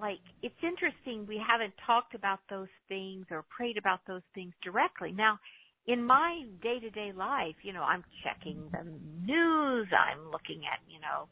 Like 0.00 0.18
it's 0.42 0.54
interesting 0.62 1.26
we 1.26 1.40
haven't 1.46 1.72
talked 1.86 2.14
about 2.14 2.40
those 2.50 2.68
things 2.88 3.26
or 3.30 3.44
prayed 3.56 3.78
about 3.78 4.00
those 4.06 4.22
things 4.34 4.52
directly. 4.62 5.12
Now, 5.12 5.38
in 5.86 6.04
my 6.04 6.44
day 6.62 6.78
to 6.80 6.90
day 6.90 7.12
life, 7.14 7.56
you 7.62 7.72
know, 7.72 7.82
I'm 7.82 8.04
checking 8.22 8.68
the 8.72 8.84
news, 9.26 9.88
I'm 9.92 10.30
looking 10.30 10.62
at, 10.70 10.80
you 10.88 11.00
know, 11.00 11.28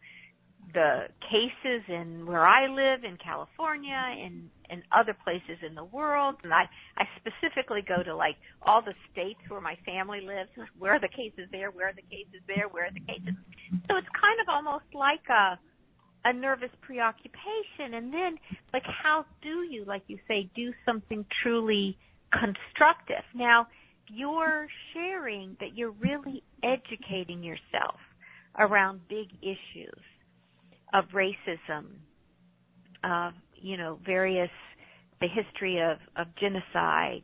the 0.74 1.08
cases 1.20 1.82
in 1.88 2.24
where 2.24 2.46
I 2.46 2.68
live 2.68 3.04
in 3.04 3.16
California 3.18 3.98
and 3.98 4.48
and 4.70 4.82
other 4.90 5.14
places 5.24 5.58
in 5.66 5.74
the 5.74 5.84
world. 5.84 6.36
And 6.44 6.52
I 6.52 6.64
I 6.96 7.04
specifically 7.16 7.82
go 7.86 8.02
to 8.02 8.14
like 8.14 8.36
all 8.62 8.82
the 8.82 8.94
states 9.10 9.40
where 9.48 9.60
my 9.60 9.76
family 9.84 10.20
lives 10.20 10.50
where 10.78 10.94
are 10.94 11.00
the 11.00 11.08
cases 11.08 11.48
there 11.50 11.70
where 11.70 11.88
are 11.88 11.94
the 11.94 12.02
cases 12.02 12.40
there 12.46 12.68
where 12.68 12.86
are 12.86 12.92
the 12.92 13.00
cases. 13.00 13.34
So 13.88 13.96
it's 13.96 14.08
kind 14.12 14.38
of 14.40 14.48
almost 14.48 14.86
like 14.94 15.24
a 15.28 15.58
a 16.24 16.32
nervous 16.32 16.70
preoccupation. 16.82 17.94
And 17.94 18.12
then 18.12 18.38
like 18.72 18.84
how 18.86 19.26
do 19.42 19.62
you 19.68 19.84
like 19.84 20.02
you 20.06 20.18
say 20.28 20.48
do 20.54 20.72
something 20.86 21.26
truly 21.42 21.98
constructive? 22.32 23.24
Now 23.34 23.66
you're 24.08 24.66
sharing 24.92 25.56
that 25.60 25.76
you're 25.76 25.92
really 25.92 26.42
educating 26.62 27.42
yourself 27.42 27.98
around 28.58 29.00
big 29.08 29.28
issues 29.40 30.00
of 30.92 31.04
racism, 31.14 31.86
of 33.04 33.32
you 33.54 33.76
know 33.76 33.98
various 34.04 34.50
the 35.20 35.28
history 35.28 35.80
of 35.80 35.98
of 36.16 36.26
genocide, 36.36 37.22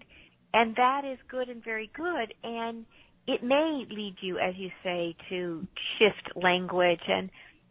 and 0.55 0.75
that 0.77 1.03
is 1.05 1.19
good 1.31 1.49
and 1.49 1.63
very 1.63 1.91
good, 1.95 2.35
and 2.43 2.85
it 3.27 3.43
may 3.43 3.85
lead 3.91 4.17
you, 4.23 4.39
as 4.39 4.55
you 4.57 4.71
say, 4.83 5.15
to 5.29 5.67
shift 5.99 6.35
language. 6.35 7.03
And 7.07 7.29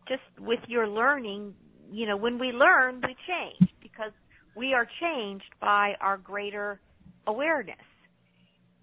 just 0.08 0.22
with 0.40 0.60
your 0.68 0.88
learning, 0.88 1.56
you 1.92 2.06
know, 2.06 2.16
when 2.16 2.38
we 2.38 2.48
learn, 2.48 3.02
we 3.02 3.16
change 3.28 3.72
because 3.82 4.12
we 4.56 4.74
are 4.74 4.88
changed 5.02 5.50
by 5.60 5.94
our 6.00 6.18
greater 6.18 6.80
awareness. 7.26 7.76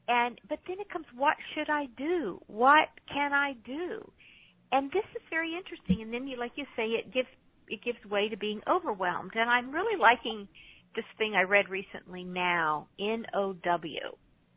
And 0.09 0.41
but 0.49 0.59
then 0.69 0.79
it 0.81 0.91
comes 0.91 1.07
what 1.17 1.37
should 1.55 1.71
I 1.71 1.87
do? 1.97 2.41
What 2.47 2.89
can 3.13 3.33
I 3.33 3.55
do? 3.65 4.11
and 4.75 4.91
this 4.91 5.05
is 5.15 5.23
very 5.31 5.55
interesting. 5.57 6.03
And 6.03 6.13
then 6.13 6.27
you, 6.27 6.37
like 6.37 6.53
you 6.57 6.65
say, 6.77 6.87
it 6.87 7.13
gives 7.15 7.29
it 7.69 7.83
gives 7.83 7.99
way 8.11 8.29
to 8.29 8.37
being 8.37 8.61
overwhelmed. 8.69 9.31
And 9.35 9.49
I'm 9.49 9.71
really 9.71 9.99
liking 9.99 10.49
this 10.97 11.05
thing 11.17 11.35
I 11.35 11.43
read 11.43 11.69
recently. 11.69 12.25
Now, 12.25 12.89
N 12.99 13.25
O 13.35 13.53
W, 13.53 14.01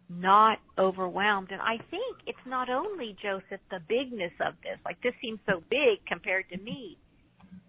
not 0.10 0.58
overwhelmed. 0.78 1.52
And 1.52 1.62
I 1.62 1.78
think 1.92 2.18
it's 2.26 2.46
not 2.48 2.70
only 2.70 3.16
Joseph 3.22 3.62
the 3.70 3.80
bigness 3.88 4.34
of 4.42 4.56
this. 4.64 4.80
Like 4.84 5.02
this 5.04 5.14
seems 5.22 5.40
so 5.46 5.62
big 5.70 6.04
compared 6.08 6.50
to 6.50 6.58
me. 6.58 6.98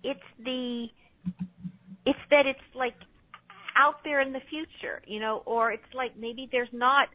It's 0.02 0.20
the 0.42 0.86
it's 2.06 2.18
that 2.30 2.46
it's 2.46 2.74
like 2.74 2.94
out 3.76 3.96
there 4.04 4.22
in 4.22 4.32
the 4.32 4.40
future, 4.48 5.02
you 5.06 5.20
know, 5.20 5.42
or 5.44 5.70
it's 5.70 5.94
like 5.94 6.16
maybe 6.18 6.48
there's 6.50 6.72
not 6.72 7.08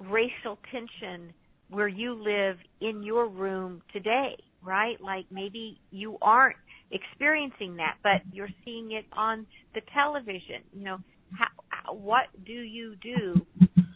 racial 0.00 0.58
tension 0.70 1.32
where 1.70 1.88
you 1.88 2.14
live 2.14 2.56
in 2.80 3.02
your 3.02 3.28
room 3.28 3.82
today 3.92 4.36
right? 4.64 5.00
Like 5.00 5.26
maybe 5.30 5.78
you 5.90 6.16
aren't 6.22 6.56
experiencing 6.90 7.76
that, 7.76 7.96
but 8.02 8.22
you're 8.32 8.48
seeing 8.64 8.92
it 8.92 9.04
on 9.12 9.46
the 9.74 9.80
television. 9.92 10.62
You 10.72 10.84
know, 10.84 10.98
how, 11.38 11.94
what 11.94 12.24
do 12.44 12.52
you 12.52 12.94
do? 13.02 13.46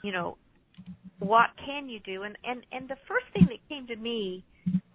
You 0.04 0.12
know, 0.12 0.36
what 1.18 1.50
can 1.64 1.88
you 1.88 2.00
do? 2.00 2.22
And 2.22 2.36
and 2.44 2.62
and 2.70 2.88
the 2.88 2.96
first 3.08 3.26
thing 3.32 3.46
that 3.48 3.68
came 3.68 3.86
to 3.88 3.96
me 3.96 4.44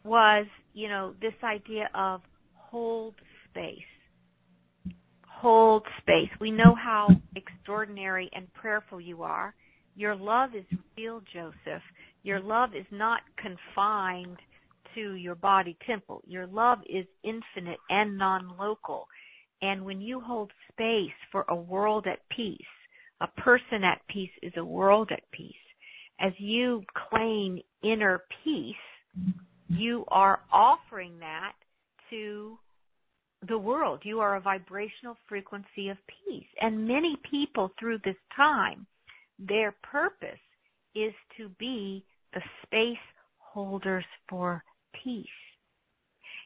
was, 0.04 0.45
you 0.74 0.88
know, 0.88 1.14
this 1.22 1.34
idea 1.43 1.89
of 1.95 2.22
hold 2.54 3.16
space. 3.49 3.80
Hold 5.28 5.84
space. 6.01 6.30
We 6.39 6.51
know 6.51 6.74
how 6.74 7.10
extraordinary 7.36 8.30
and 8.34 8.51
prayerful 8.54 9.01
you 9.01 9.24
are. 9.24 9.54
Your 9.96 10.16
love 10.16 10.52
is 10.56 10.66
real, 10.98 11.22
Joseph. 11.34 11.84
Your 12.24 12.39
love 12.39 12.72
is 12.76 12.86
not 12.91 13.22
confined 13.38 14.38
to 14.96 15.14
your 15.14 15.36
body 15.36 15.78
temple. 15.86 16.22
Your 16.26 16.48
love 16.48 16.80
is 16.89 17.06
infinite 17.24 17.80
and 17.89 18.18
non-local. 18.18 19.08
And 19.62 19.86
when 19.86 20.02
you 20.02 20.20
hold 20.20 20.52
space 20.72 21.12
for 21.32 21.46
a 21.50 21.56
world 21.56 22.08
at 22.08 22.20
peace, 22.36 22.60
a 23.22 23.28
person 23.41 23.84
at 23.84 24.02
peace 24.10 24.32
is 24.41 24.54
a 24.58 24.66
world 24.66 25.10
at 25.12 25.24
peace. 25.32 25.56
As 26.20 26.34
you 26.38 26.84
claim 27.10 27.60
inner 27.84 28.24
peace, 28.44 28.76
you 29.68 30.06
are 30.10 30.41
offering 30.52 31.20
that 31.20 31.54
to 32.10 32.58
the 33.48 33.58
world. 33.58 34.02
You 34.04 34.20
are 34.20 34.36
a 34.36 34.41
vibrational 34.41 35.18
frequency 35.28 35.89
of 35.89 35.98
peace. 36.08 36.48
And 36.62 36.88
many 36.88 37.18
people 37.30 37.72
through 37.80 38.00
this 38.04 38.16
time, 38.36 38.86
their 39.40 39.76
purpose 39.84 40.40
is 40.96 41.14
to 41.38 41.50
be 41.60 42.06
the 42.34 42.42
space 42.64 42.98
holders 43.38 44.06
for 44.30 44.64
peace. 45.04 45.26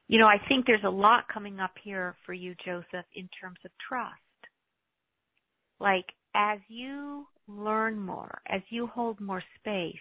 You 0.08 0.20
know, 0.20 0.28
I 0.28 0.38
think 0.48 0.66
there's 0.66 0.84
a 0.86 0.90
lot 0.90 1.28
coming 1.34 1.60
up 1.60 1.74
here 1.84 2.16
for 2.26 2.34
you, 2.34 2.56
Joseph, 2.66 3.06
in 3.14 3.30
terms 3.42 3.58
of 3.66 3.72
trust. 3.88 4.14
Like, 5.80 6.06
as 6.34 6.60
you 6.70 7.28
learn 7.48 8.00
more, 8.00 8.42
as 8.48 8.62
you 8.70 8.88
hold 8.88 9.20
more 9.20 9.44
space 9.60 9.96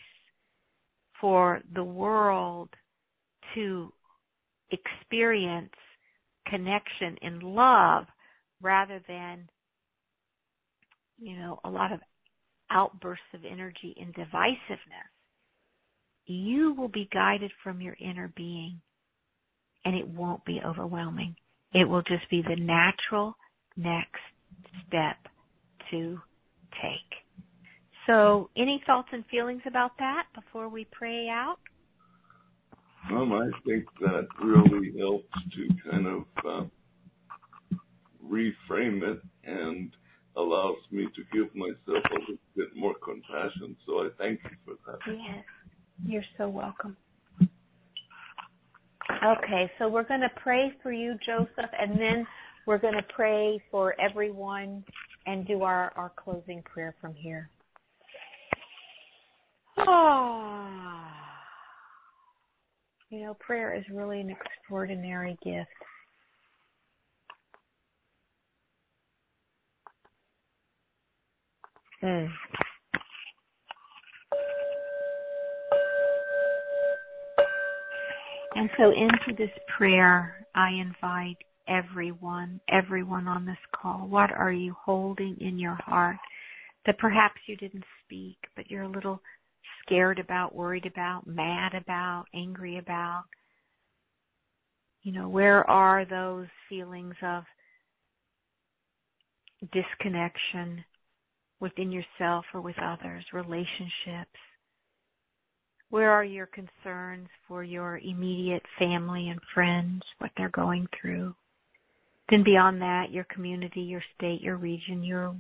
for 1.20 1.60
the 1.74 1.84
world 1.84 2.68
to 3.54 3.92
experience 4.70 5.72
connection 6.46 7.16
in 7.22 7.40
love 7.40 8.04
rather 8.62 9.02
than, 9.08 9.48
you 11.18 11.36
know, 11.36 11.58
a 11.64 11.70
lot 11.70 11.92
of 11.92 12.00
outbursts 12.70 13.24
of 13.34 13.40
energy 13.44 13.94
and 14.00 14.14
divisiveness, 14.14 15.10
you 16.26 16.74
will 16.74 16.88
be 16.88 17.08
guided 17.12 17.52
from 17.62 17.80
your 17.80 17.96
inner 18.00 18.32
being 18.36 18.80
and 19.84 19.94
it 19.94 20.08
won't 20.08 20.44
be 20.44 20.60
overwhelming. 20.66 21.36
It 21.72 21.88
will 21.88 22.02
just 22.02 22.28
be 22.30 22.42
the 22.42 22.56
natural 22.56 23.36
next 23.76 24.20
step 24.86 25.16
to 25.90 26.18
take. 26.82 27.26
So, 28.06 28.50
any 28.56 28.82
thoughts 28.86 29.08
and 29.12 29.24
feelings 29.26 29.62
about 29.66 29.92
that 29.98 30.24
before 30.34 30.68
we 30.68 30.86
pray 30.92 31.28
out? 31.28 31.58
Um, 33.10 33.32
I 33.32 33.48
think 33.64 33.84
that 34.00 34.26
really 34.42 34.92
helps 34.98 35.32
to 35.54 35.90
kind 35.90 36.06
of 36.06 36.24
uh, 36.44 36.64
reframe 38.24 39.02
it 39.02 39.20
and 39.44 39.92
allows 40.36 40.76
me 40.90 41.06
to 41.14 41.22
give 41.32 41.54
myself 41.54 42.04
a 42.10 42.14
little 42.20 42.36
bit 42.54 42.68
more 42.76 42.94
compassion. 43.02 43.76
So 43.86 44.00
I 44.00 44.08
thank 44.18 44.40
you 44.44 44.50
for 44.64 44.74
that. 44.90 44.98
Yes. 45.06 45.44
You're 46.04 46.24
so 46.36 46.48
welcome. 46.48 46.96
Okay, 49.24 49.70
so 49.78 49.88
we're 49.88 50.06
going 50.06 50.20
to 50.20 50.30
pray 50.42 50.72
for 50.82 50.92
you, 50.92 51.14
Joseph, 51.24 51.70
and 51.78 51.92
then 51.92 52.26
we're 52.66 52.78
going 52.78 52.94
to 52.94 53.04
pray 53.14 53.62
for 53.70 53.94
everyone 54.00 54.84
and 55.26 55.46
do 55.46 55.62
our, 55.62 55.92
our 55.96 56.12
closing 56.16 56.62
prayer 56.62 56.94
from 57.00 57.14
here. 57.14 57.48
Ah. 59.78 61.12
You 63.10 63.20
know, 63.20 63.34
prayer 63.34 63.74
is 63.74 63.84
really 63.92 64.20
an 64.20 64.30
extraordinary 64.30 65.38
gift. 65.44 65.68
Mm. 72.06 72.28
And 78.54 78.70
so 78.78 78.84
into 78.90 79.36
this 79.36 79.50
prayer, 79.76 80.46
I 80.54 80.70
invite 80.70 81.36
everyone, 81.68 82.60
everyone 82.70 83.26
on 83.26 83.44
this 83.44 83.56
call. 83.74 84.06
What 84.06 84.30
are 84.30 84.52
you 84.52 84.74
holding 84.80 85.36
in 85.40 85.58
your 85.58 85.74
heart 85.84 86.16
that 86.86 86.98
perhaps 86.98 87.40
you 87.46 87.56
didn't 87.56 87.84
speak, 88.04 88.36
but 88.54 88.70
you're 88.70 88.84
a 88.84 88.88
little 88.88 89.20
scared 89.82 90.20
about, 90.20 90.54
worried 90.54 90.86
about, 90.86 91.26
mad 91.26 91.74
about, 91.74 92.26
angry 92.34 92.78
about? 92.78 93.24
You 95.02 95.12
know, 95.12 95.28
where 95.28 95.68
are 95.68 96.04
those 96.04 96.46
feelings 96.68 97.14
of 97.22 97.42
disconnection 99.72 100.84
within 101.60 101.92
yourself 101.92 102.44
or 102.54 102.60
with 102.60 102.76
others, 102.82 103.24
relationships? 103.32 104.38
Where 105.90 106.10
are 106.10 106.24
your 106.24 106.46
concerns 106.46 107.28
for 107.46 107.62
your 107.62 107.98
immediate 107.98 108.62
family 108.78 109.28
and 109.28 109.40
friends, 109.54 110.02
what 110.18 110.32
they're 110.36 110.48
going 110.50 110.86
through? 111.00 111.34
Then 112.28 112.42
beyond 112.44 112.82
that, 112.82 113.12
your 113.12 113.24
community, 113.32 113.82
your 113.82 114.02
state, 114.16 114.40
your 114.40 114.56
region, 114.56 115.04
your 115.04 115.36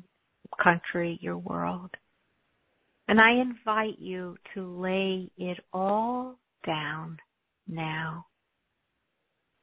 country, 0.62 1.18
your 1.20 1.38
world. 1.38 1.90
And 3.08 3.20
I 3.20 3.40
invite 3.40 3.98
you 3.98 4.36
to 4.54 4.80
lay 4.80 5.30
it 5.36 5.58
all 5.72 6.38
down 6.64 7.18
now 7.68 8.26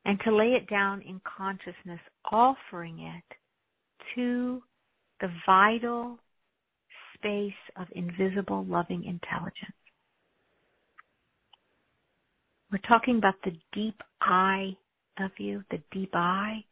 and 0.06 0.20
to 0.26 0.36
lay 0.36 0.48
it 0.48 0.70
down 0.70 1.02
in 1.02 1.22
consciousness, 1.38 2.00
offering 2.30 3.00
it 3.00 3.36
to 4.16 4.62
the 5.22 5.30
vital 5.46 6.20
space 7.24 7.54
of 7.78 7.88
invisible 7.94 8.66
loving 8.66 9.06
intelligence. 9.06 9.78
We're 12.72 12.80
talking 12.88 13.18
about 13.18 13.36
the 13.44 13.52
deep 13.74 14.02
I 14.22 14.76
of 15.20 15.32
you, 15.38 15.64
the 15.70 15.80
deep 15.92 16.12
I. 16.14 16.64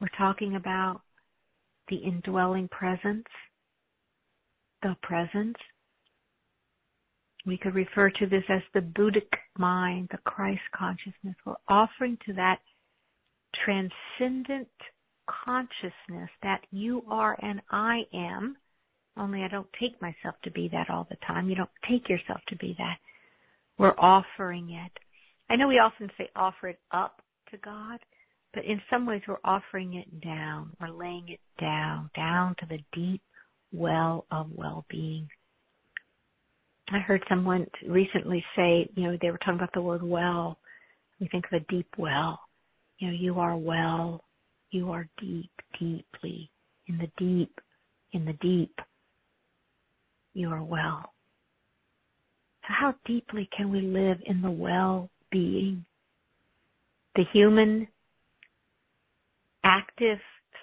We're 0.00 0.08
talking 0.16 0.56
about 0.56 1.00
the 1.88 1.96
indwelling 1.96 2.68
presence, 2.68 3.26
the 4.82 4.94
presence. 5.02 5.56
We 7.46 7.56
could 7.56 7.74
refer 7.74 8.10
to 8.10 8.26
this 8.26 8.44
as 8.48 8.60
the 8.74 8.80
Buddhic 8.80 9.32
mind, 9.58 10.08
the 10.12 10.18
Christ 10.24 10.60
consciousness. 10.76 11.34
We're 11.44 11.54
offering 11.68 12.18
to 12.26 12.34
that 12.34 12.58
transcendent 13.64 14.68
consciousness 15.44 16.30
that 16.42 16.60
you 16.70 17.02
are 17.08 17.36
and 17.42 17.60
I 17.70 18.02
am, 18.12 18.56
only 19.20 19.42
I 19.42 19.48
don't 19.48 19.68
take 19.78 20.00
myself 20.00 20.34
to 20.44 20.50
be 20.50 20.68
that 20.72 20.90
all 20.90 21.06
the 21.10 21.16
time. 21.26 21.48
You 21.48 21.54
don't 21.54 21.70
take 21.88 22.08
yourself 22.08 22.40
to 22.48 22.56
be 22.56 22.74
that. 22.78 22.96
We're 23.78 23.98
offering 23.98 24.70
it. 24.70 24.92
I 25.48 25.56
know 25.56 25.68
we 25.68 25.78
often 25.78 26.10
say 26.16 26.28
offer 26.34 26.68
it 26.68 26.80
up 26.92 27.22
to 27.50 27.58
God, 27.58 27.98
but 28.54 28.64
in 28.64 28.80
some 28.90 29.06
ways 29.06 29.22
we're 29.28 29.36
offering 29.44 29.94
it 29.94 30.20
down. 30.20 30.70
We're 30.80 30.90
laying 30.90 31.28
it 31.28 31.40
down, 31.60 32.10
down 32.16 32.56
to 32.60 32.66
the 32.66 32.78
deep 32.92 33.22
well 33.72 34.26
of 34.30 34.48
well-being. 34.54 35.28
I 36.92 36.98
heard 36.98 37.22
someone 37.28 37.66
recently 37.86 38.44
say, 38.56 38.90
you 38.94 39.04
know, 39.04 39.16
they 39.20 39.30
were 39.30 39.38
talking 39.38 39.54
about 39.54 39.72
the 39.74 39.82
word 39.82 40.02
well. 40.02 40.58
We 41.20 41.28
think 41.28 41.44
of 41.46 41.62
a 41.62 41.72
deep 41.72 41.88
well. 41.96 42.40
You 42.98 43.08
know, 43.08 43.14
you 43.14 43.38
are 43.38 43.56
well. 43.56 44.24
You 44.70 44.90
are 44.90 45.08
deep, 45.20 45.50
deeply 45.78 46.50
in 46.88 46.98
the 46.98 47.10
deep, 47.18 47.60
in 48.12 48.24
the 48.24 48.32
deep. 48.34 48.74
You 50.34 50.50
are 50.50 50.62
well. 50.62 51.12
So 52.62 52.68
how 52.68 52.94
deeply 53.04 53.48
can 53.56 53.70
we 53.70 53.80
live 53.80 54.18
in 54.26 54.42
the 54.42 54.50
well-being? 54.50 55.84
The 57.16 57.24
human 57.32 57.88
active 59.64 60.18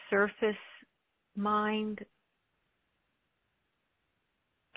surface 0.10 0.56
mind? 1.36 2.00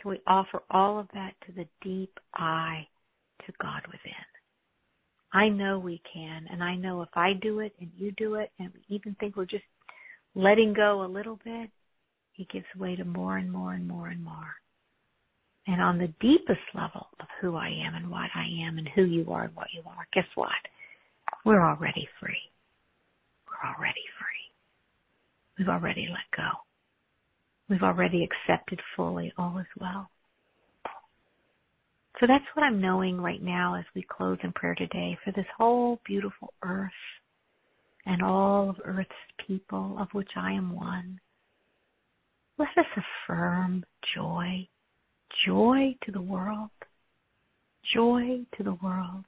Can 0.01 0.11
we 0.11 0.21
offer 0.27 0.63
all 0.71 0.99
of 0.99 1.09
that 1.15 1.33
to 1.47 1.53
the 1.53 1.67
deep 1.83 2.19
I, 2.35 2.87
to 3.47 3.53
God 3.63 3.83
within? 3.87 4.13
I 5.33 5.49
know 5.49 5.79
we 5.79 6.03
can, 6.13 6.47
and 6.51 6.63
I 6.63 6.75
know 6.75 7.03
if 7.03 7.11
I 7.15 7.35
do 7.41 7.61
it 7.61 7.73
and 7.81 7.91
you 7.97 8.11
do 8.13 8.35
it, 8.35 8.51
and 8.59 8.73
we 8.75 8.97
even 8.97 9.15
think 9.21 9.37
we're 9.37 9.45
just 9.45 9.65
letting 10.35 10.73
go 10.73 11.05
a 11.05 11.07
little 11.07 11.39
bit, 11.45 11.71
He 12.33 12.49
gives 12.53 12.67
way 12.77 12.97
to 12.97 13.05
more 13.05 13.37
and 13.37 13.51
more 13.51 13.75
and 13.75 13.87
more 13.87 14.09
and 14.09 14.25
more. 14.25 14.60
And 15.67 15.81
on 15.81 15.99
the 15.99 16.13
deepest 16.21 16.61
level 16.75 17.09
of 17.21 17.27
who 17.41 17.57
I 17.57 17.69
am 17.69 17.95
and 17.95 18.11
what 18.11 18.31
I 18.35 18.47
am 18.67 18.79
and 18.79 18.89
who 18.95 19.05
you 19.05 19.31
are 19.33 19.45
and 19.45 19.55
what 19.55 19.69
you 19.73 19.83
are, 19.87 20.07
guess 20.13 20.25
what? 20.35 20.51
We're 21.45 21.63
already 21.63 22.09
free. 22.21 22.51
We're 23.47 23.71
already 23.71 24.05
free. 24.19 25.59
We've 25.59 25.69
already 25.69 26.09
let 26.11 26.37
go. 26.37 26.49
We've 27.69 27.83
already 27.83 28.25
accepted 28.25 28.81
fully 28.97 29.33
all 29.39 29.59
is 29.59 29.67
well. 29.79 30.11
So 32.19 32.27
that's 32.27 32.45
what 32.55 32.65
I'm 32.65 32.81
knowing 32.81 33.19
right 33.19 33.43
now 33.43 33.77
as 33.77 33.85
we 33.95 34.03
close 34.03 34.39
in 34.43 34.53
prayer 34.53 34.75
today 34.75 35.17
for 35.25 35.33
this 35.33 35.47
whole 35.57 36.01
beautiful 36.05 36.53
earth 36.63 36.91
and 38.05 38.23
all 38.23 38.71
of 38.71 38.77
earth's 38.85 39.11
people, 39.47 39.97
of 39.99 40.09
which 40.13 40.31
I 40.37 40.53
am 40.53 40.75
one. 40.75 41.21
Let 42.59 42.69
us 42.77 43.05
affirm 43.29 43.85
joy, 44.15 44.69
joy 45.47 45.95
to 46.05 46.13
the 46.13 46.21
world, 46.21 46.71
joy 47.95 48.41
to 48.57 48.63
the 48.63 48.75
world, 48.83 49.25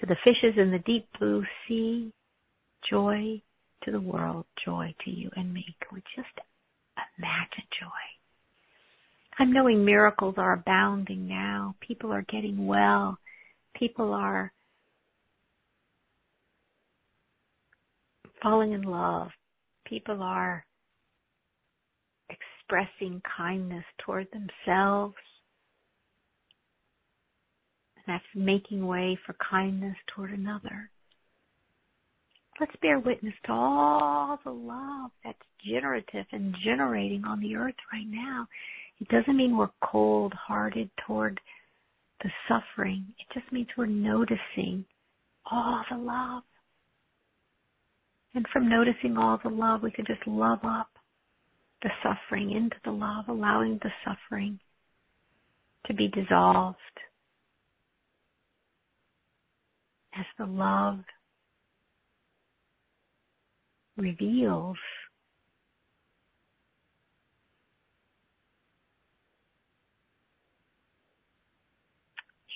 to 0.00 0.06
the 0.06 0.16
fishes 0.24 0.58
in 0.58 0.70
the 0.70 0.78
deep 0.80 1.06
blue 1.18 1.44
sea, 1.66 2.12
joy 2.90 3.40
to 3.84 3.90
the 3.90 4.00
world, 4.00 4.44
joy 4.64 4.94
to 5.04 5.10
you 5.10 5.30
and 5.36 5.52
me. 5.52 5.64
Can 5.80 5.94
we 5.94 6.02
just 6.14 6.28
imagine 7.18 7.64
joy? 7.80 7.88
I'm 9.38 9.52
knowing 9.52 9.84
miracles 9.84 10.34
are 10.38 10.54
abounding 10.54 11.28
now. 11.28 11.74
People 11.80 12.12
are 12.12 12.22
getting 12.22 12.66
well. 12.66 13.18
People 13.74 14.12
are 14.12 14.52
falling 18.42 18.72
in 18.72 18.82
love. 18.82 19.28
People 19.86 20.22
are 20.22 20.65
expressing 22.66 23.22
kindness 23.36 23.84
toward 24.04 24.26
themselves. 24.32 25.14
And 27.96 28.04
that's 28.06 28.24
making 28.34 28.86
way 28.86 29.18
for 29.26 29.36
kindness 29.50 29.96
toward 30.14 30.30
another. 30.30 30.90
Let's 32.58 32.72
bear 32.80 32.98
witness 32.98 33.34
to 33.46 33.52
all 33.52 34.38
the 34.44 34.50
love 34.50 35.10
that's 35.24 35.38
generative 35.64 36.24
and 36.32 36.54
generating 36.64 37.24
on 37.24 37.40
the 37.40 37.54
earth 37.54 37.74
right 37.92 38.06
now. 38.08 38.46
It 39.00 39.08
doesn't 39.08 39.36
mean 39.36 39.56
we're 39.56 39.68
cold 39.84 40.32
hearted 40.32 40.88
toward 41.06 41.38
the 42.22 42.30
suffering. 42.48 43.04
It 43.18 43.38
just 43.38 43.52
means 43.52 43.68
we're 43.76 43.86
noticing 43.86 44.86
all 45.50 45.84
the 45.90 45.98
love. 45.98 46.42
And 48.34 48.46
from 48.52 48.70
noticing 48.70 49.18
all 49.18 49.38
the 49.42 49.50
love, 49.50 49.82
we 49.82 49.90
can 49.90 50.06
just 50.06 50.26
love 50.26 50.60
up 50.64 50.88
the 51.86 51.92
suffering 52.02 52.50
into 52.50 52.74
the 52.84 52.90
love, 52.90 53.26
allowing 53.28 53.78
the 53.80 53.90
suffering 54.04 54.58
to 55.86 55.94
be 55.94 56.08
dissolved 56.08 56.76
as 60.18 60.24
the 60.36 60.46
love 60.46 60.98
reveals 63.96 64.76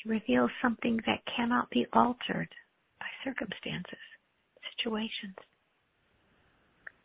reveals 0.07 0.51
something 0.63 0.99
that 1.07 1.21
cannot 1.37 1.69
be 1.71 1.87
altered 1.93 2.49
by 2.99 3.07
circumstances, 3.23 3.99
situations. 4.77 5.37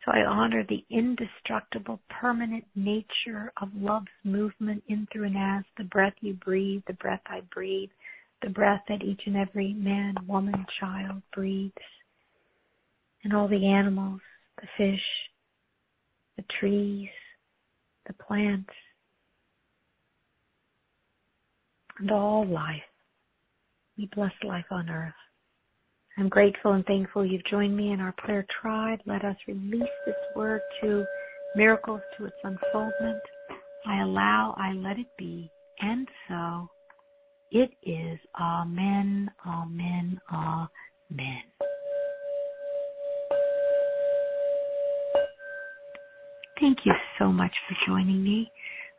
So 0.06 0.12
I 0.12 0.24
honor 0.24 0.64
the 0.68 0.84
indestructible, 0.88 2.00
permanent 2.08 2.64
nature 2.76 3.52
of 3.60 3.70
love's 3.74 4.06
movement 4.22 4.84
in 4.86 5.08
through 5.12 5.24
and 5.24 5.36
as 5.36 5.64
the 5.76 5.84
breath 5.84 6.14
you 6.20 6.34
breathe, 6.34 6.82
the 6.86 6.92
breath 6.94 7.22
I 7.26 7.40
breathe, 7.52 7.90
the 8.40 8.50
breath 8.50 8.82
that 8.88 9.02
each 9.02 9.22
and 9.26 9.36
every 9.36 9.72
man, 9.72 10.14
woman, 10.28 10.64
child 10.78 11.22
breathes 11.34 11.74
and 13.24 13.34
all 13.34 13.48
the 13.48 13.66
animals, 13.66 14.20
the 14.60 14.68
fish, 14.76 15.02
the 16.36 16.44
trees, 16.60 17.08
the 18.06 18.12
plants, 18.12 18.70
and 21.98 22.12
all 22.12 22.46
life. 22.46 22.76
We 23.98 24.08
bless 24.14 24.32
life 24.44 24.66
on 24.70 24.88
earth. 24.88 25.14
I'm 26.18 26.28
grateful 26.30 26.72
and 26.72 26.84
thankful 26.86 27.26
you've 27.26 27.44
joined 27.44 27.76
me 27.76 27.92
in 27.92 28.00
our 28.00 28.14
prayer 28.16 28.46
tribe. 28.62 29.00
Let 29.04 29.24
us 29.24 29.36
release 29.46 29.82
this 30.06 30.14
word 30.34 30.62
to 30.80 31.04
miracles 31.54 32.00
to 32.16 32.24
its 32.24 32.36
unfoldment. 32.42 33.20
I 33.86 34.00
allow, 34.00 34.54
I 34.58 34.72
let 34.72 34.98
it 34.98 35.06
be, 35.18 35.50
and 35.80 36.08
so 36.28 36.70
it 37.50 37.70
is. 37.82 38.18
Amen, 38.40 39.30
amen, 39.46 40.18
amen. 40.32 41.42
Thank 46.58 46.78
you 46.84 46.94
so 47.18 47.30
much 47.30 47.54
for 47.68 47.76
joining 47.86 48.24
me. 48.24 48.50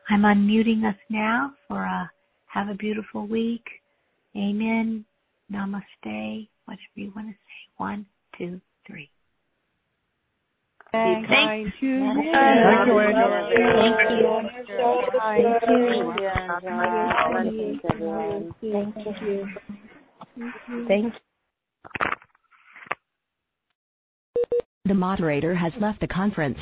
I'm 0.09 0.21
unmuting 0.21 0.87
us 0.87 0.97
now 1.09 1.53
for 1.67 1.81
a 1.83 2.11
have 2.45 2.69
a 2.69 2.75
beautiful 2.75 3.27
week. 3.27 3.65
Amen. 4.35 5.03
Namaste. 5.51 6.47
Whatever 6.67 6.81
you 6.95 7.13
want 7.15 7.27
to 7.29 7.33
say. 7.33 7.37
One, 7.77 8.05
two, 8.37 8.59
three. 8.85 9.09
Thank, 10.91 11.27
Thank 11.27 11.73
you. 11.79 11.89
you. 11.89 11.99
Thank 12.01 12.87
you, 12.87 12.93
Thank 18.59 18.61
you. 18.61 18.73
Thank 18.73 19.21
you. 19.21 19.47
Thank 20.87 21.05
you. 21.05 21.11
The 24.85 24.93
moderator 24.93 25.55
has 25.55 25.71
left 25.79 26.01
the 26.01 26.07
conference. 26.07 26.57